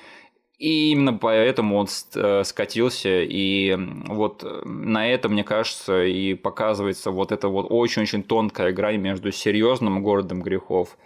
И 0.60 0.90
именно 0.90 1.14
поэтому 1.14 1.78
он 1.78 1.88
э, 2.14 2.44
скатился, 2.44 3.22
и 3.22 3.74
вот 4.06 4.44
на 4.66 5.08
этом, 5.10 5.32
мне 5.32 5.42
кажется, 5.42 6.04
и 6.04 6.34
показывается 6.34 7.10
вот 7.10 7.32
эта 7.32 7.48
вот 7.48 7.66
очень-очень 7.70 8.22
тонкая 8.22 8.70
грань 8.70 8.98
между 8.98 9.32
серьезным 9.32 10.02
городом 10.02 10.42
грехов 10.42 10.98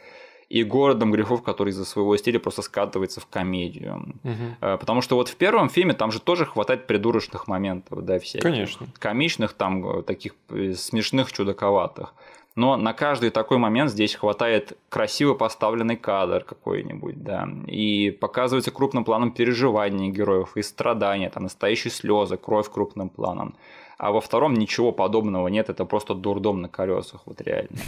и 0.49 0.65
городом 0.65 1.13
грехов, 1.13 1.45
который 1.45 1.71
из-за 1.71 1.85
своего 1.85 2.17
стиля 2.17 2.41
просто 2.41 2.63
скатывается 2.63 3.21
в 3.21 3.27
комедию. 3.27 4.15
Угу. 4.25 4.79
Потому 4.81 5.03
что 5.03 5.15
вот 5.15 5.29
в 5.29 5.37
первом 5.37 5.69
фильме 5.69 5.95
там 5.95 6.11
же 6.11 6.21
тоже 6.21 6.47
хватает 6.47 6.89
придурочных 6.89 7.47
моментов, 7.47 8.05
да, 8.05 8.19
всяких. 8.19 8.43
Конечно. 8.43 8.89
Комичных, 8.99 9.53
там 9.53 10.01
э, 10.01 10.03
таких 10.03 10.35
смешных, 10.75 11.31
чудаковатых 11.31 12.13
но 12.57 12.77
на 12.77 12.93
каждый 12.93 13.31
такой 13.31 13.59
момент 13.59 13.91
здесь 13.91 14.15
хватает 14.15 14.79
красиво 14.89 15.35
поставленный 15.35 15.97
кадр 15.97 16.45
какой-нибудь, 16.45 17.23
да, 17.23 17.49
и 17.67 18.11
показывается 18.11 18.71
крупным 18.71 19.05
планом 19.05 19.33
переживания 19.33 20.11
героев 20.11 20.57
и 20.57 20.63
страдания, 20.63 21.31
там 21.31 21.45
настоящие 21.45 21.91
слезы, 21.91 22.37
кровь 22.37 22.71
крупным 22.71 23.09
планом. 23.09 23.55
А 23.99 24.13
во 24.13 24.21
втором 24.21 24.55
ничего 24.55 24.93
подобного 24.93 25.49
нет, 25.49 25.69
это 25.69 25.85
просто 25.85 26.15
дурдом 26.15 26.61
на 26.61 26.69
колесах, 26.69 27.23
вот 27.27 27.41
реально. 27.41 27.79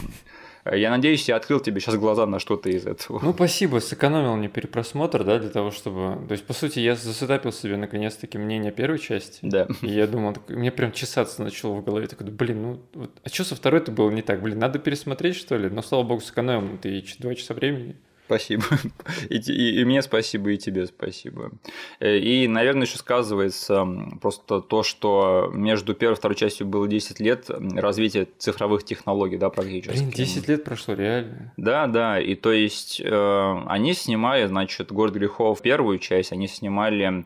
Я 0.73 0.89
надеюсь, 0.89 1.27
я 1.27 1.35
открыл 1.35 1.59
тебе 1.59 1.79
сейчас 1.79 1.95
глаза 1.95 2.25
на 2.25 2.39
что-то 2.39 2.69
из 2.69 2.85
этого. 2.85 3.19
Ну, 3.21 3.33
спасибо, 3.33 3.79
сэкономил 3.79 4.35
мне 4.35 4.49
перепросмотр, 4.49 5.23
да, 5.23 5.39
для 5.39 5.49
того, 5.49 5.71
чтобы... 5.71 6.25
То 6.27 6.33
есть, 6.33 6.45
по 6.45 6.53
сути, 6.53 6.79
я 6.79 6.95
засетапил 6.95 7.51
себе 7.51 7.77
наконец-таки 7.77 8.37
мнение 8.37 8.71
первой 8.71 8.99
части. 8.99 9.39
Да. 9.41 9.67
И 9.81 9.87
я 9.87 10.07
думал, 10.07 10.35
мне 10.47 10.71
прям 10.71 10.91
чесаться 10.91 11.43
начало 11.43 11.75
в 11.75 11.83
голове. 11.83 12.07
Такой, 12.07 12.27
блин, 12.27 12.61
ну, 12.61 12.79
вот, 12.93 13.11
а 13.23 13.29
что 13.29 13.43
со 13.43 13.55
второй-то 13.55 13.91
было 13.91 14.09
не 14.09 14.21
так? 14.21 14.41
Блин, 14.41 14.59
надо 14.59 14.79
пересмотреть, 14.79 15.35
что 15.35 15.57
ли? 15.57 15.69
Но, 15.69 15.81
слава 15.81 16.03
богу, 16.03 16.21
сэкономил 16.21 16.77
ты 16.77 17.03
два 17.19 17.35
часа 17.35 17.53
времени. 17.53 17.95
Спасибо. 18.27 18.63
И, 19.29 19.37
и, 19.37 19.81
и 19.81 19.85
мне 19.85 20.01
спасибо, 20.01 20.51
и 20.51 20.57
тебе 20.57 20.85
спасибо. 20.85 21.51
Э, 21.99 22.17
и, 22.17 22.47
наверное, 22.47 22.85
еще 22.85 22.97
сказывается 22.97 23.87
просто 24.21 24.59
то, 24.61 24.83
что 24.83 25.49
между 25.53 25.93
первой 25.93 26.13
и 26.13 26.17
второй 26.17 26.35
частью 26.35 26.67
было 26.67 26.87
10 26.87 27.19
лет 27.21 27.49
развития 27.49 28.27
цифровых 28.37 28.83
технологий, 28.83 29.37
да, 29.37 29.49
практически. 29.49 29.97
Блин, 29.97 30.11
10 30.11 30.47
лет 30.49 30.63
прошло, 30.63 30.93
реально. 30.93 31.53
Да, 31.57 31.87
да. 31.87 32.19
И 32.19 32.35
то 32.35 32.51
есть 32.51 33.01
э, 33.01 33.63
они 33.67 33.93
снимали, 33.93 34.45
значит, 34.45 34.91
«Город 34.91 35.13
грехов» 35.13 35.61
первую 35.61 35.99
часть, 35.99 36.33
они 36.33 36.47
снимали 36.47 37.25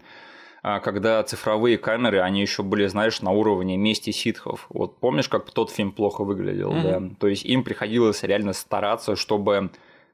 а, 0.63 0.79
когда 0.79 1.23
цифровые 1.23 1.77
камеры, 1.79 2.19
они 2.19 2.41
еще 2.41 2.61
были, 2.61 2.85
знаешь, 2.85 3.21
на 3.21 3.31
уровне 3.31 3.77
мести 3.77 4.11
ситхов. 4.11 4.67
Вот 4.69 4.97
помнишь, 4.97 5.27
как 5.27 5.49
тот 5.49 5.71
фильм 5.71 5.91
плохо 5.91 6.23
выглядел, 6.23 6.71
mm-hmm. 6.71 7.09
да? 7.09 7.15
То 7.19 7.27
есть 7.27 7.45
им 7.45 7.63
приходилось 7.63 8.21
реально 8.21 8.53
стараться, 8.53 9.15
чтобы 9.15 9.71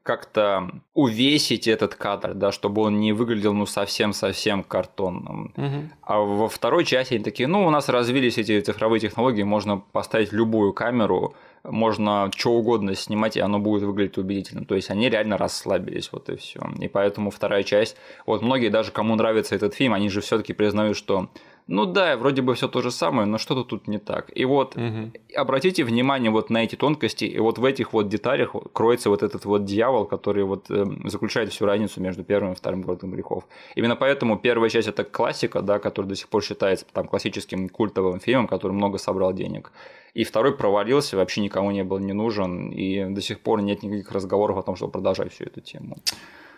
как-то 0.08 0.70
увесить 0.94 1.68
этот 1.68 1.94
кадр, 1.94 2.32
да, 2.32 2.50
чтобы 2.50 2.80
он 2.80 2.98
не 2.98 3.12
выглядел 3.12 3.52
ну 3.52 3.66
совсем-совсем 3.66 4.64
картонным. 4.64 5.52
Угу. 5.54 5.90
А 6.00 6.18
во 6.18 6.48
второй 6.48 6.86
части 6.86 7.12
они 7.12 7.22
такие, 7.22 7.46
ну 7.46 7.66
у 7.66 7.68
нас 7.68 7.90
развились 7.90 8.38
эти 8.38 8.58
цифровые 8.62 9.00
технологии, 9.00 9.42
можно 9.42 9.76
поставить 9.76 10.32
любую 10.32 10.72
камеру, 10.72 11.34
можно 11.62 12.30
что 12.34 12.52
угодно 12.52 12.94
снимать, 12.94 13.36
и 13.36 13.40
оно 13.40 13.58
будет 13.58 13.82
выглядеть 13.82 14.16
убедительно. 14.16 14.64
То 14.64 14.76
есть 14.76 14.88
они 14.88 15.10
реально 15.10 15.36
расслабились, 15.36 16.08
вот 16.10 16.30
и 16.30 16.36
все. 16.36 16.60
И 16.80 16.88
поэтому 16.88 17.30
вторая 17.30 17.62
часть, 17.62 17.94
вот 18.24 18.40
многие 18.40 18.70
даже 18.70 18.92
кому 18.92 19.14
нравится 19.14 19.54
этот 19.56 19.74
фильм, 19.74 19.92
они 19.92 20.08
же 20.08 20.22
все-таки 20.22 20.54
признают, 20.54 20.96
что 20.96 21.28
ну 21.68 21.84
да, 21.84 22.16
вроде 22.16 22.40
бы 22.40 22.54
все 22.54 22.66
то 22.66 22.80
же 22.80 22.90
самое, 22.90 23.26
но 23.26 23.36
что-то 23.36 23.62
тут 23.62 23.88
не 23.88 23.98
так. 23.98 24.30
И 24.34 24.46
вот 24.46 24.74
угу. 24.74 25.12
обратите 25.36 25.84
внимание 25.84 26.30
вот 26.30 26.48
на 26.48 26.64
эти 26.64 26.76
тонкости, 26.76 27.26
и 27.26 27.38
вот 27.38 27.58
в 27.58 27.64
этих 27.64 27.92
вот 27.92 28.08
деталях 28.08 28.56
кроется 28.72 29.10
вот 29.10 29.22
этот 29.22 29.44
вот 29.44 29.66
дьявол, 29.66 30.06
который 30.06 30.44
вот 30.44 30.70
э, 30.70 30.86
заключает 31.04 31.52
всю 31.52 31.66
разницу 31.66 32.00
между 32.00 32.24
первым 32.24 32.52
и 32.52 32.56
вторым 32.56 32.80
городом 32.80 33.10
грехов. 33.10 33.44
Именно 33.74 33.96
поэтому 33.96 34.38
первая 34.38 34.70
часть 34.70 34.88
это 34.88 35.04
классика, 35.04 35.60
да, 35.60 35.78
которая 35.78 36.08
до 36.08 36.16
сих 36.16 36.28
пор 36.28 36.42
считается 36.42 36.86
там 36.90 37.06
классическим 37.06 37.68
культовым 37.68 38.18
фильмом, 38.18 38.48
который 38.48 38.72
много 38.72 38.96
собрал 38.96 39.34
денег. 39.34 39.70
И 40.14 40.24
второй 40.24 40.56
провалился, 40.56 41.18
вообще 41.18 41.42
никому 41.42 41.70
не 41.70 41.84
был 41.84 41.98
не 41.98 42.14
нужен, 42.14 42.70
и 42.70 43.04
до 43.14 43.20
сих 43.20 43.40
пор 43.40 43.60
нет 43.60 43.82
никаких 43.82 44.10
разговоров 44.10 44.56
о 44.56 44.62
том, 44.62 44.74
чтобы 44.74 44.92
продолжать 44.92 45.34
всю 45.34 45.44
эту 45.44 45.60
тему. 45.60 45.98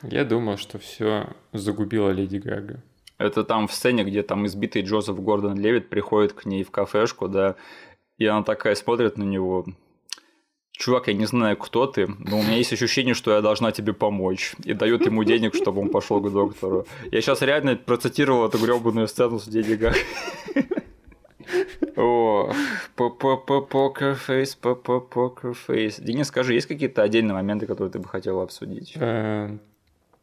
Я 0.03 0.25
думал, 0.25 0.57
что 0.57 0.79
все 0.79 1.27
загубила 1.53 2.11
Леди 2.11 2.37
Гага. 2.37 2.81
Это 3.21 3.45
там 3.45 3.69
в 3.69 3.75
сцене, 3.75 4.03
где 4.03 4.23
там 4.23 4.47
избитый 4.47 4.81
Джозеф 4.81 5.21
Гордон 5.21 5.59
Левит 5.59 5.91
приходит 5.91 6.33
к 6.33 6.47
ней 6.47 6.65
в 6.65 6.71
кафешку, 6.71 7.29
да, 7.29 7.55
и 8.17 8.25
она 8.25 8.43
такая 8.43 8.75
смотрит 8.75 9.19
на 9.19 9.25
него. 9.25 9.67
Чувак, 10.73 11.09
я 11.09 11.13
не 11.13 11.27
знаю, 11.27 11.59
кто 11.59 11.87
ты, 11.87 12.07
но 12.07 12.39
у 12.39 12.43
меня 12.43 12.57
есть 12.57 12.73
ощущение, 12.73 13.13
что 13.13 13.33
я 13.33 13.43
должна 13.43 13.73
тебе 13.73 13.93
помочь. 13.93 14.55
И 14.65 14.73
дает 14.73 15.05
ему 15.05 15.23
денег, 15.25 15.55
чтобы 15.55 15.83
он 15.83 15.91
пошел 15.91 16.23
к 16.23 16.33
доктору. 16.33 16.87
Я 17.13 17.21
сейчас 17.21 17.43
реально 17.43 17.77
процитировал 17.77 18.49
эту 18.49 18.57
гребаную 18.57 19.07
сцену 19.07 19.39
с 19.39 19.45
Дедига. 19.45 19.93
О, 21.97 22.51
покерфейс, 22.97 24.55
покерфейс. 24.55 26.01
Денис, 26.01 26.27
скажи, 26.29 26.55
есть 26.55 26.69
какие-то 26.69 27.03
отдельные 27.03 27.35
моменты, 27.35 27.67
которые 27.67 27.93
ты 27.93 27.99
бы 27.99 28.09
хотел 28.09 28.41
обсудить? 28.41 28.97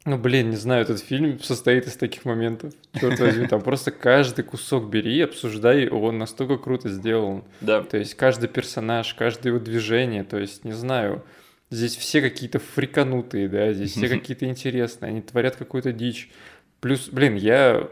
Ну, 0.08 0.18
блин, 0.18 0.52
не 0.52 0.56
знаю, 0.56 0.84
этот 0.84 1.02
фильм 1.02 1.38
состоит 1.42 1.86
из 1.86 1.98
таких 1.98 2.24
моментов. 2.24 2.74
Черт 2.98 3.20
возьми, 3.20 3.46
там 3.46 3.60
просто 3.62 3.92
каждый 3.92 4.46
кусок 4.46 4.90
бери, 4.90 5.20
обсуждай, 5.20 5.90
он 5.90 6.18
настолько 6.18 6.56
круто 6.56 6.88
сделан. 6.88 7.44
Да. 7.60 7.84
То 7.84 7.98
есть 7.98 8.16
каждый 8.16 8.48
персонаж, 8.48 9.14
каждое 9.16 9.50
его 9.50 9.60
движение, 9.60 10.24
то 10.24 10.38
есть, 10.38 10.64
не 10.64 10.72
знаю, 10.72 11.26
здесь 11.70 11.98
все 11.98 12.22
какие-то 12.22 12.60
фриканутые, 12.60 13.50
да, 13.50 13.74
здесь 13.74 13.92
все 13.92 14.08
какие-то 14.08 14.46
интересные, 14.46 15.10
они 15.10 15.22
творят 15.22 15.58
какую-то 15.58 15.92
дичь. 15.92 16.30
Плюс, 16.80 17.10
блин, 17.10 17.36
я 17.36 17.90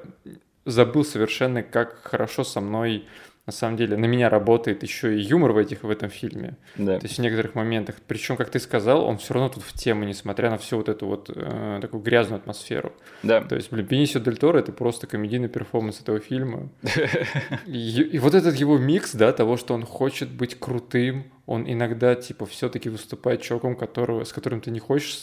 забыл 0.64 1.04
совершенно, 1.04 1.64
как 1.64 2.00
хорошо 2.02 2.46
со 2.46 2.62
мной 2.62 3.10
на 3.46 3.54
самом 3.54 3.78
деле 3.78 3.96
на 3.96 4.06
меня 4.06 4.30
работает 4.30 4.82
еще 4.82 5.16
и 5.16 5.22
юмор 5.22 5.52
в 5.52 5.58
этих 5.58 5.84
в 5.84 5.90
этом 5.90 6.10
фильме. 6.10 6.58
Да. 6.78 7.00
То 7.00 7.06
есть 7.06 7.18
в 7.18 7.22
некоторых 7.22 7.54
моментах. 7.54 7.96
Причем, 8.08 8.38
как 8.38 8.50
ты 8.50 8.60
сказал, 8.60 9.06
он 9.06 9.18
все 9.18 9.36
равно 9.36 9.50
тут 9.50 9.64
в 9.64 9.74
тему, 9.74 10.04
несмотря 10.04 10.50
на 10.50 10.58
всю 10.58 10.78
вот 10.78 10.90
эту 10.90 11.06
вот 11.06 11.30
э, 11.34 11.80
такую 11.80 12.02
грязную 12.02 12.40
атмосферу. 12.40 12.94
Да. 13.22 13.42
То 13.42 13.56
есть, 13.56 13.72
блин, 13.72 13.86
Бенисио 13.86 14.20
Дель 14.20 14.38
Торо 14.38 14.58
это 14.58 14.72
просто 14.72 15.06
комедийный 15.06 15.50
перформанс 15.50 16.02
этого 16.02 16.20
фильма. 16.20 16.70
И, 17.68 18.02
и 18.02 18.20
вот 18.20 18.34
этот 18.34 18.56
его 18.56 18.78
микс, 18.78 19.14
да, 19.14 19.32
того, 19.32 19.58
что 19.58 19.74
он 19.74 19.86
хочет 19.86 20.30
быть 20.30 20.58
крутым, 20.60 21.32
он 21.46 21.70
иногда 21.72 22.16
типа 22.16 22.46
все-таки 22.46 22.90
выступает 22.90 23.42
чуваком, 23.42 23.76
которого, 23.76 24.24
с 24.24 24.34
которым 24.34 24.62
ты 24.62 24.72
не 24.72 24.80
хочешь 24.80 25.16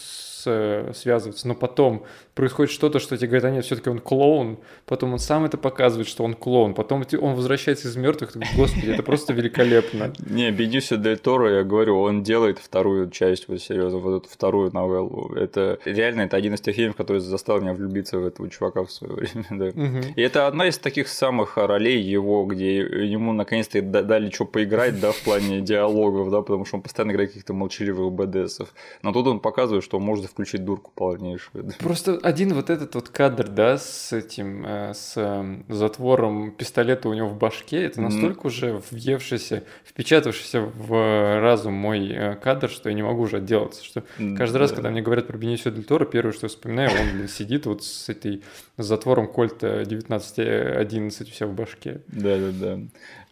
связываться, 0.42 1.46
но 1.48 1.54
потом 1.54 2.04
происходит 2.34 2.72
что-то, 2.72 2.98
что 2.98 3.16
тебе 3.16 3.28
говорят, 3.28 3.44
а 3.44 3.50
нет, 3.50 3.64
все-таки 3.64 3.90
он 3.90 3.98
клоун, 3.98 4.58
потом 4.86 5.12
он 5.12 5.18
сам 5.18 5.44
это 5.44 5.58
показывает, 5.58 6.08
что 6.08 6.24
он 6.24 6.34
клоун, 6.34 6.74
потом 6.74 7.04
он 7.20 7.34
возвращается 7.34 7.88
из 7.88 7.96
мертвых, 7.96 8.36
господи, 8.56 8.90
это 8.90 9.02
просто 9.02 9.32
великолепно. 9.32 10.12
Не, 10.30 10.50
Бенисио 10.50 10.96
Дель 10.96 11.18
Торо, 11.18 11.50
я 11.50 11.62
говорю, 11.62 12.00
он 12.00 12.22
делает 12.22 12.58
вторую 12.58 13.10
часть, 13.10 13.48
вот 13.48 13.60
серьезно, 13.60 13.98
вот 13.98 14.22
эту 14.22 14.32
вторую 14.32 14.72
новеллу. 14.72 15.34
Это 15.34 15.78
реально, 15.84 16.22
это 16.22 16.36
один 16.36 16.54
из 16.54 16.60
тех 16.60 16.74
фильмов, 16.74 16.96
который 16.96 17.18
заставил 17.18 17.60
меня 17.60 17.74
влюбиться 17.74 18.18
в 18.18 18.26
этого 18.26 18.48
чувака 18.48 18.84
в 18.84 18.90
свое 18.90 19.14
время, 19.14 19.46
да. 19.50 19.68
И 20.16 20.22
это 20.22 20.46
одна 20.46 20.68
из 20.68 20.78
таких 20.78 21.08
самых 21.08 21.56
ролей 21.56 22.00
его, 22.00 22.44
где 22.46 22.78
ему 22.78 23.32
наконец-то 23.32 23.82
дали 23.82 24.30
что 24.30 24.46
поиграть, 24.46 25.00
да, 25.00 25.12
в 25.12 25.20
плане 25.20 25.60
диалогов, 25.72 26.30
да, 26.30 26.40
потому 26.40 26.64
что 26.64 26.76
он 26.76 26.82
постоянно 26.82 27.12
играет 27.12 27.30
каких-то 27.30 27.52
молчаливых 27.52 28.12
БДСов. 28.12 28.72
Но 29.02 29.12
тут 29.12 29.26
он 29.26 29.40
показывает, 29.40 29.84
что 29.84 29.98
он 29.98 30.04
может 30.04 30.24
включить 30.32 30.64
дурку 30.64 30.90
полнейшую. 30.94 31.64
Да. 31.64 31.74
Просто 31.78 32.18
один 32.22 32.54
вот 32.54 32.70
этот 32.70 32.94
вот 32.94 33.08
кадр, 33.08 33.48
да, 33.48 33.78
с 33.78 34.12
этим, 34.12 34.64
э, 34.66 34.94
с 34.94 35.14
э, 35.16 35.62
затвором 35.68 36.52
пистолета 36.52 37.08
у 37.08 37.14
него 37.14 37.28
в 37.28 37.36
башке, 37.36 37.84
это 37.84 38.00
настолько 38.00 38.40
mm. 38.40 38.46
уже 38.46 38.82
въевшийся, 38.90 39.64
впечатавшийся 39.84 40.60
в 40.62 41.40
разум 41.40 41.74
мой 41.74 42.08
э, 42.08 42.34
кадр, 42.36 42.68
что 42.70 42.88
я 42.88 42.94
не 42.94 43.02
могу 43.02 43.22
уже 43.22 43.36
отделаться. 43.36 43.84
Что 43.84 44.04
каждый 44.36 44.56
раз, 44.56 44.72
когда 44.72 44.90
мне 44.90 45.02
говорят 45.02 45.26
про 45.26 45.36
Бенисио 45.38 45.70
Дель 45.70 45.84
Торо, 45.84 46.04
первое, 46.04 46.32
что 46.32 46.46
я 46.46 46.48
вспоминаю, 46.48 46.90
он, 46.90 47.16
блин, 47.16 47.28
сидит 47.28 47.66
вот 47.66 47.84
с 47.84 48.08
этой 48.08 48.42
с 48.78 48.84
затвором 48.84 49.28
Кольта 49.28 49.82
1911 49.82 51.28
у 51.28 51.32
себя 51.32 51.46
в 51.46 51.54
башке. 51.54 52.00
Да-да-да. 52.08 52.80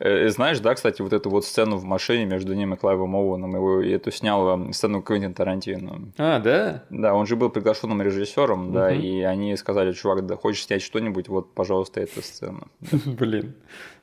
Знаешь, 0.01 0.61
да, 0.61 0.75
кстати, 0.75 1.03
вот 1.03 1.13
эту 1.13 1.29
вот 1.29 1.45
сцену 1.45 1.77
в 1.77 1.85
машине 1.85 2.25
между 2.25 2.55
ним 2.55 2.73
и 2.73 2.77
Клайвом 2.77 3.15
Оуэном, 3.15 3.55
его, 3.55 3.83
и 3.83 3.91
эту 3.91 4.11
снял 4.11 4.73
сцену 4.73 5.03
Квентин 5.03 5.35
Тарантино. 5.35 6.11
А, 6.17 6.39
да? 6.39 6.85
Да, 6.89 7.15
он 7.15 7.27
же 7.27 7.37
был 7.37 7.51
приглашенным 7.51 8.01
режиссером, 8.01 8.67
угу. 8.67 8.73
да, 8.73 8.93
и 8.93 9.21
они 9.21 9.55
сказали, 9.57 9.93
чувак, 9.93 10.25
да 10.25 10.37
хочешь 10.37 10.65
снять 10.65 10.83
что-нибудь, 10.83 11.29
вот, 11.29 11.55
пожалуйста, 11.55 12.01
эта 12.01 12.23
сцена. 12.23 12.69
Блин. 13.05 13.55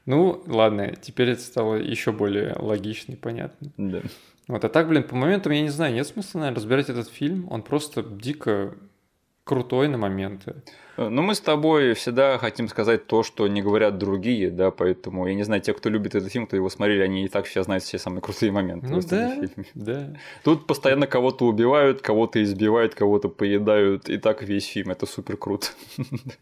Ну, 0.05 0.41
ладно, 0.45 0.95
теперь 0.95 1.31
это 1.31 1.41
стало 1.41 1.75
еще 1.75 2.11
более 2.11 2.55
логично 2.59 3.13
и 3.13 3.15
понятно. 3.15 3.71
Да. 3.77 4.01
Вот, 4.47 4.63
а 4.63 4.69
так, 4.69 4.87
блин, 4.87 5.03
по 5.03 5.15
моментам, 5.15 5.51
я 5.51 5.61
не 5.61 5.69
знаю, 5.69 5.93
нет 5.93 6.07
смысла, 6.07 6.39
наверное, 6.39 6.57
разбирать 6.57 6.89
этот 6.89 7.09
фильм. 7.09 7.47
Он 7.51 7.61
просто 7.61 8.03
дико 8.03 8.75
крутой 9.43 9.87
на 9.87 9.97
моменты. 9.97 10.55
Ну, 10.97 11.21
мы 11.21 11.35
с 11.35 11.39
тобой 11.39 11.93
всегда 11.93 12.39
хотим 12.39 12.67
сказать 12.67 13.05
то, 13.05 13.21
что 13.21 13.47
не 13.47 13.61
говорят 13.61 13.99
другие, 13.99 14.49
да, 14.49 14.71
поэтому, 14.71 15.27
я 15.27 15.35
не 15.35 15.43
знаю, 15.43 15.61
те, 15.61 15.73
кто 15.73 15.89
любит 15.89 16.15
этот 16.15 16.31
фильм, 16.31 16.47
кто 16.47 16.55
его 16.55 16.69
смотрели, 16.69 17.01
они 17.01 17.25
и 17.25 17.27
так 17.27 17.47
сейчас 17.47 17.65
знают 17.65 17.83
все 17.83 17.99
самые 17.99 18.21
крутые 18.21 18.51
моменты 18.51 18.87
ну, 18.87 19.01
да, 19.01 19.35
фильме. 19.35 19.65
Да. 19.75 20.13
Тут 20.43 20.65
постоянно 20.65 21.05
кого-то 21.05 21.45
убивают, 21.45 22.01
кого-то 22.01 22.41
избивают, 22.41 22.95
кого-то 22.95 23.29
поедают, 23.29 24.09
и 24.09 24.17
так 24.17 24.41
весь 24.41 24.65
фильм, 24.65 24.89
это 24.89 25.05
супер 25.05 25.37
круто. 25.37 25.67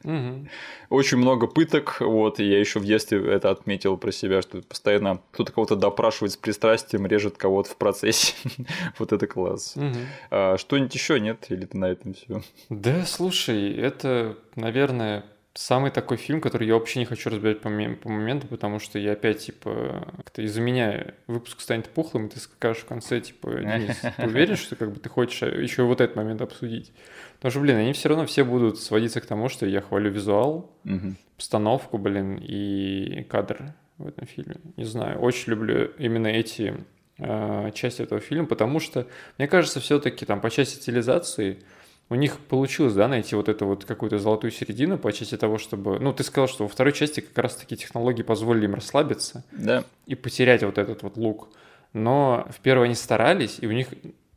Угу. 0.04 0.48
Очень 0.90 1.18
много 1.18 1.48
пыток, 1.48 1.98
вот, 2.00 2.40
и 2.40 2.46
я 2.46 2.60
еще 2.60 2.80
в 2.80 2.86
детстве 2.86 3.20
это 3.30 3.50
отметил 3.50 3.98
про 3.98 4.12
себя, 4.12 4.42
что 4.42 4.62
постоянно 4.62 5.22
кто-то 5.32 5.52
кого-то 5.52 5.76
допрашивает 5.76 6.32
с 6.32 6.38
пристрастием, 6.38 7.06
режет 7.06 7.38
кого-то 7.38 7.72
в 7.72 7.76
процессе. 7.76 8.34
вот 9.00 9.12
это 9.12 9.28
класс. 9.28 9.74
Угу. 9.76 9.96
А, 10.32 10.58
что-нибудь 10.58 10.94
еще 10.94 11.20
нет? 11.20 11.46
Или 11.50 11.66
ты 11.66 11.78
на 11.78 11.86
этом 11.86 12.14
все? 12.14 12.42
Да, 12.70 13.06
слушай, 13.06 13.74
это 13.74 14.38
наверное, 14.56 15.26
самый 15.56 15.90
такой 15.90 16.18
фильм, 16.18 16.42
который 16.42 16.68
я 16.68 16.74
вообще 16.74 17.00
не 17.00 17.06
хочу 17.06 17.30
разбирать 17.30 17.62
по, 17.62 17.70
по 17.70 18.10
моменту, 18.10 18.48
потому 18.48 18.80
что 18.80 19.00
я 19.00 19.14
опять, 19.14 19.46
типа, 19.46 20.14
как-то 20.18 20.42
из-за 20.42 20.62
меня 20.62 21.14
выпуск 21.28 21.62
станет 21.62 21.90
пухлым, 21.90 22.28
и 22.28 22.30
ты 22.30 22.40
скажешь 22.40 22.84
в 22.84 22.86
конце, 22.86 23.22
типа, 23.22 23.52
Денис, 23.52 23.98
ты 24.18 24.26
уверен, 24.26 24.58
что 24.58 24.76
как 24.76 24.92
бы 24.92 25.00
ты 25.00 25.10
хочешь 25.10 25.42
еще 25.42 25.84
вот 25.84 26.02
этот 26.02 26.16
момент 26.16 26.42
обсудить? 26.42 26.92
Потому 27.38 27.52
что, 27.52 27.60
блин, 27.62 27.78
они 27.78 27.94
все 27.94 28.10
равно 28.10 28.26
все 28.26 28.44
будут 28.44 28.80
сводиться 28.80 29.22
к 29.22 29.26
тому, 29.26 29.50
что 29.50 29.66
я 29.66 29.82
хвалю 29.82 30.12
визуал, 30.12 30.72
угу. 30.84 31.16
постановку, 31.38 31.98
блин, 31.98 32.38
и 32.42 33.26
кадр 33.30 33.74
в 33.98 34.08
этом 34.08 34.28
фильме. 34.28 34.58
Не 34.76 34.84
знаю, 34.84 35.20
очень 35.20 35.52
люблю 35.52 35.92
именно 35.98 36.28
эти 36.28 36.76
э, 37.18 37.72
части 37.74 38.02
этого 38.02 38.20
фильма, 38.20 38.48
потому 38.48 38.82
что, 38.82 39.08
мне 39.38 39.48
кажется, 39.48 39.80
все-таки 39.80 40.26
там 40.26 40.42
по 40.42 40.50
части 40.50 40.76
стилизации 40.76 41.64
у 42.10 42.16
них 42.16 42.38
получилось, 42.38 42.94
да, 42.94 43.08
найти 43.08 43.36
вот 43.36 43.50
эту 43.50 43.66
вот 43.66 43.86
какую-то 43.86 44.20
золотую 44.20 44.52
середину 44.52 44.98
по 44.98 45.12
части 45.12 45.38
того, 45.38 45.58
чтобы... 45.58 46.00
Ну, 46.00 46.14
ты 46.14 46.24
сказал, 46.24 46.48
что 46.48 46.66
во 46.66 46.70
второй 46.70 46.94
части 46.94 47.20
как 47.20 47.38
раз-таки 47.38 47.76
технологии 47.76 48.22
позволили 48.22 48.66
им 48.66 48.76
расслабиться 48.76 49.44
да. 49.52 49.84
и 50.06 50.14
потерять 50.14 50.64
вот 50.64 50.78
этот 50.78 51.02
вот 51.02 51.18
лук. 51.18 51.50
Но 51.94 52.48
в 52.52 52.60
первой 52.60 52.86
они 52.86 52.96
старались, 52.96 53.58
и 53.60 53.68
у 53.68 53.72
них 53.72 53.88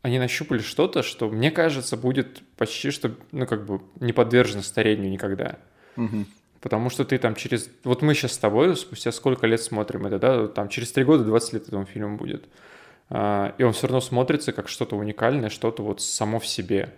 они 0.00 0.18
нащупали 0.18 0.60
что-то, 0.60 1.02
что, 1.02 1.28
мне 1.28 1.50
кажется, 1.50 1.96
будет 1.96 2.40
почти 2.56 2.90
что, 2.90 3.14
ну, 3.32 3.46
как 3.46 3.66
бы 3.66 3.82
не 4.00 4.12
подвержено 4.12 4.62
старению 4.62 5.10
никогда. 5.10 5.58
Угу. 5.96 6.24
Потому 6.60 6.88
что 6.88 7.04
ты 7.04 7.18
там 7.18 7.34
через... 7.34 7.70
Вот 7.84 8.00
мы 8.00 8.14
сейчас 8.14 8.32
с 8.32 8.38
тобой 8.38 8.76
спустя 8.76 9.12
сколько 9.12 9.46
лет 9.46 9.60
смотрим 9.60 10.06
это, 10.06 10.18
да? 10.18 10.48
Там 10.48 10.68
через 10.68 10.90
три 10.92 11.04
года 11.04 11.24
20 11.24 11.52
лет 11.52 11.68
этому 11.68 11.84
фильму 11.84 12.16
будет. 12.16 12.46
А, 13.10 13.54
и 13.58 13.62
он 13.62 13.72
все 13.72 13.86
равно 13.86 14.00
смотрится 14.00 14.52
как 14.52 14.68
что-то 14.68 14.96
уникальное, 14.96 15.50
что-то 15.50 15.82
вот 15.82 16.00
само 16.00 16.40
в 16.40 16.46
себе. 16.46 16.94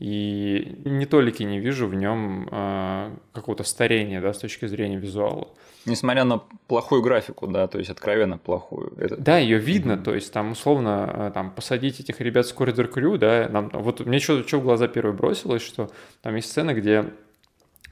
И 0.00 0.80
не 0.86 1.04
толики 1.04 1.42
не 1.42 1.60
вижу 1.60 1.86
в 1.86 1.94
нем 1.94 2.48
э, 2.50 3.10
какого-то 3.32 3.64
старения, 3.64 4.22
да, 4.22 4.32
с 4.32 4.38
точки 4.38 4.64
зрения 4.64 4.96
визуала. 4.96 5.48
Несмотря 5.84 6.24
на 6.24 6.38
плохую 6.68 7.02
графику, 7.02 7.46
да, 7.46 7.66
то 7.66 7.78
есть 7.78 7.90
откровенно 7.90 8.38
плохую. 8.38 8.94
Это... 8.96 9.18
Да, 9.18 9.36
ее 9.36 9.58
видно, 9.58 9.92
mm-hmm. 9.92 10.02
то 10.02 10.14
есть 10.14 10.32
там 10.32 10.52
условно 10.52 11.10
э, 11.12 11.30
там 11.34 11.50
посадить 11.50 12.00
этих 12.00 12.18
ребят 12.22 12.46
с 12.46 12.54
Corridor 12.54 12.90
Crew, 12.90 13.18
да, 13.18 13.46
нам, 13.50 13.68
вот 13.74 14.00
мне 14.00 14.20
что, 14.20 14.42
что 14.42 14.60
в 14.60 14.62
глаза 14.62 14.88
первое 14.88 15.12
бросилось, 15.12 15.60
что 15.60 15.90
там 16.22 16.34
есть 16.34 16.48
сцена, 16.48 16.72
где 16.72 17.04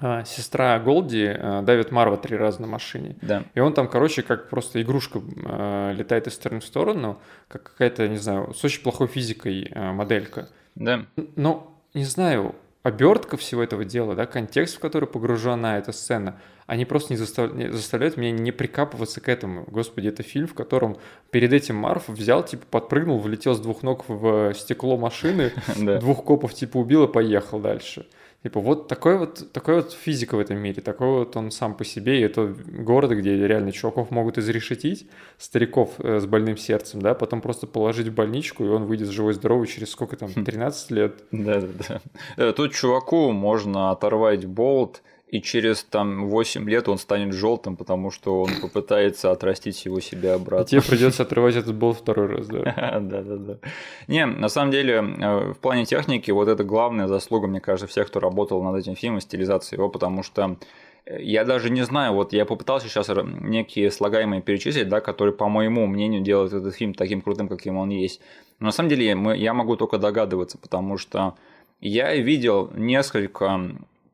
а, 0.00 0.24
сестра 0.24 0.78
Голди 0.78 1.26
а, 1.26 1.60
давит 1.60 1.90
Марва 1.90 2.16
три 2.16 2.38
раза 2.38 2.62
на 2.62 2.68
машине. 2.68 3.16
Да. 3.20 3.44
И 3.54 3.60
он 3.60 3.74
там, 3.74 3.86
короче, 3.86 4.22
как 4.22 4.48
просто 4.48 4.80
игрушка 4.80 5.20
а, 5.44 5.92
летает 5.92 6.26
из 6.26 6.32
стороны 6.34 6.62
в 6.62 6.64
сторону, 6.64 7.20
как 7.48 7.64
какая-то, 7.64 8.08
не 8.08 8.16
знаю, 8.16 8.54
с 8.54 8.64
очень 8.64 8.82
плохой 8.82 9.08
физикой 9.08 9.70
а, 9.74 9.92
моделька. 9.92 10.48
Да. 10.74 11.04
Но 11.36 11.77
не 11.94 12.04
знаю, 12.04 12.54
обертка 12.82 13.36
всего 13.36 13.62
этого 13.62 13.84
дела, 13.84 14.14
да, 14.14 14.26
контекст, 14.26 14.76
в 14.76 14.80
который 14.80 15.08
погружена 15.08 15.78
эта 15.78 15.92
сцена, 15.92 16.40
они 16.66 16.84
просто 16.84 17.12
не, 17.12 17.16
застав... 17.16 17.54
не 17.54 17.72
заставляют 17.72 18.16
меня 18.16 18.32
не 18.32 18.52
прикапываться 18.52 19.20
к 19.20 19.28
этому. 19.28 19.64
Господи, 19.68 20.08
это 20.08 20.22
фильм, 20.22 20.46
в 20.46 20.54
котором 20.54 20.98
перед 21.30 21.52
этим 21.52 21.76
Марф 21.76 22.08
взял, 22.08 22.44
типа, 22.44 22.64
подпрыгнул, 22.70 23.18
влетел 23.18 23.54
с 23.54 23.60
двух 23.60 23.82
ног 23.82 24.04
в 24.08 24.52
стекло 24.54 24.96
машины, 24.96 25.52
двух 26.00 26.24
копов, 26.24 26.54
типа, 26.54 26.76
убил 26.78 27.04
и 27.04 27.12
поехал 27.12 27.58
дальше. 27.58 28.06
Типа 28.42 28.60
вот 28.60 28.86
такой 28.86 29.18
вот, 29.18 29.52
такой 29.52 29.76
вот 29.76 29.92
физика 29.92 30.36
в 30.36 30.38
этом 30.38 30.58
мире, 30.58 30.80
такой 30.80 31.08
вот 31.08 31.36
он 31.36 31.50
сам 31.50 31.74
по 31.74 31.84
себе, 31.84 32.20
и 32.20 32.22
это 32.22 32.54
город, 32.68 33.10
где 33.10 33.34
реально 33.48 33.72
чуваков 33.72 34.12
могут 34.12 34.38
изрешетить, 34.38 35.08
стариков 35.38 35.94
э, 35.98 36.20
с 36.20 36.26
больным 36.26 36.56
сердцем, 36.56 37.02
да, 37.02 37.14
потом 37.14 37.40
просто 37.40 37.66
положить 37.66 38.06
в 38.08 38.14
больничку, 38.14 38.64
и 38.64 38.68
он 38.68 38.84
выйдет 38.84 39.08
живой-здоровый 39.08 39.66
через 39.66 39.90
сколько 39.90 40.16
там, 40.16 40.32
13 40.32 40.90
лет. 40.92 41.24
Да-да-да. 41.32 42.52
Тут 42.52 42.74
чуваку 42.74 43.32
можно 43.32 43.90
оторвать 43.90 44.46
болт, 44.46 45.02
и 45.30 45.42
через 45.42 45.84
там 45.84 46.28
8 46.28 46.68
лет 46.68 46.88
он 46.88 46.98
станет 46.98 47.34
желтым, 47.34 47.76
потому 47.76 48.10
что 48.10 48.42
он 48.42 48.50
попытается 48.62 49.30
отрастить 49.30 49.84
его 49.84 50.00
себе 50.00 50.32
обратно. 50.32 50.64
И 50.64 50.68
тебе 50.68 50.82
придется 50.82 51.22
отрывать 51.22 51.56
этот 51.56 51.74
болт 51.74 51.98
второй 51.98 52.26
раз, 52.28 52.46
да. 52.46 52.98
Да, 53.00 53.22
да, 53.22 53.36
да. 53.36 53.58
Не, 54.06 54.26
на 54.26 54.48
самом 54.48 54.70
деле, 54.70 54.94
э, 54.94 55.52
в 55.52 55.58
плане 55.58 55.84
техники, 55.84 56.30
вот 56.30 56.48
это 56.48 56.64
главная 56.64 57.06
заслуга, 57.06 57.46
мне 57.46 57.60
кажется, 57.60 57.86
всех, 57.86 58.08
кто 58.08 58.20
работал 58.20 58.62
над 58.62 58.76
этим 58.76 58.96
фильмом, 58.96 59.20
стилизации 59.20 59.76
его, 59.76 59.88
потому 59.88 60.22
что 60.22 60.56
э, 61.04 61.22
я 61.22 61.44
даже 61.44 61.70
не 61.70 61.82
знаю, 61.82 62.14
вот 62.14 62.32
я 62.32 62.46
попытался 62.46 62.88
сейчас 62.88 63.10
некие 63.40 63.90
слагаемые 63.90 64.40
перечислить, 64.40 64.88
да, 64.88 65.00
которые, 65.00 65.34
по 65.34 65.48
моему 65.48 65.86
мнению, 65.86 66.22
делают 66.22 66.52
этот 66.52 66.74
фильм 66.74 66.94
таким 66.94 67.20
крутым, 67.20 67.48
каким 67.48 67.76
он 67.76 67.90
есть. 67.90 68.20
Но 68.60 68.66
на 68.66 68.72
самом 68.72 68.88
деле 68.88 69.06
я 69.36 69.54
могу 69.54 69.76
только 69.76 69.98
догадываться, 69.98 70.58
потому 70.58 70.96
что 70.96 71.34
я 71.80 72.14
видел 72.16 72.70
несколько 72.74 73.60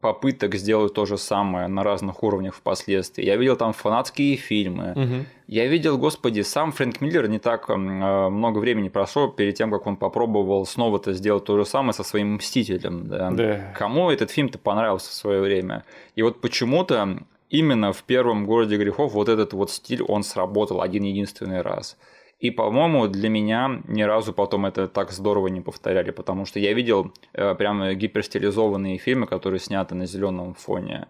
попыток 0.04 0.54
сделать 0.56 0.92
то 0.92 1.06
же 1.06 1.16
самое 1.16 1.66
на 1.66 1.82
разных 1.82 2.22
уровнях 2.22 2.54
впоследствии. 2.54 3.24
Я 3.24 3.36
видел 3.36 3.56
там 3.56 3.72
фанатские 3.72 4.36
фильмы. 4.36 4.92
Угу. 4.92 5.26
Я 5.46 5.66
видел, 5.66 5.96
господи, 5.96 6.42
сам 6.42 6.72
Фрэнк 6.72 7.00
Миллер 7.00 7.26
не 7.26 7.38
так 7.38 7.70
э, 7.70 7.74
много 7.74 8.58
времени 8.58 8.90
прошло 8.90 9.28
перед 9.28 9.54
тем, 9.54 9.70
как 9.70 9.86
он 9.86 9.96
попробовал 9.96 10.66
снова-то 10.66 11.14
сделать 11.14 11.46
то 11.46 11.56
же 11.56 11.64
самое 11.64 11.94
со 11.94 12.04
своим 12.04 12.34
Мстителем. 12.34 13.08
Да? 13.08 13.30
Да. 13.30 13.72
Кому 13.78 14.10
этот 14.10 14.30
фильм-то 14.30 14.58
понравился 14.58 15.10
в 15.10 15.14
свое 15.14 15.40
время? 15.40 15.84
И 16.16 16.22
вот 16.22 16.42
почему-то 16.42 17.20
именно 17.48 17.94
в 17.94 18.02
первом 18.02 18.44
городе 18.44 18.76
грехов 18.76 19.12
вот 19.12 19.30
этот 19.30 19.54
вот 19.54 19.70
стиль, 19.70 20.02
он 20.02 20.22
сработал 20.22 20.82
один 20.82 21.04
единственный 21.04 21.62
раз. 21.62 21.96
И, 22.44 22.50
по-моему, 22.50 23.08
для 23.08 23.30
меня 23.30 23.80
ни 23.88 24.02
разу 24.02 24.34
потом 24.34 24.66
это 24.66 24.86
так 24.86 25.12
здорово 25.12 25.48
не 25.48 25.62
повторяли, 25.62 26.10
потому 26.10 26.44
что 26.44 26.60
я 26.60 26.74
видел 26.74 27.10
э, 27.32 27.54
прям 27.54 27.94
гиперстилизованные 27.94 28.98
фильмы, 28.98 29.26
которые 29.26 29.60
сняты 29.60 29.94
на 29.94 30.04
зеленом 30.04 30.52
фоне. 30.52 31.06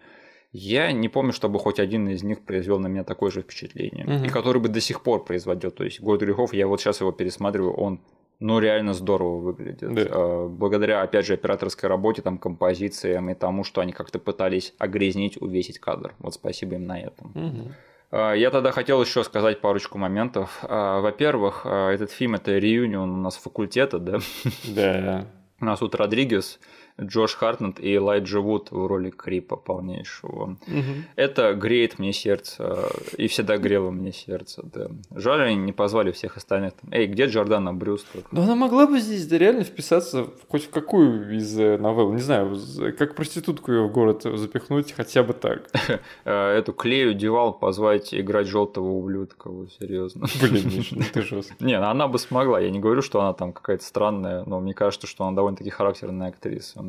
Я 0.52 0.92
не 0.92 1.08
помню, 1.08 1.32
чтобы 1.32 1.58
хоть 1.58 1.80
один 1.80 2.08
из 2.08 2.22
них 2.22 2.44
произвел 2.44 2.78
на 2.78 2.86
меня 2.86 3.02
такое 3.02 3.32
же 3.32 3.42
впечатление. 3.42 4.04
Угу. 4.06 4.26
И 4.26 4.28
который 4.28 4.62
бы 4.62 4.68
до 4.68 4.80
сих 4.80 5.02
пор 5.02 5.24
производил. 5.24 5.72
То 5.72 5.82
есть 5.82 6.00
«Город 6.00 6.20
грехов», 6.20 6.54
я 6.54 6.68
вот 6.68 6.80
сейчас 6.80 7.00
его 7.00 7.10
пересматриваю, 7.10 7.72
он 7.72 7.98
ну, 8.38 8.60
реально 8.60 8.94
здорово 8.94 9.40
выглядит. 9.40 9.92
Да. 9.92 10.02
Э, 10.02 10.48
благодаря, 10.48 11.02
опять 11.02 11.26
же, 11.26 11.34
операторской 11.34 11.88
работе, 11.88 12.22
там, 12.22 12.38
композициям 12.38 13.28
и 13.28 13.34
тому, 13.34 13.64
что 13.64 13.80
они 13.80 13.92
как-то 13.92 14.20
пытались 14.20 14.72
огрязнить, 14.78 15.42
увесить 15.42 15.80
кадр. 15.80 16.14
Вот 16.20 16.34
спасибо 16.34 16.76
им 16.76 16.86
на 16.86 17.00
этом. 17.00 17.32
Угу. 17.34 17.72
А, 18.16 18.32
я 18.32 18.50
тогда 18.50 18.70
хотел 18.70 19.02
еще 19.02 19.24
сказать 19.24 19.60
парочку 19.60 19.98
моментов. 19.98 20.60
А, 20.62 21.00
во-первых, 21.00 21.62
а, 21.64 21.90
этот 21.90 22.12
фильм 22.12 22.36
это 22.36 22.56
реюнион 22.56 23.10
у 23.10 23.16
нас 23.16 23.36
факультета, 23.36 23.98
да? 23.98 24.18
Да. 24.64 25.26
У 25.60 25.64
нас 25.64 25.80
тут 25.80 25.96
Родригес, 25.96 26.60
Джош 27.00 27.34
Хартнет 27.34 27.80
и 27.80 27.96
Элайджа 27.96 28.40
Вуд 28.40 28.70
в 28.70 28.86
роли 28.86 29.10
Крипа 29.10 29.56
полнейшего. 29.56 30.56
Угу. 30.66 30.82
Это 31.16 31.54
греет 31.54 31.98
мне 31.98 32.12
сердце 32.12 32.88
и 33.16 33.26
всегда 33.26 33.56
грело 33.58 33.90
мне 33.90 34.12
сердце. 34.12 34.62
Да. 34.62 34.88
Жаль, 35.10 35.42
они 35.42 35.56
не 35.56 35.72
позвали 35.72 36.12
всех 36.12 36.36
остальных. 36.36 36.74
Эй, 36.92 37.06
где 37.06 37.26
Джордана 37.26 37.74
Брюс? 37.74 38.06
Ну 38.30 38.42
она 38.42 38.54
могла 38.54 38.86
бы 38.86 39.00
здесь 39.00 39.26
да, 39.26 39.38
реально 39.38 39.64
вписаться 39.64 40.24
в 40.24 40.32
хоть 40.48 40.66
в 40.66 40.70
какую 40.70 41.36
из 41.36 41.58
э, 41.58 41.78
новелл. 41.78 42.12
Не 42.12 42.20
знаю, 42.20 42.56
как 42.96 43.16
проститутку 43.16 43.72
ее 43.72 43.88
в 43.88 43.92
город 43.92 44.22
запихнуть, 44.22 44.92
хотя 44.92 45.22
бы 45.22 45.32
так. 45.32 45.70
Э, 46.24 46.50
эту 46.50 46.72
Клею 46.72 47.14
Девал 47.14 47.52
позвать 47.52 48.14
играть 48.14 48.46
желтого 48.46 48.88
ублюдка, 48.88 49.50
серьезно. 49.78 50.26
Блин, 50.40 50.66
Миша, 50.66 50.96
ну 50.96 51.04
ты 51.12 51.22
жестко. 51.22 51.54
Не, 51.60 51.78
ну 51.78 51.86
она 51.86 52.08
бы 52.08 52.18
смогла. 52.18 52.60
Я 52.60 52.70
не 52.70 52.78
говорю, 52.78 53.02
что 53.02 53.20
она 53.20 53.32
там 53.32 53.52
какая-то 53.52 53.84
странная, 53.84 54.44
но 54.44 54.60
мне 54.60 54.74
кажется, 54.74 55.06
что 55.06 55.24
она 55.24 55.36
довольно-таки 55.36 55.70
характерная 55.70 56.28
актриса. 56.28 56.83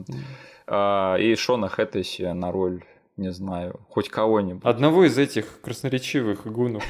А, 0.68 1.16
и 1.18 1.36
Шона 1.36 1.70
Хэттеси 1.70 2.24
на 2.34 2.52
роль 2.52 2.84
не 3.18 3.32
знаю, 3.32 3.80
хоть 3.90 4.10
кого-нибудь. 4.10 4.66
Одного 4.66 5.06
из 5.06 5.18
этих 5.18 5.62
красноречивых 5.62 6.46
гунов. 6.46 6.84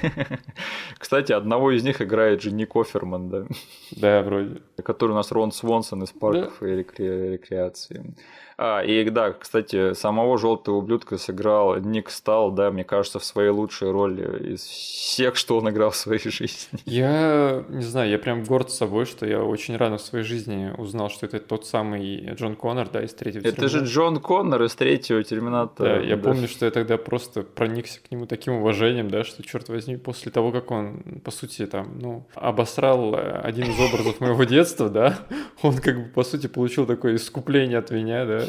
Кстати, 0.97 1.31
одного 1.31 1.71
из 1.71 1.83
них 1.83 2.01
играет 2.01 2.41
же 2.41 2.51
Ник 2.51 2.75
Оферман, 2.75 3.29
да? 3.29 3.45
Да, 3.91 4.23
вроде. 4.23 4.61
Который 4.83 5.11
у 5.11 5.15
нас 5.15 5.31
Рон 5.31 5.51
Свонсон 5.51 6.03
из 6.03 6.11
парков 6.11 6.63
и 6.63 6.65
рекреации. 6.65 8.15
А, 8.57 8.81
и 8.81 9.09
да, 9.09 9.33
кстати, 9.33 9.93
самого 9.93 10.37
желтого 10.37 10.77
ублюдка 10.77 11.17
сыграл 11.17 11.77
Ник 11.77 12.09
Стал, 12.09 12.51
да, 12.51 12.71
мне 12.71 12.83
кажется, 12.83 13.19
в 13.19 13.25
своей 13.25 13.49
лучшей 13.49 13.91
роли 13.91 14.53
из 14.53 14.61
всех, 14.61 15.35
что 15.35 15.57
он 15.57 15.69
играл 15.69 15.89
в 15.89 15.95
своей 15.95 16.21
жизни. 16.29 16.79
Я 16.85 17.63
не 17.69 17.83
знаю, 17.83 18.09
я 18.09 18.17
прям 18.17 18.43
горд 18.43 18.71
собой, 18.71 19.05
что 19.05 19.25
я 19.25 19.43
очень 19.43 19.75
рано 19.75 19.97
в 19.97 20.01
своей 20.01 20.23
жизни 20.23 20.73
узнал, 20.77 21.09
что 21.09 21.25
это 21.25 21.39
тот 21.39 21.65
самый 21.65 22.33
Джон 22.33 22.55
Коннор, 22.55 22.89
да, 22.89 23.03
из 23.03 23.13
третьего 23.13 23.45
Это 23.45 23.67
же 23.67 23.83
Джон 23.83 24.19
Коннор 24.19 24.63
из 24.63 24.75
третьего 24.75 25.21
Терминатора. 25.23 25.99
Да, 25.99 26.01
я 26.01 26.15
да. 26.15 26.23
помню, 26.23 26.47
что 26.47 26.65
я 26.65 26.71
тогда 26.71 26.97
просто 26.97 27.43
проникся 27.43 27.99
к 28.01 28.09
нему 28.11 28.25
таким 28.25 28.53
уважением, 28.53 29.09
да, 29.09 29.23
что, 29.23 29.43
черт 29.43 29.67
возьми, 29.67 29.97
после 29.97 30.31
того, 30.31 30.51
как 30.51 30.71
он, 30.71 31.21
по 31.23 31.31
сути, 31.31 31.65
там, 31.65 31.99
ну, 31.99 32.25
обосрал 32.35 33.15
один 33.43 33.65
из 33.65 33.79
образов 33.79 34.21
моего 34.21 34.43
детства, 34.45 34.89
да, 34.89 35.19
он 35.61 35.77
как 35.77 35.97
бы, 35.97 36.09
по 36.09 36.23
сути, 36.23 36.47
получил 36.47 36.85
такое 36.85 37.15
искупление 37.15 37.79
от 37.79 37.91
меня, 37.91 38.25
да, 38.25 38.44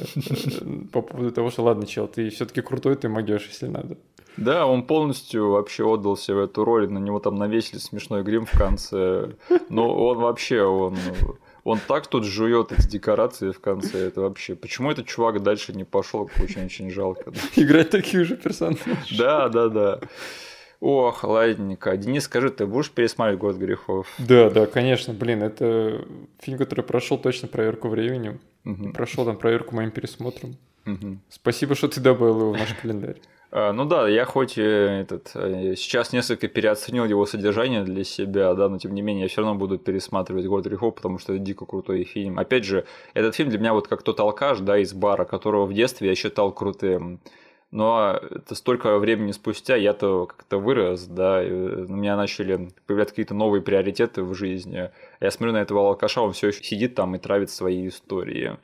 по 0.92 1.02
поводу 1.02 1.30
того, 1.30 1.50
что 1.50 1.62
ладно, 1.62 1.86
чел, 1.86 2.08
ты 2.08 2.30
все-таки 2.30 2.60
крутой, 2.60 2.96
ты 2.96 3.08
могешь, 3.08 3.46
если 3.46 3.66
надо. 3.66 3.96
Да, 4.36 4.66
он 4.66 4.82
полностью 4.82 5.50
вообще 5.50 5.90
отдался 5.90 6.34
в 6.34 6.38
эту 6.38 6.64
роль, 6.64 6.90
на 6.90 6.98
него 6.98 7.20
там 7.20 7.36
навесили 7.36 7.78
смешной 7.78 8.22
грим 8.22 8.44
в 8.44 8.52
конце, 8.52 9.30
но 9.70 9.94
он 9.94 10.18
вообще, 10.18 10.62
он 10.62 10.96
он 11.66 11.80
так 11.80 12.06
тут 12.06 12.24
жует 12.24 12.70
эти 12.70 12.86
декорации 12.86 13.50
в 13.50 13.58
конце, 13.58 14.06
это 14.06 14.20
вообще... 14.20 14.54
Почему 14.54 14.92
этот 14.92 15.06
чувак 15.06 15.42
дальше 15.42 15.72
не 15.72 15.82
пошел, 15.82 16.30
очень-очень 16.40 16.92
жалко. 16.92 17.32
Играть 17.56 17.90
таких 17.90 18.24
же 18.24 18.36
персонажей. 18.36 18.96
Да, 19.18 19.48
да, 19.48 19.68
да. 19.68 20.00
Ох, 20.78 21.24
ладненько. 21.24 21.96
Денис, 21.96 22.22
скажи, 22.22 22.50
ты 22.50 22.66
будешь 22.66 22.92
пересматривать 22.92 23.40
«Год 23.40 23.56
грехов»? 23.56 24.06
Да, 24.18 24.48
да, 24.48 24.66
конечно. 24.66 25.12
Блин, 25.12 25.42
это 25.42 26.04
фильм, 26.38 26.56
который 26.56 26.84
прошел 26.84 27.18
точно 27.18 27.48
проверку 27.48 27.88
временем. 27.88 28.38
Угу. 28.66 28.92
Прошел 28.92 29.24
там 29.24 29.38
проверку 29.38 29.74
моим 29.74 29.90
пересмотром. 29.90 30.56
Угу. 30.86 31.18
Спасибо, 31.30 31.74
что 31.74 31.88
ты 31.88 32.00
добавил 32.00 32.40
его 32.40 32.52
в 32.52 32.58
наш 32.58 32.74
календарь. 32.74 33.16
А, 33.52 33.72
ну 33.72 33.84
да, 33.84 34.08
я 34.08 34.24
хоть 34.24 34.58
э, 34.58 35.02
этот, 35.02 35.30
э, 35.34 35.74
сейчас 35.76 36.12
несколько 36.12 36.48
переоценил 36.48 37.04
его 37.04 37.24
содержание 37.26 37.84
для 37.84 38.02
себя, 38.04 38.54
да, 38.54 38.68
но 38.68 38.78
тем 38.78 38.92
не 38.92 39.02
менее 39.02 39.22
я 39.22 39.28
все 39.28 39.42
равно 39.42 39.54
буду 39.54 39.78
пересматривать 39.78 40.46
«Город 40.46 40.66
грехов», 40.66 40.96
потому 40.96 41.18
что 41.18 41.32
это 41.32 41.42
дико 41.42 41.64
крутой 41.64 42.04
фильм. 42.04 42.38
Опять 42.38 42.64
же, 42.64 42.84
этот 43.14 43.36
фильм 43.36 43.50
для 43.50 43.58
меня 43.58 43.72
вот 43.72 43.86
как 43.88 44.02
тот 44.02 44.18
алкаш, 44.18 44.58
да, 44.60 44.78
из 44.78 44.92
бара, 44.92 45.24
которого 45.24 45.66
в 45.66 45.72
детстве 45.72 46.08
я 46.08 46.14
считал 46.14 46.52
крутым. 46.52 47.20
Но 47.72 48.18
это 48.30 48.54
столько 48.54 48.96
времени 48.98 49.32
спустя 49.32 49.76
я-то 49.76 50.26
как-то 50.26 50.58
вырос, 50.58 51.06
да, 51.06 51.44
и 51.44 51.50
у 51.50 51.92
меня 51.92 52.16
начали 52.16 52.70
появляться 52.86 53.12
какие-то 53.12 53.34
новые 53.34 53.60
приоритеты 53.60 54.22
в 54.22 54.34
жизни. 54.34 54.90
Я 55.20 55.30
смотрю 55.30 55.52
на 55.52 55.62
этого 55.62 55.88
алкаша, 55.88 56.20
он 56.20 56.32
все 56.32 56.48
еще 56.48 56.62
сидит 56.62 56.94
там 56.94 57.16
и 57.16 57.18
травит 57.18 57.50
свои 57.50 57.88
истории. 57.88 58.56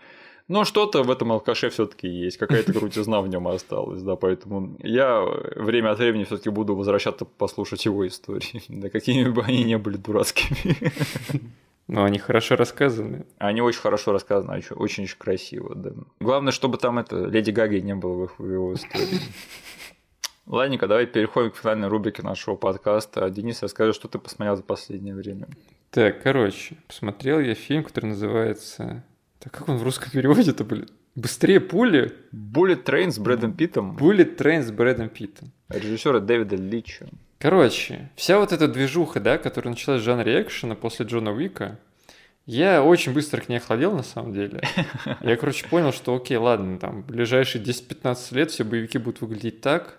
Но 0.48 0.64
что-то 0.64 1.03
в 1.03 1.11
этом 1.11 1.32
алкаше 1.32 1.70
все-таки 1.70 2.09
есть, 2.09 2.36
какая-то 2.36 2.72
крутизна 2.72 3.20
в 3.22 3.28
нем 3.28 3.48
осталась, 3.48 4.03
да, 4.03 4.16
поэтому 4.16 4.76
я 4.80 5.22
время 5.57 5.92
от 5.92 5.98
времени 5.98 6.24
все-таки 6.24 6.50
буду 6.50 6.74
возвращаться 6.74 7.24
послушать 7.24 7.84
его 7.84 8.07
истории, 8.07 8.62
да, 8.68 8.88
какими 8.90 9.28
бы 9.28 9.42
они 9.42 9.64
ни 9.64 9.76
были 9.76 9.96
дурацкими. 9.96 10.76
Но 11.93 12.05
они 12.05 12.18
хорошо 12.18 12.57
рассказаны. 12.57 13.26
Они 13.36 13.61
очень 13.61 13.80
хорошо 13.80 14.12
рассказаны, 14.12 14.55
очень-очень 14.55 15.16
красиво, 15.18 15.74
да. 15.74 15.93
Главное, 16.20 16.51
чтобы 16.51 16.78
там 16.78 16.99
это 16.99 17.26
Леди 17.26 17.51
Гаги 17.51 17.80
не 17.80 17.95
было 17.95 18.28
в, 18.38 18.51
его 18.51 18.72
истории. 18.72 19.20
Ладненько, 20.47 20.86
давай 20.86 21.07
переходим 21.07 21.51
к 21.51 21.57
финальной 21.57 21.88
рубрике 21.88 22.22
нашего 22.22 22.57
подкаста. 22.57 23.28
Денис, 23.28 23.62
расскажи, 23.62 23.93
что 23.93 24.09
ты 24.09 24.18
посмотрел 24.18 24.57
за 24.57 24.62
последнее 24.62 25.14
время. 25.14 25.49
Так, 25.90 26.22
короче, 26.22 26.76
посмотрел 26.88 27.40
я 27.40 27.55
фильм, 27.55 27.84
который 27.84 28.07
называется 28.07 29.05
так 29.43 29.53
как 29.53 29.68
он 29.68 29.76
в 29.76 29.82
русском 29.82 30.09
переводе-то, 30.12 30.64
блин? 30.64 30.88
Быстрее 31.16 31.59
пули? 31.59 32.12
Bullet 32.32 32.84
Train 32.84 33.11
с 33.11 33.18
Брэдом 33.18 33.55
Питтом. 33.55 33.97
Bullet 33.97 34.36
Train 34.36 34.62
с 34.62 34.70
Брэдом 34.70 35.09
Питтом. 35.09 35.51
Режиссера 35.68 36.20
Дэвида 36.20 36.55
Лича. 36.55 37.09
Короче, 37.43 38.09
вся 38.14 38.38
вот 38.38 38.53
эта 38.53 38.68
движуха, 38.68 39.18
да, 39.18 39.36
которая 39.36 39.74
началась 39.74 40.01
в 40.01 40.05
жанре 40.05 40.40
экшена 40.43 40.76
после 40.76 41.07
Джона 41.07 41.32
Уика, 41.32 41.76
я 42.47 42.84
очень 42.84 43.12
быстро 43.12 43.40
к 43.40 43.49
ней 43.49 43.57
охладел, 43.57 43.97
на 43.97 44.05
самом 44.05 44.32
деле. 44.32 44.62
Я, 45.20 45.36
короче, 45.36 45.66
понял, 45.66 45.93
что 45.93 46.14
окей, 46.14 46.36
ладно, 46.36 46.78
там, 46.78 47.03
в 47.03 47.07
ближайшие 47.07 47.61
10-15 47.64 48.34
лет 48.36 48.53
все 48.53 48.62
боевики 48.62 48.97
будут 48.99 49.22
выглядеть 49.22 49.61
так. 49.61 49.99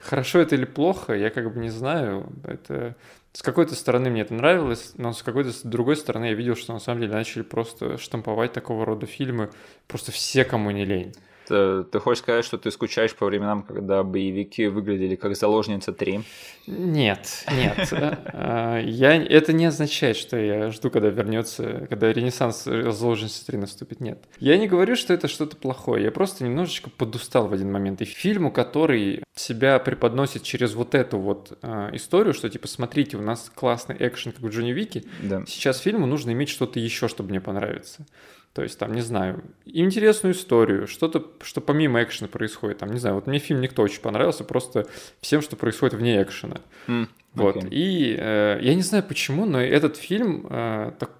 Хорошо 0.00 0.38
это 0.38 0.54
или 0.54 0.64
плохо, 0.64 1.12
я 1.12 1.28
как 1.28 1.52
бы 1.52 1.60
не 1.60 1.68
знаю. 1.68 2.32
Это 2.42 2.96
с 3.34 3.42
какой-то 3.42 3.74
стороны 3.74 4.08
мне 4.08 4.22
это 4.22 4.32
нравилось, 4.32 4.92
но 4.96 5.12
с 5.12 5.22
какой-то 5.22 5.52
с 5.52 5.60
другой 5.64 5.96
стороны 5.96 6.26
я 6.26 6.32
видел, 6.32 6.56
что 6.56 6.72
на 6.72 6.78
самом 6.78 7.02
деле 7.02 7.12
начали 7.12 7.42
просто 7.42 7.98
штамповать 7.98 8.54
такого 8.54 8.86
рода 8.86 9.04
фильмы 9.04 9.50
просто 9.88 10.10
все, 10.10 10.46
кому 10.46 10.70
не 10.70 10.86
лень. 10.86 11.12
Ты, 11.52 11.84
ты 11.84 11.98
хочешь 11.98 12.22
сказать, 12.22 12.46
что 12.46 12.56
ты 12.56 12.70
скучаешь 12.70 13.14
по 13.14 13.26
временам, 13.26 13.62
когда 13.62 14.02
боевики 14.02 14.68
выглядели 14.68 15.16
как 15.16 15.36
заложница 15.36 15.92
3? 15.92 16.22
Нет, 16.66 17.44
нет. 17.52 17.92
А, 18.34 18.78
я, 18.80 19.22
это 19.22 19.52
не 19.52 19.66
означает, 19.66 20.16
что 20.16 20.38
я 20.38 20.70
жду, 20.70 20.88
когда 20.88 21.10
вернется, 21.10 21.86
когда 21.90 22.10
ренессанс 22.10 22.64
заложницы 22.64 23.44
3 23.44 23.58
наступит. 23.58 24.00
Нет. 24.00 24.24
Я 24.40 24.56
не 24.56 24.66
говорю, 24.66 24.96
что 24.96 25.12
это 25.12 25.28
что-то 25.28 25.56
плохое. 25.56 26.04
Я 26.04 26.10
просто 26.10 26.42
немножечко 26.42 26.88
подустал 26.88 27.48
в 27.48 27.52
один 27.52 27.70
момент. 27.70 28.00
И 28.00 28.06
фильму, 28.06 28.50
который 28.50 29.22
себя 29.34 29.78
преподносит 29.78 30.44
через 30.44 30.72
вот 30.72 30.94
эту 30.94 31.18
вот 31.18 31.58
э, 31.60 31.90
историю, 31.92 32.32
что 32.32 32.48
типа, 32.48 32.66
смотрите, 32.66 33.18
у 33.18 33.22
нас 33.22 33.52
классный 33.54 33.96
экшен, 33.98 34.32
как 34.32 34.40
в 34.40 34.48
Джонни 34.48 34.72
Вики, 34.72 35.04
да. 35.22 35.44
сейчас 35.46 35.80
фильму 35.80 36.06
нужно 36.06 36.30
иметь 36.30 36.48
что-то 36.48 36.80
еще, 36.80 37.08
чтобы 37.08 37.28
мне 37.28 37.42
понравиться. 37.42 38.06
То 38.54 38.62
есть, 38.62 38.78
там, 38.78 38.92
не 38.92 39.00
знаю, 39.00 39.42
интересную 39.64 40.34
историю, 40.34 40.86
что-то, 40.86 41.26
что 41.40 41.62
помимо 41.62 42.02
экшена 42.02 42.28
происходит. 42.28 42.78
Там, 42.78 42.90
не 42.90 42.98
знаю, 42.98 43.14
вот 43.16 43.26
мне 43.26 43.38
фильм 43.38 43.62
«Никто» 43.62 43.82
очень 43.82 44.02
понравился, 44.02 44.44
просто 44.44 44.86
всем, 45.22 45.40
что 45.40 45.56
происходит 45.56 45.94
вне 45.94 46.22
экшена. 46.22 46.56
Mm, 46.86 47.08
вот. 47.34 47.56
Okay. 47.56 47.68
И 47.70 48.14
э, 48.18 48.58
я 48.60 48.74
не 48.74 48.82
знаю 48.82 49.04
почему, 49.04 49.46
но 49.46 49.58
этот 49.58 49.96
фильм 49.96 50.46
э, 50.50 50.92
так, 50.98 51.10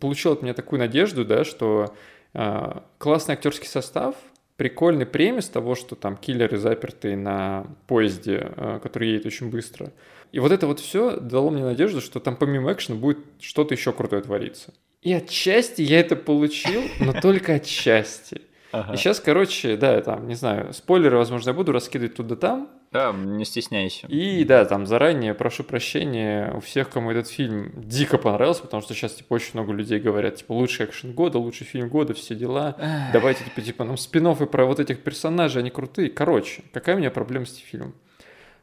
получил 0.00 0.32
от 0.32 0.42
меня 0.42 0.52
такую 0.52 0.80
надежду, 0.80 1.24
да, 1.24 1.44
что 1.44 1.94
э, 2.34 2.80
классный 2.98 3.36
актерский 3.36 3.68
состав, 3.68 4.14
прикольный 4.58 5.06
премис 5.06 5.48
того, 5.48 5.74
что 5.74 5.96
там 5.96 6.18
киллеры 6.18 6.58
запертые 6.58 7.16
на 7.16 7.66
поезде, 7.86 8.52
э, 8.54 8.80
который 8.82 9.08
едет 9.08 9.24
очень 9.24 9.48
быстро. 9.48 9.92
И 10.32 10.40
вот 10.40 10.50
это 10.50 10.66
вот 10.66 10.80
все 10.80 11.18
дало 11.18 11.50
мне 11.50 11.62
надежду, 11.62 12.00
что 12.00 12.18
там 12.18 12.36
помимо 12.36 12.72
экшена 12.72 12.98
будет 12.98 13.18
что-то 13.40 13.74
еще 13.74 13.92
крутое 13.92 14.22
твориться. 14.22 14.72
И 15.02 15.12
отчасти 15.12 15.82
я 15.82 16.00
это 16.00 16.16
получил, 16.16 16.82
но 17.00 17.12
только 17.20 17.54
отчасти. 17.54 18.40
Ага. 18.72 18.94
И 18.94 18.96
сейчас, 18.96 19.20
короче, 19.20 19.76
да, 19.76 20.00
там, 20.00 20.26
не 20.26 20.34
знаю, 20.34 20.72
спойлеры, 20.72 21.18
возможно, 21.18 21.50
я 21.50 21.54
буду 21.54 21.72
раскидывать 21.72 22.14
туда-там. 22.14 22.70
Да, 22.90 23.12
не 23.12 23.44
стесняйся. 23.44 24.06
И 24.06 24.44
да, 24.44 24.64
там 24.64 24.86
заранее 24.86 25.34
прошу 25.34 25.64
прощения 25.64 26.52
у 26.54 26.60
всех, 26.60 26.88
кому 26.88 27.10
этот 27.10 27.28
фильм 27.28 27.72
дико 27.76 28.16
понравился, 28.16 28.62
потому 28.62 28.82
что 28.82 28.94
сейчас, 28.94 29.14
типа, 29.14 29.34
очень 29.34 29.50
много 29.54 29.72
людей 29.72 30.00
говорят, 30.00 30.36
типа, 30.36 30.52
лучший 30.52 30.86
экшен 30.86 31.12
года, 31.12 31.38
лучший 31.38 31.66
фильм 31.66 31.88
года, 31.88 32.14
все 32.14 32.34
дела. 32.34 32.76
Давайте, 33.12 33.44
типа, 33.44 33.60
типа, 33.60 33.84
нам 33.84 33.98
спин 33.98 34.34
про 34.34 34.64
вот 34.64 34.80
этих 34.80 35.02
персонажей, 35.02 35.60
они 35.60 35.70
крутые. 35.70 36.08
Короче, 36.08 36.62
какая 36.72 36.96
у 36.96 36.98
меня 36.98 37.10
проблема 37.10 37.44
с 37.44 37.52
этим 37.54 37.66
фильмом? 37.66 37.94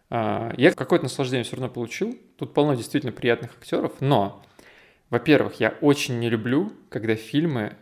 А, 0.10 0.54
я 0.58 0.72
какое-то 0.72 1.06
наслаждение 1.06 1.44
все 1.44 1.56
равно 1.56 1.70
получил. 1.70 2.18
Тут 2.38 2.54
полно 2.54 2.74
действительно 2.74 3.12
приятных 3.12 3.52
актеров, 3.52 3.94
но 4.00 4.44
во-первых, 5.10 5.60
я 5.60 5.76
очень 5.82 6.20
не 6.20 6.30
люблю, 6.30 6.72
когда 6.90 7.16
фильмы 7.16 7.76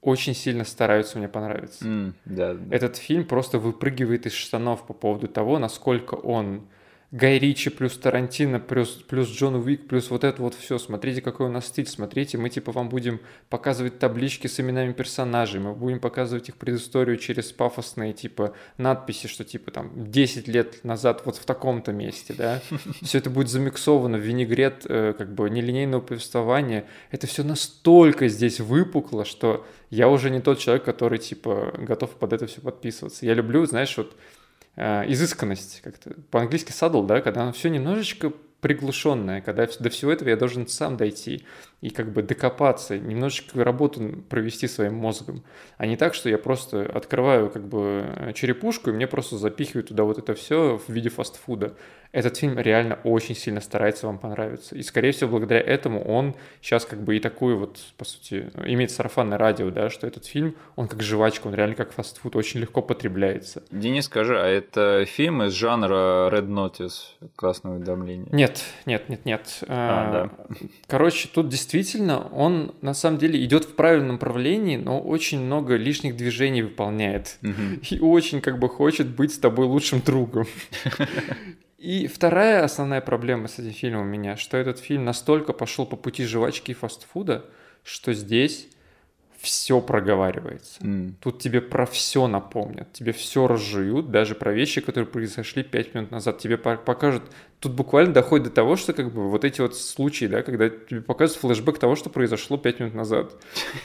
очень 0.00 0.34
сильно 0.34 0.64
стараются 0.64 1.18
мне 1.18 1.28
понравиться. 1.28 1.84
Mm, 1.84 2.12
да, 2.24 2.54
да. 2.54 2.74
Этот 2.74 2.96
фильм 2.96 3.24
просто 3.24 3.58
выпрыгивает 3.58 4.26
из 4.26 4.32
штанов 4.32 4.86
по 4.86 4.92
поводу 4.92 5.26
того, 5.26 5.58
насколько 5.58 6.14
он 6.14 6.68
Гай 7.12 7.38
Ричи 7.38 7.70
плюс 7.70 7.96
Тарантино 7.96 8.58
плюс, 8.58 8.90
плюс 8.90 9.28
Джон 9.28 9.54
Уик 9.54 9.86
плюс 9.86 10.10
вот 10.10 10.24
это 10.24 10.42
вот 10.42 10.54
все. 10.54 10.76
Смотрите, 10.78 11.22
какой 11.22 11.46
у 11.46 11.50
нас 11.50 11.66
стиль. 11.66 11.86
Смотрите, 11.86 12.36
мы 12.36 12.50
типа 12.50 12.72
вам 12.72 12.88
будем 12.88 13.20
показывать 13.48 13.98
таблички 14.00 14.48
с 14.48 14.58
именами 14.58 14.92
персонажей. 14.92 15.60
Мы 15.60 15.72
будем 15.72 16.00
показывать 16.00 16.48
их 16.48 16.56
предысторию 16.56 17.16
через 17.16 17.52
пафосные 17.52 18.12
типа 18.12 18.54
надписи, 18.76 19.28
что 19.28 19.44
типа 19.44 19.70
там 19.70 20.10
10 20.10 20.48
лет 20.48 20.82
назад 20.82 21.22
вот 21.24 21.36
в 21.36 21.44
таком-то 21.44 21.92
месте, 21.92 22.34
да. 22.36 22.60
Все 23.02 23.18
это 23.18 23.30
будет 23.30 23.48
замиксовано 23.48 24.18
в 24.18 24.20
винегрет 24.20 24.84
э, 24.88 25.14
как 25.16 25.32
бы 25.32 25.48
нелинейного 25.48 26.00
повествования. 26.00 26.86
Это 27.12 27.26
все 27.28 27.44
настолько 27.44 28.26
здесь 28.28 28.58
выпукло, 28.58 29.24
что 29.24 29.64
я 29.90 30.08
уже 30.08 30.30
не 30.30 30.40
тот 30.40 30.58
человек, 30.58 30.84
который 30.84 31.18
типа 31.18 31.72
готов 31.78 32.10
под 32.16 32.32
это 32.32 32.46
все 32.46 32.60
подписываться. 32.60 33.24
Я 33.24 33.34
люблю, 33.34 33.64
знаешь, 33.64 33.96
вот 33.96 34.16
э, 34.76 35.10
изысканность, 35.12 35.80
как-то 35.82 36.14
по-английски 36.30 36.70
saddle, 36.70 37.06
да, 37.06 37.20
когда 37.20 37.42
оно 37.42 37.52
все 37.52 37.68
немножечко 37.68 38.32
приглушенное, 38.60 39.42
когда 39.42 39.68
до 39.78 39.90
всего 39.90 40.10
этого 40.10 40.28
я 40.28 40.36
должен 40.36 40.66
сам 40.66 40.96
дойти. 40.96 41.44
и 41.82 41.90
как 41.90 42.10
бы 42.12 42.22
докопаться, 42.22 42.98
немножечко 42.98 43.62
работу 43.62 44.24
провести 44.28 44.66
своим 44.66 44.94
мозгом, 44.94 45.44
а 45.76 45.86
не 45.86 45.96
так, 45.96 46.14
что 46.14 46.30
я 46.30 46.38
просто 46.38 46.82
открываю 46.82 47.50
как 47.50 47.68
бы 47.68 48.32
черепушку 48.34 48.90
и 48.90 48.92
мне 48.92 49.06
просто 49.06 49.36
запихивают 49.36 49.88
туда 49.88 50.04
вот 50.04 50.18
это 50.18 50.34
все 50.34 50.78
в 50.78 50.88
виде 50.88 51.10
фастфуда 51.10 51.76
этот 52.16 52.38
фильм 52.38 52.58
реально 52.58 52.98
очень 53.04 53.34
сильно 53.34 53.60
старается 53.60 54.06
вам 54.06 54.16
понравиться. 54.16 54.74
И, 54.74 54.82
скорее 54.82 55.12
всего, 55.12 55.32
благодаря 55.32 55.60
этому 55.60 56.02
он 56.02 56.34
сейчас 56.62 56.86
как 56.86 57.02
бы 57.02 57.14
и 57.14 57.20
такую 57.20 57.58
вот, 57.58 57.78
по 57.98 58.06
сути, 58.06 58.50
имеет 58.64 58.90
сарафанное 58.90 59.36
радио, 59.36 59.70
да, 59.70 59.90
что 59.90 60.06
этот 60.06 60.24
фильм, 60.24 60.54
он 60.76 60.88
как 60.88 61.02
жвачка, 61.02 61.46
он 61.46 61.54
реально 61.54 61.74
как 61.74 61.92
фастфуд, 61.92 62.34
очень 62.34 62.60
легко 62.60 62.80
потребляется. 62.80 63.62
Денис, 63.70 64.06
скажи, 64.06 64.40
а 64.40 64.46
это 64.46 65.04
фильм 65.04 65.42
из 65.42 65.52
жанра 65.52 66.30
Red 66.32 66.48
Notice, 66.48 66.92
красное 67.36 67.72
уведомление? 67.72 68.28
Нет, 68.32 68.64
нет, 68.86 69.10
нет, 69.10 69.26
нет. 69.26 69.58
А, 69.68 70.30
да. 70.48 70.56
Короче, 70.86 71.28
тут 71.28 71.50
действительно 71.50 72.28
он 72.28 72.74
на 72.80 72.94
самом 72.94 73.18
деле 73.18 73.44
идет 73.44 73.66
в 73.66 73.74
правильном 73.74 74.12
направлении, 74.12 74.78
но 74.78 75.02
очень 75.02 75.40
много 75.40 75.76
лишних 75.76 76.16
движений 76.16 76.62
выполняет. 76.62 77.36
Угу. 77.42 77.80
И 77.90 78.00
очень 78.00 78.40
как 78.40 78.58
бы 78.58 78.70
хочет 78.70 79.06
быть 79.08 79.34
с 79.34 79.38
тобой 79.38 79.66
лучшим 79.66 80.00
другом. 80.00 80.46
И 81.86 82.08
вторая 82.08 82.64
основная 82.64 83.00
проблема 83.00 83.46
с 83.46 83.60
этим 83.60 83.70
фильмом 83.70 84.02
у 84.02 84.10
меня, 84.10 84.36
что 84.36 84.56
этот 84.56 84.80
фильм 84.80 85.04
настолько 85.04 85.52
пошел 85.52 85.86
по 85.86 85.94
пути 85.94 86.24
жвачки 86.24 86.72
и 86.72 86.74
фастфуда, 86.74 87.44
что 87.84 88.12
здесь 88.12 88.66
все 89.38 89.80
проговаривается. 89.80 90.80
Mm. 90.80 91.14
Тут 91.20 91.38
тебе 91.38 91.60
про 91.60 91.86
все 91.86 92.26
напомнят, 92.26 92.92
тебе 92.92 93.12
все 93.12 93.46
разжуют, 93.46 94.10
даже 94.10 94.34
про 94.34 94.52
вещи, 94.52 94.80
которые 94.80 95.06
произошли 95.06 95.62
пять 95.62 95.94
минут 95.94 96.10
назад. 96.10 96.38
Тебе 96.38 96.58
покажут 96.58 97.22
тут 97.60 97.72
буквально 97.72 98.12
доходит 98.12 98.48
до 98.48 98.50
того, 98.50 98.76
что 98.76 98.92
как 98.92 99.12
бы 99.12 99.30
вот 99.30 99.44
эти 99.44 99.60
вот 99.60 99.76
случаи, 99.76 100.26
да, 100.26 100.42
когда 100.42 100.68
тебе 100.68 101.00
показывают 101.00 101.40
флешбэк 101.40 101.78
того, 101.78 101.96
что 101.96 102.10
произошло 102.10 102.56
пять 102.56 102.80
минут 102.80 102.94
назад. 102.94 103.34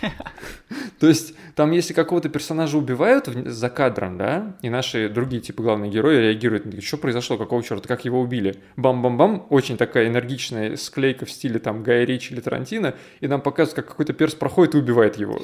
То 0.99 1.07
есть 1.07 1.33
там 1.55 1.71
если 1.71 1.93
какого-то 1.93 2.29
персонажа 2.29 2.77
убивают 2.77 3.27
за 3.27 3.69
кадром, 3.69 4.17
да, 4.17 4.57
и 4.61 4.69
наши 4.69 5.09
другие 5.09 5.41
типа 5.41 5.63
главные 5.63 5.91
герои 5.91 6.17
реагируют, 6.17 6.83
что 6.83 6.97
произошло, 6.97 7.37
какого 7.37 7.63
черта, 7.63 7.87
как 7.87 8.05
его 8.05 8.19
убили. 8.19 8.61
Бам-бам-бам, 8.75 9.47
очень 9.49 9.77
такая 9.77 10.07
энергичная 10.07 10.75
склейка 10.75 11.25
в 11.25 11.31
стиле 11.31 11.59
там 11.59 11.83
Гая 11.83 12.05
Ричи 12.05 12.33
или 12.33 12.41
Тарантино, 12.41 12.95
и 13.19 13.27
нам 13.27 13.41
показывают, 13.41 13.75
как 13.75 13.87
какой-то 13.87 14.13
перс 14.13 14.35
проходит 14.35 14.75
и 14.75 14.77
убивает 14.77 15.17
его. 15.17 15.41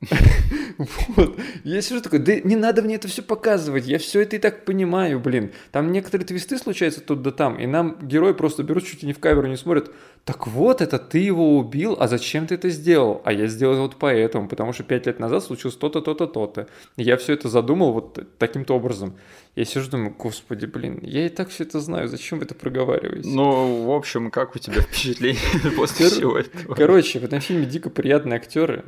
Вот. 1.16 1.38
Я 1.64 1.82
сижу 1.82 2.00
такой, 2.00 2.20
да 2.20 2.40
не 2.40 2.56
надо 2.56 2.82
мне 2.82 2.94
это 2.94 3.06
все 3.06 3.22
показывать, 3.22 3.86
я 3.86 3.98
все 3.98 4.22
это 4.22 4.36
и 4.36 4.38
так 4.38 4.64
понимаю, 4.64 5.20
блин. 5.20 5.52
Там 5.72 5.92
некоторые 5.92 6.26
твисты 6.26 6.56
случаются 6.56 7.00
тут 7.00 7.22
да 7.22 7.30
там, 7.30 7.58
и 7.58 7.66
нам 7.66 7.98
герои 8.00 8.32
просто 8.32 8.62
берут 8.62 8.86
чуть 8.86 9.02
ли 9.02 9.08
не 9.08 9.12
в 9.12 9.18
камеру, 9.18 9.46
не 9.46 9.56
смотрят. 9.56 9.90
Так 10.24 10.46
вот, 10.46 10.80
это 10.80 10.98
ты 10.98 11.18
его 11.18 11.58
убил, 11.58 11.96
а 11.98 12.08
зачем 12.08 12.46
ты 12.46 12.54
это 12.54 12.68
сделал? 12.70 13.20
А 13.24 13.32
я 13.32 13.46
сделал 13.46 13.76
вот 13.78 13.96
поэтому, 13.98 14.48
потому 14.48 14.72
что 14.72 14.84
пять 14.84 15.06
лет 15.06 15.18
назад 15.18 15.44
случилось 15.44 15.76
то-то, 15.76 16.00
то-то, 16.00 16.26
то-то. 16.26 16.66
Я 16.96 17.16
все 17.16 17.32
это 17.34 17.48
задумал 17.48 17.92
вот 17.92 18.18
таким-то 18.38 18.74
образом. 18.74 19.16
Я 19.56 19.64
сижу, 19.64 19.90
думаю, 19.90 20.14
господи, 20.16 20.66
блин, 20.66 21.00
я 21.02 21.26
и 21.26 21.28
так 21.28 21.48
все 21.48 21.64
это 21.64 21.80
знаю, 21.80 22.08
зачем 22.08 22.38
вы 22.38 22.44
это 22.44 22.54
проговариваете? 22.54 23.28
Ну, 23.28 23.84
в 23.84 23.90
общем, 23.90 24.30
как 24.30 24.54
у 24.54 24.58
тебя 24.58 24.80
впечатление 24.80 25.40
после 25.76 26.06
всего 26.06 26.38
этого? 26.38 26.74
Короче, 26.74 27.18
в 27.18 27.24
этом 27.24 27.40
фильме 27.40 27.66
дико 27.66 27.90
приятные 27.90 28.36
актеры. 28.36 28.84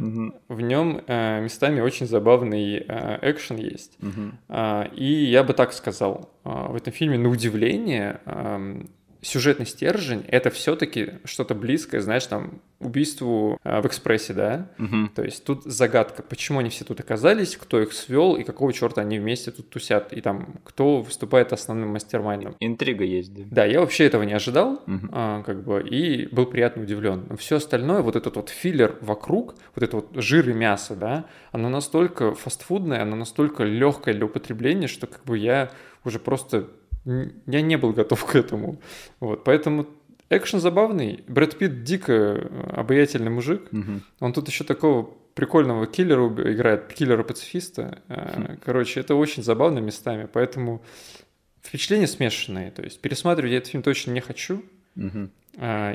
В 0.49 0.61
нем 0.61 1.03
э, 1.07 1.43
местами 1.43 1.81
очень 1.81 2.07
забавный 2.07 2.77
э, 2.77 3.19
экшен 3.23 3.57
есть. 3.57 3.99
Э, 4.49 4.85
и 4.95 5.25
я 5.25 5.43
бы 5.43 5.53
так 5.53 5.73
сказал, 5.73 6.31
в 6.45 6.75
этом 6.75 6.93
фильме, 6.93 7.19
на 7.19 7.29
удивление, 7.29 8.21
сюжетный 9.23 9.67
стержень— 9.67 10.25
это 10.29 10.51
все-таки 10.51 11.15
что-то 11.25 11.55
близкое, 11.55 12.01
знаешь, 12.01 12.27
там, 12.27 12.61
убийству 12.81 13.59
э, 13.63 13.81
в 13.81 13.87
экспрессе, 13.87 14.35
да? 14.35 14.69
Угу. 14.79 15.11
То 15.15 15.23
есть 15.23 15.45
тут 15.45 15.63
загадка, 15.65 16.23
почему 16.23 16.59
они 16.59 16.71
все 16.71 16.85
тут 16.85 16.99
оказались, 17.01 17.57
кто 17.57 17.81
их 17.81 17.93
свел 17.93 18.35
и 18.35 18.43
какого 18.43 18.73
черта 18.73 19.01
они 19.01 19.21
вместе 19.21 19.53
тут 19.53 19.71
тусят, 19.71 20.13
и 20.13 20.21
там, 20.21 20.57
кто 20.65 21.01
выступает 21.03 21.53
основным 21.53 21.91
мастермайндом. 21.91 22.57
Интрига 22.59 23.05
есть, 23.05 23.33
да? 23.33 23.43
Да, 23.51 23.65
я 23.65 23.81
вообще 23.81 24.05
этого 24.07 24.25
не 24.25 24.33
ожидал, 24.33 24.83
угу. 24.87 25.09
а, 25.13 25.43
как 25.45 25.63
бы, 25.65 25.81
и 25.89 26.27
был 26.27 26.47
приятно 26.47 26.83
удивлен. 26.83 27.25
Но 27.31 27.37
все 27.37 27.57
остальное, 27.57 28.03
вот 28.03 28.17
этот 28.17 28.37
вот 28.37 28.49
филлер 28.49 28.99
вокруг, 29.01 29.55
вот 29.77 29.85
это 29.85 29.97
вот 29.97 30.11
жир 30.15 30.51
и 30.51 30.53
мясо, 30.53 30.97
да, 30.97 31.27
оно 31.53 31.69
настолько 31.69 32.35
фастфудное, 32.35 33.03
оно 33.03 33.15
настолько 33.15 33.63
легкое 33.63 34.15
для 34.15 34.27
употребления, 34.27 34.89
что 34.89 35.07
как 35.07 35.25
бы 35.25 35.39
я 35.39 35.71
уже 36.05 36.19
просто 36.19 36.69
я 37.05 37.63
не 37.63 37.77
был 37.77 37.93
готов 37.93 38.25
к 38.25 38.35
этому. 38.37 38.81
Вот, 39.21 39.45
поэтому 39.45 39.87
экшен 40.31 40.61
забавный. 40.61 41.25
Брэд 41.29 41.59
Питт 41.59 41.83
дико 41.83 42.13
э, 42.13 42.71
обаятельный 42.75 43.31
мужик. 43.31 43.69
Угу. 43.73 44.01
Он 44.21 44.33
тут 44.33 44.49
еще 44.49 44.65
такого 44.65 45.11
прикольного 45.35 45.87
киллера 45.87 46.27
играет, 46.29 46.93
киллера-пацифиста. 46.93 48.03
Хм. 48.09 48.59
Короче, 48.65 49.01
это 49.01 49.15
очень 49.15 49.43
забавно 49.43 49.79
местами, 49.79 50.29
поэтому 50.31 50.83
впечатления 51.63 52.07
смешанные. 52.07 52.71
То 52.71 52.83
есть 52.83 53.01
пересматривать 53.01 53.53
я 53.53 53.59
этот 53.59 53.71
фильм 53.71 53.83
точно 53.83 54.13
не 54.13 54.21
хочу. 54.21 54.63
Угу. 54.97 55.31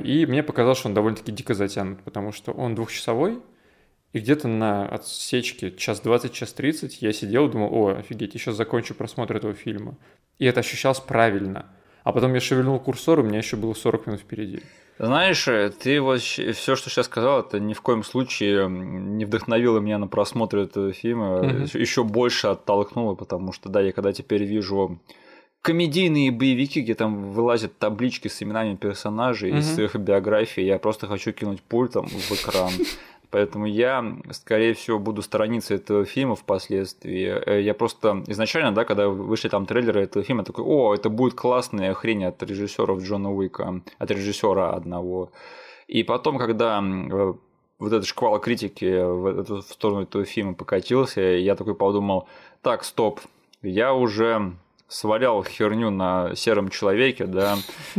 И 0.04 0.26
мне 0.28 0.44
показалось, 0.44 0.80
что 0.80 0.88
он 0.88 0.96
довольно-таки 0.96 1.32
дико 1.32 1.54
затянут, 1.54 2.02
потому 2.02 2.32
что 2.32 2.52
он 2.52 2.74
двухчасовой, 2.74 3.40
и 4.14 4.20
где-то 4.20 4.48
на 4.48 4.88
отсечке 4.88 5.72
час 5.72 6.00
20, 6.00 6.34
час 6.34 6.54
30 6.54 7.02
я 7.02 7.14
сидел 7.14 7.48
и 7.48 7.52
думал, 7.52 7.70
о, 7.74 7.98
офигеть, 7.98 8.34
я 8.34 8.40
сейчас 8.40 8.56
закончу 8.56 8.96
просмотр 8.96 9.36
этого 9.36 9.54
фильма. 9.54 9.98
И 10.40 10.46
это 10.46 10.62
ощущалось 10.62 11.00
правильно. 11.00 11.68
А 12.04 12.14
потом 12.14 12.34
я 12.34 12.40
шевельнул 12.40 12.80
курсор, 12.80 13.20
у 13.20 13.24
меня 13.24 13.40
еще 13.40 13.58
было 13.58 13.74
40 13.74 14.08
минут 14.08 14.22
впереди. 14.22 14.62
Знаешь, 15.00 15.48
ты 15.80 16.02
вот 16.02 16.22
все, 16.22 16.76
что 16.76 16.90
сейчас 16.90 17.06
сказал, 17.06 17.42
это 17.42 17.60
ни 17.60 17.74
в 17.74 17.82
коем 17.82 18.04
случае 18.04 18.68
не 18.70 19.26
вдохновило 19.26 19.80
меня 19.80 20.00
на 20.00 20.08
просмотр 20.08 20.58
этого 20.58 20.92
фильма, 20.92 21.40
mm-hmm. 21.40 21.78
еще 21.78 22.04
больше 22.04 22.48
оттолкнуло, 22.48 23.14
потому 23.14 23.52
что, 23.52 23.70
да, 23.70 23.82
я 23.82 23.92
когда 23.92 24.12
теперь 24.12 24.44
вижу 24.44 25.00
комедийные 25.62 26.32
боевики, 26.32 26.82
где 26.82 26.96
там 26.96 27.32
вылазят 27.32 27.78
таблички 27.78 28.28
с 28.28 28.42
именами 28.42 28.76
персонажей 28.76 29.52
mm-hmm. 29.52 29.60
и 29.60 29.62
с 29.62 29.78
их 29.78 29.96
биографией, 29.96 30.68
я 30.68 30.80
просто 30.80 31.06
хочу 31.06 31.32
кинуть 31.32 31.62
пультом 31.62 32.08
в 32.08 32.32
экран. 32.32 32.72
Поэтому 33.30 33.66
я, 33.66 34.18
скорее 34.32 34.74
всего, 34.74 35.00
буду 35.00 35.22
сторониться 35.22 35.76
этого 35.76 36.06
фильма 36.06 36.36
впоследствии. 36.36 37.28
Э, 37.28 37.62
я 37.62 37.74
просто 37.74 38.24
изначально, 38.28 38.74
да, 38.74 38.86
когда 38.86 39.10
вышли 39.10 39.50
там 39.50 39.66
трейлеры 39.66 40.02
этого 40.02 40.24
фильма, 40.24 40.44
такой, 40.44 40.64
о, 40.64 40.94
это 40.96 41.10
будет 41.10 41.34
классная 41.34 41.94
хрень 41.94 42.26
от 42.26 42.42
режиссеров 42.42 43.02
Джона 43.02 43.34
Уика, 43.34 43.82
от 43.98 44.12
режиссера 44.12 44.72
одного. 44.72 45.32
И 45.88 46.04
потом, 46.04 46.38
когда 46.38 46.82
э, 46.82 47.34
вот 47.80 47.94
этот 47.94 48.06
шквал 48.06 48.40
критики 48.40 48.86
в, 48.86 49.40
эту, 49.42 49.58
в 49.58 49.64
сторону 49.64 50.04
этого 50.04 50.24
фильма 50.24 50.54
покатился, 50.54 51.22
я 51.22 51.56
такой 51.56 51.76
подумал, 51.76 52.28
так, 52.62 52.84
стоп, 52.84 53.20
я 53.62 53.94
уже 53.94 54.54
свалял 54.88 55.44
херню 55.44 55.90
на 55.90 56.34
сером 56.36 56.70
человеке, 56.70 57.26
да, 57.26 57.58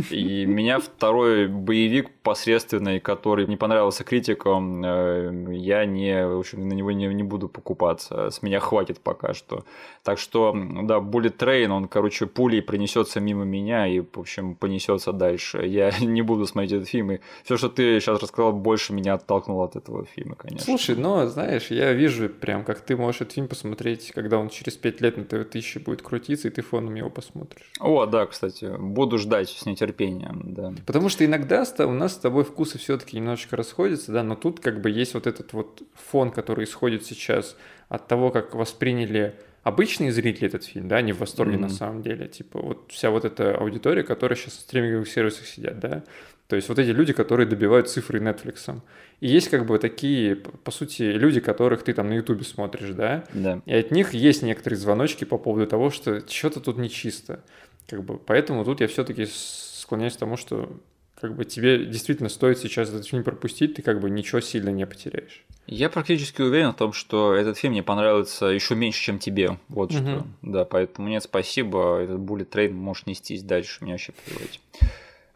и 0.09 0.45
меня 0.45 0.79
второй 0.79 1.47
боевик 1.47 2.09
посредственный, 2.23 2.99
который 2.99 3.45
не 3.45 3.57
понравился 3.57 4.03
критикам, 4.03 4.83
э, 4.83 5.53
я 5.55 5.85
не, 5.85 6.25
в 6.25 6.39
общем, 6.39 6.67
на 6.67 6.73
него 6.73 6.91
не, 6.91 7.05
не 7.07 7.23
буду 7.23 7.47
покупаться, 7.47 8.31
с 8.31 8.41
меня 8.41 8.59
хватит 8.59 8.99
пока 9.01 9.35
что. 9.35 9.65
Так 10.03 10.17
что, 10.17 10.51
да, 10.53 10.97
Bullet 10.97 11.37
Train, 11.37 11.67
он, 11.67 11.87
короче, 11.87 12.25
пулей 12.25 12.61
принесется 12.61 13.19
мимо 13.19 13.43
меня 13.43 13.85
и, 13.85 13.99
в 13.99 14.17
общем, 14.17 14.55
понесется 14.55 15.11
дальше. 15.11 15.65
Я 15.67 15.91
не 15.99 16.23
буду 16.23 16.47
смотреть 16.47 16.71
этот 16.71 16.89
фильм, 16.89 17.11
и 17.11 17.19
все, 17.43 17.57
что 17.57 17.69
ты 17.69 17.99
сейчас 17.99 18.19
рассказал, 18.19 18.53
больше 18.53 18.93
меня 18.93 19.13
оттолкнуло 19.13 19.65
от 19.65 19.75
этого 19.75 20.05
фильма, 20.05 20.35
конечно. 20.35 20.65
Слушай, 20.65 20.95
но, 20.95 21.27
знаешь, 21.27 21.67
я 21.69 21.93
вижу 21.93 22.29
прям, 22.29 22.63
как 22.63 22.79
ты 22.79 22.97
можешь 22.97 23.21
этот 23.21 23.33
фильм 23.33 23.47
посмотреть, 23.47 24.11
когда 24.11 24.39
он 24.39 24.49
через 24.49 24.75
пять 24.75 25.01
лет 25.01 25.17
на 25.17 25.23
ТВ-1000 25.23 25.83
будет 25.83 26.01
крутиться, 26.01 26.47
и 26.47 26.51
ты 26.51 26.63
фоном 26.79 26.95
его 26.95 27.09
посмотришь. 27.09 27.71
О, 27.79 28.05
да, 28.05 28.25
кстати, 28.25 28.77
буду 28.77 29.17
ждать 29.17 29.49
с 29.49 29.65
нетерпением, 29.65 30.53
да. 30.53 30.73
Потому 30.85 31.09
что 31.09 31.25
иногда 31.25 31.65
у 31.79 31.91
нас 31.91 32.13
с 32.13 32.17
тобой 32.17 32.43
вкусы 32.43 32.77
все-таки 32.77 33.17
немножечко 33.17 33.55
расходятся, 33.55 34.11
да, 34.11 34.23
но 34.23 34.35
тут 34.35 34.59
как 34.59 34.81
бы 34.81 34.89
есть 34.89 35.13
вот 35.13 35.27
этот 35.27 35.53
вот 35.53 35.83
фон, 35.93 36.31
который 36.31 36.63
исходит 36.63 37.05
сейчас 37.05 37.55
от 37.89 38.07
того, 38.07 38.31
как 38.31 38.55
восприняли 38.55 39.35
обычные 39.63 40.11
зрители 40.11 40.47
этот 40.47 40.63
фильм, 40.63 40.87
да, 40.87 40.97
они 40.97 41.11
в 41.11 41.19
восторге 41.19 41.57
mm-hmm. 41.57 41.61
на 41.61 41.69
самом 41.69 42.01
деле. 42.01 42.27
Типа 42.27 42.59
вот 42.59 42.91
вся 42.91 43.09
вот 43.11 43.25
эта 43.25 43.57
аудитория, 43.57 44.03
которая 44.03 44.37
сейчас 44.37 44.53
в 44.53 44.61
стриминговых 44.61 45.07
сервисах 45.07 45.45
сидят, 45.45 45.79
да. 45.79 46.03
То 46.47 46.55
есть 46.55 46.67
вот 46.67 46.79
эти 46.79 46.89
люди, 46.89 47.13
которые 47.13 47.45
добивают 47.45 47.89
цифры 47.89 48.19
Netflix. 48.19 48.81
И 49.19 49.27
есть 49.27 49.49
как 49.49 49.65
бы 49.65 49.77
такие, 49.79 50.35
по 50.35 50.71
сути, 50.71 51.03
люди, 51.03 51.39
которых 51.39 51.83
ты 51.83 51.93
там 51.93 52.09
на 52.09 52.13
Ютубе 52.13 52.43
смотришь, 52.43 52.91
да? 52.91 53.25
Да. 53.33 53.61
И 53.65 53.73
от 53.73 53.91
них 53.91 54.13
есть 54.13 54.43
некоторые 54.43 54.77
звоночки 54.77 55.25
по 55.25 55.37
поводу 55.37 55.67
того, 55.67 55.89
что 55.89 56.25
что-то 56.27 56.61
тут 56.61 56.77
нечисто. 56.77 57.43
Как 57.87 58.03
бы, 58.03 58.17
поэтому 58.17 58.63
тут 58.63 58.81
я 58.81 58.87
все-таки 58.87 59.27
склоняюсь 59.29 60.15
к 60.15 60.19
тому, 60.19 60.37
что 60.37 60.71
как 61.19 61.35
бы 61.35 61.43
тебе 61.43 61.85
действительно 61.85 62.29
стоит 62.29 62.59
сейчас 62.59 62.89
этот 62.89 63.05
фильм 63.05 63.23
пропустить, 63.23 63.75
ты 63.75 63.81
как 63.81 63.99
бы 63.99 64.09
ничего 64.09 64.39
сильно 64.39 64.69
не 64.69 64.85
потеряешь. 64.85 65.43
Я 65.67 65.89
практически 65.89 66.41
уверен 66.41 66.71
в 66.71 66.77
том, 66.77 66.93
что 66.93 67.33
этот 67.33 67.57
фильм 67.57 67.73
мне 67.73 67.83
понравится 67.83 68.45
еще 68.45 68.75
меньше, 68.75 69.01
чем 69.01 69.19
тебе. 69.19 69.57
Вот 69.67 69.91
угу. 69.91 69.99
что. 69.99 70.27
Да, 70.41 70.65
поэтому 70.65 71.09
нет, 71.09 71.23
спасибо. 71.23 71.99
Этот 71.99 72.19
Bullet 72.19 72.49
Train 72.49 72.71
можешь 72.71 73.05
нестись 73.05 73.43
дальше, 73.43 73.83
меня 73.83 73.95
вообще 73.95 74.13
плевать. 74.25 74.61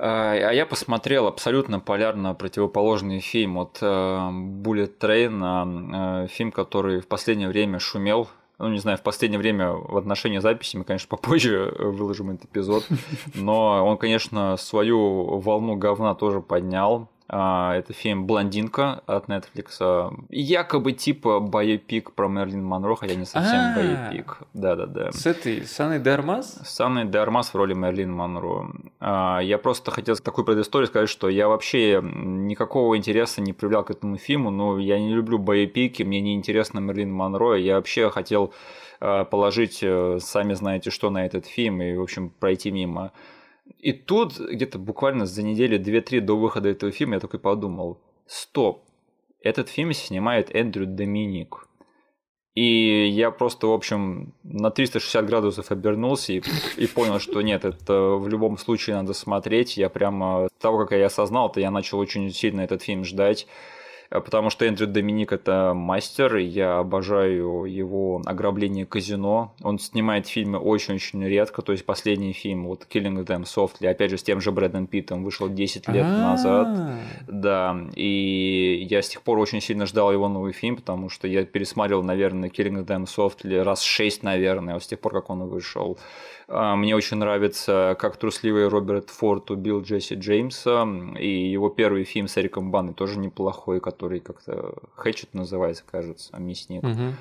А, 0.06 0.34
а 0.34 0.52
я 0.52 0.66
посмотрел 0.66 1.28
абсолютно 1.28 1.80
полярно 1.80 2.34
противоположный 2.34 3.22
фильм 3.22 3.58
от 3.58 3.78
э, 3.80 3.86
Bullet 3.86 4.92
Train, 5.00 6.26
э, 6.26 6.28
фильм, 6.28 6.52
который 6.52 7.00
в 7.00 7.08
последнее 7.08 7.48
время 7.48 7.80
шумел 7.80 8.28
ну, 8.60 8.70
не 8.70 8.80
знаю, 8.80 8.98
в 8.98 9.02
последнее 9.02 9.40
время 9.40 9.72
в 9.72 9.96
отношении 9.98 10.40
записи 10.40 10.76
мы, 10.76 10.84
конечно, 10.84 11.08
попозже 11.10 11.74
выложим 11.80 12.32
этот 12.32 12.46
эпизод, 12.46 12.86
но 13.34 13.86
он, 13.86 13.98
конечно, 13.98 14.58
свою 14.58 15.40
волну 15.40 15.78
говна 15.78 16.16
тоже 16.16 16.42
поднял. 16.42 17.08
А, 17.30 17.76
это 17.76 17.94
фильм 17.94 18.26
«Блондинка» 18.26 19.02
от 19.06 19.28
Netflix. 19.28 20.14
Якобы 20.30 20.92
типа 20.92 21.40
боепик 21.40 22.12
про 22.12 22.28
Мерлин 22.28 22.64
Монро, 22.64 22.96
хотя 22.96 23.16
не 23.16 23.26
совсем 23.26 23.60
а. 23.60 23.76
боепик. 23.76 24.40
Да-да-да. 24.54 25.12
С 25.12 25.26
этой, 25.26 25.66
с 25.66 25.80
Анной 25.80 26.00
де 26.00 26.42
С 26.42 26.80
Анной 26.82 27.06
де 27.06 27.20
в 27.24 27.56
роли 27.56 27.74
Мерлин 27.74 28.12
Монро. 28.12 28.72
А, 29.00 29.40
я 29.40 29.58
просто 29.58 29.92
хотел 29.92 30.16
такую 30.18 30.46
предысторию 30.46 30.88
сказать, 30.88 31.10
что 31.10 31.30
я 31.30 31.48
вообще 31.48 32.02
никакого 32.04 32.98
интереса 32.98 33.42
не 33.42 33.54
проявлял 33.54 33.84
к 33.84 33.92
этому 33.92 34.18
фильму, 34.18 34.50
но 34.50 34.78
я 34.80 35.00
не 35.00 35.14
люблю 35.14 35.40
боепики, 35.40 36.04
мне 36.04 36.22
не 36.22 36.36
интересно 36.36 36.80
Мерлин 36.80 37.12
Монро, 37.12 37.56
я 37.56 37.76
вообще 37.76 38.10
хотел 38.10 38.54
положить, 39.00 39.80
э, 39.82 40.20
сами 40.22 40.54
знаете, 40.54 40.90
что 40.90 41.10
на 41.10 41.26
этот 41.26 41.46
фильм 41.46 41.82
и, 41.82 41.94
в 41.94 42.02
общем, 42.02 42.30
пройти 42.30 42.72
мимо. 42.72 43.12
И 43.80 43.94
тут, 43.94 44.40
где-то 44.40 44.80
буквально 44.80 45.26
за 45.26 45.44
неделю, 45.44 45.80
две-три 45.80 46.20
до 46.20 46.38
выхода 46.38 46.70
этого 46.70 46.92
фильма, 46.92 47.16
я 47.16 47.20
такой 47.20 47.40
подумал, 47.40 48.02
стоп, 48.26 48.84
этот 49.42 49.70
фильм 49.70 49.94
снимает 49.94 50.54
Эндрю 50.56 50.86
Доминик. 50.86 51.68
И 52.56 53.08
я 53.08 53.32
просто, 53.32 53.68
в 53.68 53.74
общем, 53.74 54.34
на 54.44 54.70
360 54.70 55.26
градусов 55.26 55.72
обернулся 55.72 56.34
и, 56.34 56.42
и 56.78 56.86
понял, 56.86 57.20
что 57.20 57.42
нет, 57.42 57.66
это 57.66 58.16
в 58.16 58.28
любом 58.28 58.58
случае 58.60 58.96
надо 58.96 59.14
смотреть. 59.14 59.76
Я 59.76 59.90
прямо, 59.90 60.50
того, 60.60 60.86
как 60.86 60.92
я 60.92 61.08
осознал, 61.08 61.52
то 61.52 61.60
я 61.60 61.72
начал 61.72 61.98
очень 61.98 62.30
сильно 62.32 62.62
этот 62.62 62.84
фильм 62.84 63.06
ждать. 63.06 63.48
Э, 64.14 64.22
потому 64.22 64.50
что 64.50 64.66
Эндрю 64.66 64.88
Доминик 64.88 65.34
это 65.34 65.74
мастер, 65.76 66.38
я 66.38 66.78
обожаю 66.78 67.66
его 67.66 68.22
ограбление 68.26 68.86
казино. 68.86 69.54
Он 69.62 69.80
снимает 69.80 70.28
фильмы 70.28 70.60
очень-очень 70.60 71.26
редко, 71.26 71.62
то 71.62 71.72
есть 71.72 71.86
последний 71.86 72.34
фильм, 72.34 72.68
вот 72.68 72.86
Killing 72.90 73.26
Them 73.26 73.44
Softly, 73.44 73.88
опять 73.88 74.12
же, 74.12 74.18
с 74.18 74.24
тем 74.24 74.40
же 74.40 74.52
Брэдом 74.52 74.86
Питтом, 74.86 75.24
вышел 75.24 75.50
10 75.50 75.88
лет 75.90 76.06
А-а-а. 76.06 76.32
назад. 76.32 76.98
Да, 77.28 77.76
и 77.96 78.86
я 78.90 79.02
с 79.02 79.10
тех 79.10 79.24
пор 79.24 79.40
очень 79.40 79.62
сильно 79.62 79.86
ждал 79.86 80.12
его 80.12 80.30
новый 80.30 80.54
фильм, 80.54 80.76
потому 80.76 81.10
что 81.10 81.28
я 81.28 81.44
пересматривал, 81.46 82.04
наверное, 82.04 82.50
Killing 82.50 82.86
Them 82.86 83.06
Softly 83.06 83.64
раз 83.64 83.82
6, 83.82 84.24
наверное, 84.24 84.80
с 84.80 84.86
тех 84.86 85.00
пор, 85.00 85.14
как 85.14 85.30
он 85.30 85.44
вышел. 85.46 85.98
А, 86.48 86.76
мне 86.76 86.96
очень 86.96 87.18
нравится, 87.18 87.96
как 88.00 88.18
трусливый 88.18 88.68
Роберт 88.68 89.10
Форд 89.10 89.52
убил 89.52 89.82
Джесси 89.82 90.16
Джеймса, 90.16 90.88
и 91.20 91.52
его 91.52 91.70
первый 91.70 92.04
фильм 92.04 92.28
с 92.28 92.38
Эриком 92.38 92.72
Банной 92.72 92.94
тоже 92.94 93.20
неплохой, 93.20 93.80
который 93.80 94.20
как-то 94.20 94.76
Хэтчет 94.96 95.34
называется, 95.34 95.84
кажется, 95.90 96.38
мясник. 96.38 96.84
Угу. 96.84 97.14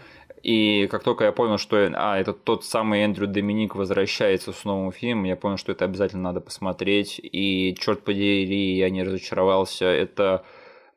И 0.43 0.89
как 0.91 1.05
только 1.05 1.25
я 1.25 1.33
понял, 1.33 1.57
что 1.57 1.77
а, 1.95 2.19
это 2.19 2.33
тот 2.33 2.65
самый 2.65 3.03
Эндрю 3.03 3.29
Доминик 3.29 3.77
возвращается 3.77 4.53
с 4.53 4.65
новым 4.65 4.91
фильмом, 4.91 5.25
я 5.25 5.37
понял, 5.37 5.57
что 5.57 5.71
это 5.71 5.85
обязательно 5.85 6.23
надо 6.25 6.41
посмотреть. 6.41 7.21
И 7.23 7.77
черт 7.79 8.03
подери, 8.03 8.77
я 8.77 8.91
не 8.91 9.05
разочаровался. 9.05 9.85
Это 9.87 10.45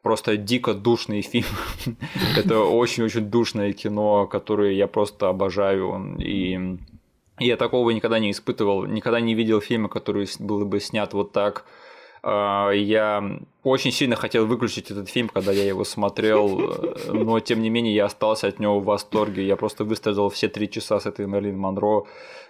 просто 0.02 0.38
дико 0.38 0.74
душный 0.74 1.22
фильм. 1.22 1.46
это 2.38 2.62
очень-очень 2.62 3.30
душное 3.30 3.74
кино, 3.74 4.26
которое 4.26 4.74
я 4.74 4.88
просто 4.88 5.30
обожаю. 5.30 6.16
И 6.20 6.80
я 7.40 7.58
такого 7.58 7.90
никогда 7.92 8.20
не 8.20 8.32
испытывал, 8.32 8.86
никогда 8.86 9.20
не 9.20 9.36
видел 9.36 9.62
фильма, 9.62 9.90
который 9.90 10.28
был 10.40 10.66
бы 10.66 10.80
снят 10.80 11.14
вот 11.14 11.32
так. 11.32 11.66
А, 12.28 12.72
я 12.72 13.24
очень 13.64 13.92
сильно 13.92 14.16
хотел 14.16 14.48
выключить 14.48 14.90
этот 14.90 15.10
фильм, 15.10 15.30
когда 15.30 15.52
я 15.52 15.64
его 15.64 15.84
смотрел, 15.84 16.96
но 17.08 17.40
тем 17.40 17.62
не 17.62 17.70
менее 17.70 17.94
я 17.94 18.06
остался 18.06 18.48
от 18.48 18.60
него 18.60 18.80
в 18.80 18.86
восторге. 18.86 19.46
Я 19.46 19.56
просто 19.58 19.84
выстрадал 19.84 20.30
все 20.30 20.48
три 20.48 20.68
часа 20.68 21.00
с 21.00 21.06
этой 21.06 21.28
Мэрилин 21.28 21.58
Монро, 21.58 22.06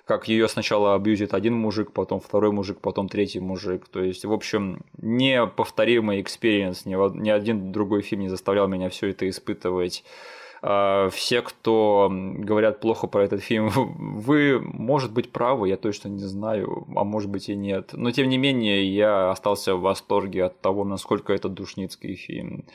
как 0.06 0.30
ее 0.30 0.48
сначала 0.48 0.96
абьюзит 0.96 1.34
один 1.34 1.56
мужик, 1.56 1.92
потом 1.92 2.22
второй 2.22 2.54
мужик, 2.54 2.80
потом 2.80 3.10
третий 3.10 3.42
мужик. 3.42 3.88
То 3.90 4.02
есть, 4.02 4.24
в 4.24 4.32
общем, 4.32 4.82
неповторимый 5.02 6.22
experience, 6.22 6.86
ни, 6.86 6.96
ни 7.20 7.30
один 7.30 7.74
другой 7.74 8.02
фильм 8.02 8.22
не 8.22 8.30
заставлял 8.30 8.70
меня 8.70 8.90
все 8.90 9.10
это 9.10 9.28
испытывать. 9.28 10.06
А, 10.68 11.10
все, 11.12 11.44
кто 11.44 12.10
говорят 12.12 12.80
плохо 12.80 13.06
про 13.06 13.24
этот 13.24 13.44
фильм, 13.44 13.70
вы, 13.76 14.60
может 14.60 15.14
быть, 15.14 15.32
правы, 15.32 15.70
я 15.70 15.78
точно 15.78 16.08
не 16.08 16.24
знаю, 16.24 16.88
а 16.96 17.04
может 17.04 17.30
быть 17.30 17.50
и 17.50 17.56
нет. 17.56 17.92
Но, 17.94 18.10
тем 18.10 18.30
не 18.30 18.40
менее, 18.40 18.84
я 18.84 19.30
остался 19.30 19.76
в 19.76 19.82
восторге 19.82 20.46
от 20.46 20.60
того, 20.62 20.84
насколько 20.84 21.34
это 21.34 21.50
душницкий 21.50 22.16
фильм. 22.16 22.66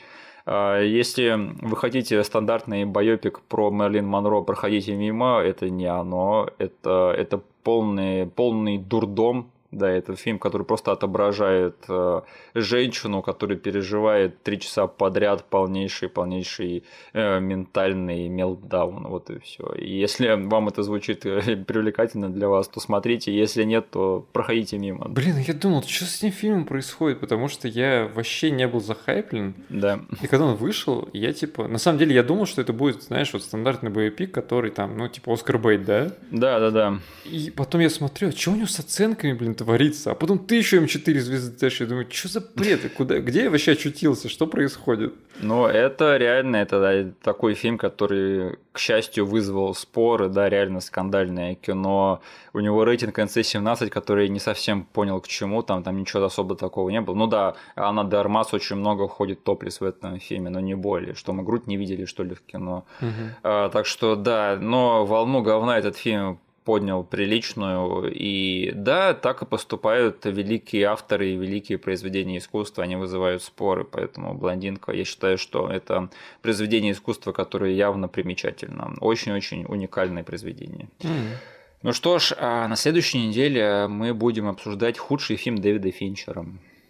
А, 0.45 0.79
если 0.79 1.37
вы 1.61 1.75
хотите 1.75 2.23
стандартный 2.23 2.85
байопик 2.85 3.41
про 3.41 3.69
Мерлин 3.69 4.07
Монро, 4.07 4.39
проходите 4.39 4.95
мимо, 4.95 5.39
это 5.39 5.69
не 5.69 5.87
оно, 5.87 6.47
это, 6.59 7.13
это 7.17 7.41
полный, 7.63 8.25
полный 8.25 8.77
дурдом, 8.77 9.51
да, 9.71 9.89
это 9.89 10.15
фильм, 10.15 10.37
который 10.37 10.63
просто 10.63 10.91
отображает 10.91 11.75
э, 11.87 12.21
женщину, 12.55 13.21
которая 13.21 13.57
переживает 13.57 14.43
три 14.43 14.59
часа 14.59 14.85
подряд 14.87 15.45
полнейший, 15.45 16.09
полнейший 16.09 16.83
э, 17.13 17.39
ментальный 17.39 18.27
мелтдаун. 18.27 19.07
Вот 19.07 19.29
и 19.29 19.39
все. 19.39 19.71
И 19.73 19.89
если 19.97 20.27
вам 20.27 20.67
это 20.67 20.83
звучит 20.83 21.25
э, 21.25 21.55
привлекательно 21.67 22.29
для 22.29 22.49
вас, 22.49 22.67
то 22.67 22.81
смотрите. 22.81 23.33
Если 23.33 23.63
нет, 23.63 23.89
то 23.91 24.25
проходите 24.33 24.77
мимо. 24.77 25.07
Блин, 25.07 25.37
я 25.37 25.53
думал, 25.53 25.83
что 25.83 26.03
с 26.03 26.17
этим 26.17 26.31
фильмом 26.31 26.65
происходит, 26.65 27.21
потому 27.21 27.47
что 27.47 27.69
я 27.69 28.11
вообще 28.13 28.51
не 28.51 28.67
был 28.67 28.81
захайплен. 28.81 29.55
Да. 29.69 30.01
И 30.21 30.27
когда 30.27 30.47
он 30.47 30.55
вышел, 30.55 31.07
я 31.13 31.31
типа... 31.31 31.69
На 31.69 31.77
самом 31.77 31.97
деле, 31.97 32.13
я 32.13 32.23
думал, 32.23 32.45
что 32.45 32.61
это 32.61 32.73
будет, 32.73 33.03
знаешь, 33.03 33.31
вот 33.31 33.41
стандартный 33.41 33.89
боепик, 33.89 34.33
который 34.33 34.71
там, 34.71 34.97
ну, 34.97 35.07
типа 35.07 35.33
Оскар 35.33 35.57
Бейт, 35.57 35.85
да? 35.85 36.11
Да, 36.29 36.59
да, 36.59 36.71
да. 36.71 36.99
И 37.23 37.51
потом 37.55 37.79
я 37.79 37.89
смотрю, 37.89 38.29
а 38.29 38.31
что 38.31 38.51
у 38.51 38.55
него 38.55 38.67
с 38.67 38.77
оценками, 38.77 39.31
блин, 39.31 39.55
творится. 39.63 40.11
А 40.11 40.15
потом 40.15 40.39
ты 40.39 40.55
еще 40.55 40.77
им 40.77 40.87
4 40.87 41.19
звезды 41.19 41.57
дашь. 41.59 41.81
Я 41.81 41.85
думаю, 41.85 42.07
что 42.09 42.27
за 42.27 42.41
бред? 42.41 42.91
Куда, 42.97 43.19
где 43.19 43.43
я 43.43 43.49
вообще 43.49 43.73
очутился? 43.73 44.27
Что 44.27 44.47
происходит? 44.47 45.13
Ну, 45.39 45.65
это 45.65 46.17
реально, 46.17 46.57
это 46.57 46.79
да, 46.79 47.11
такой 47.21 47.53
фильм, 47.53 47.77
который, 47.77 48.57
к 48.71 48.79
счастью, 48.79 49.25
вызвал 49.25 49.75
споры, 49.75 50.29
да, 50.29 50.49
реально 50.49 50.81
скандальное 50.81 51.55
кино. 51.55 52.21
У 52.53 52.59
него 52.59 52.83
рейтинг 52.83 53.15
конце 53.15 53.43
17, 53.43 53.89
который 53.89 54.29
не 54.29 54.39
совсем 54.39 54.83
понял 54.83 55.21
к 55.21 55.27
чему, 55.27 55.61
там, 55.61 55.83
там 55.83 55.97
ничего 55.97 56.23
особо 56.23 56.55
такого 56.55 56.89
не 56.89 57.01
было. 57.01 57.15
Ну 57.15 57.27
да, 57.27 57.55
Анна 57.75 58.03
де 58.03 58.17
Армас 58.17 58.53
очень 58.53 58.77
много 58.77 59.07
входит 59.07 59.43
топлис 59.43 59.79
в 59.81 59.83
этом 59.83 60.19
фильме, 60.19 60.49
но 60.49 60.59
не 60.59 60.75
более, 60.75 61.13
что 61.13 61.33
мы 61.33 61.43
грудь 61.43 61.67
не 61.67 61.77
видели, 61.77 62.05
что 62.05 62.23
ли, 62.23 62.33
в 62.33 62.41
кино. 62.41 62.83
Угу. 63.01 63.09
А, 63.43 63.69
так 63.69 63.85
что 63.85 64.15
да, 64.15 64.57
но 64.59 65.05
волну 65.05 65.43
говна 65.43 65.77
этот 65.77 65.97
фильм 65.97 66.39
поднял 66.63 67.03
приличную. 67.03 68.11
И 68.13 68.71
да, 68.73 69.13
так 69.13 69.41
и 69.41 69.45
поступают 69.45 70.25
великие 70.25 70.85
авторы 70.85 71.31
и 71.31 71.35
великие 71.35 71.77
произведения 71.77 72.37
искусства, 72.37 72.83
они 72.83 72.95
вызывают 72.95 73.43
споры, 73.43 73.83
поэтому 73.83 74.33
«Блондинка», 74.33 74.91
я 74.91 75.05
считаю, 75.05 75.37
что 75.37 75.67
это 75.67 76.09
произведение 76.41 76.93
искусства, 76.93 77.31
которое 77.31 77.73
явно 77.73 78.07
примечательно. 78.07 78.95
Очень-очень 78.99 79.65
уникальное 79.65 80.23
произведение. 80.23 80.87
Mm. 80.99 81.35
Ну 81.83 81.93
что 81.93 82.19
ж, 82.19 82.33
а 82.37 82.67
на 82.67 82.75
следующей 82.75 83.27
неделе 83.27 83.87
мы 83.87 84.13
будем 84.13 84.47
обсуждать 84.47 84.97
худший 84.97 85.35
фильм 85.35 85.57
Дэвида 85.57 85.91
Финчера. 85.91 86.45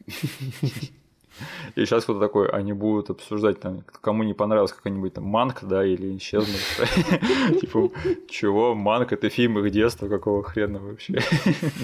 И 1.76 1.86
сейчас 1.86 2.04
кто-то 2.04 2.20
такой, 2.20 2.50
они 2.50 2.74
будут 2.74 3.10
обсуждать, 3.10 3.60
там, 3.60 3.84
кому 4.02 4.24
не 4.24 4.34
понравилась 4.34 4.74
какая-нибудь 4.74 5.14
там 5.14 5.26
Манк, 5.26 5.64
да, 5.64 5.86
или 5.86 6.18
исчезнувшая. 6.18 6.88
Типа, 7.62 7.90
чего, 8.30 8.76
Манк, 8.76 9.14
это 9.14 9.30
фильм 9.30 9.60
их 9.60 9.72
детства, 9.72 10.08
какого 10.08 10.44
хрена 10.44 10.80
вообще? 10.80 11.20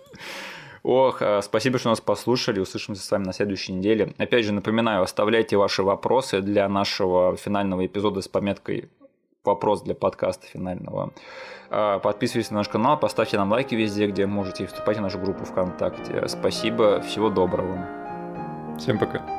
Ох, 0.83 1.21
а, 1.21 1.43
спасибо, 1.43 1.79
что 1.81 1.89
нас 1.89 2.01
послушали. 2.01 2.61
Услышимся 2.61 3.03
с 3.03 3.11
вами 3.11 3.25
на 3.25 3.33
следующей 3.33 3.73
неделе. 3.73 4.14
Опять 4.19 4.45
же, 4.45 4.53
напоминаю, 4.53 5.03
оставляйте 5.03 5.57
ваши 5.57 5.83
вопросы 5.83 6.41
для 6.41 6.69
нашего 6.69 7.37
финального 7.37 7.85
эпизода 7.85 8.23
с 8.23 8.29
пометкой 8.29 8.89
вопрос 9.47 9.83
для 9.83 9.95
подкаста 9.95 10.47
финального. 10.47 11.12
А, 11.71 11.99
подписывайтесь 11.99 12.51
на 12.51 12.59
наш 12.59 12.69
канал, 12.69 12.99
поставьте 12.99 13.37
нам 13.37 13.51
лайки 13.51 13.75
везде, 13.75 14.07
где 14.07 14.27
можете, 14.27 14.64
и 14.64 14.67
вступайте 14.67 15.01
в 15.01 15.03
нашу 15.03 15.19
группу 15.19 15.45
ВКонтакте. 15.45 16.29
Спасибо, 16.29 17.01
всего 17.01 17.31
доброго. 17.31 18.05
Всем 18.79 18.99
пока. 18.99 19.36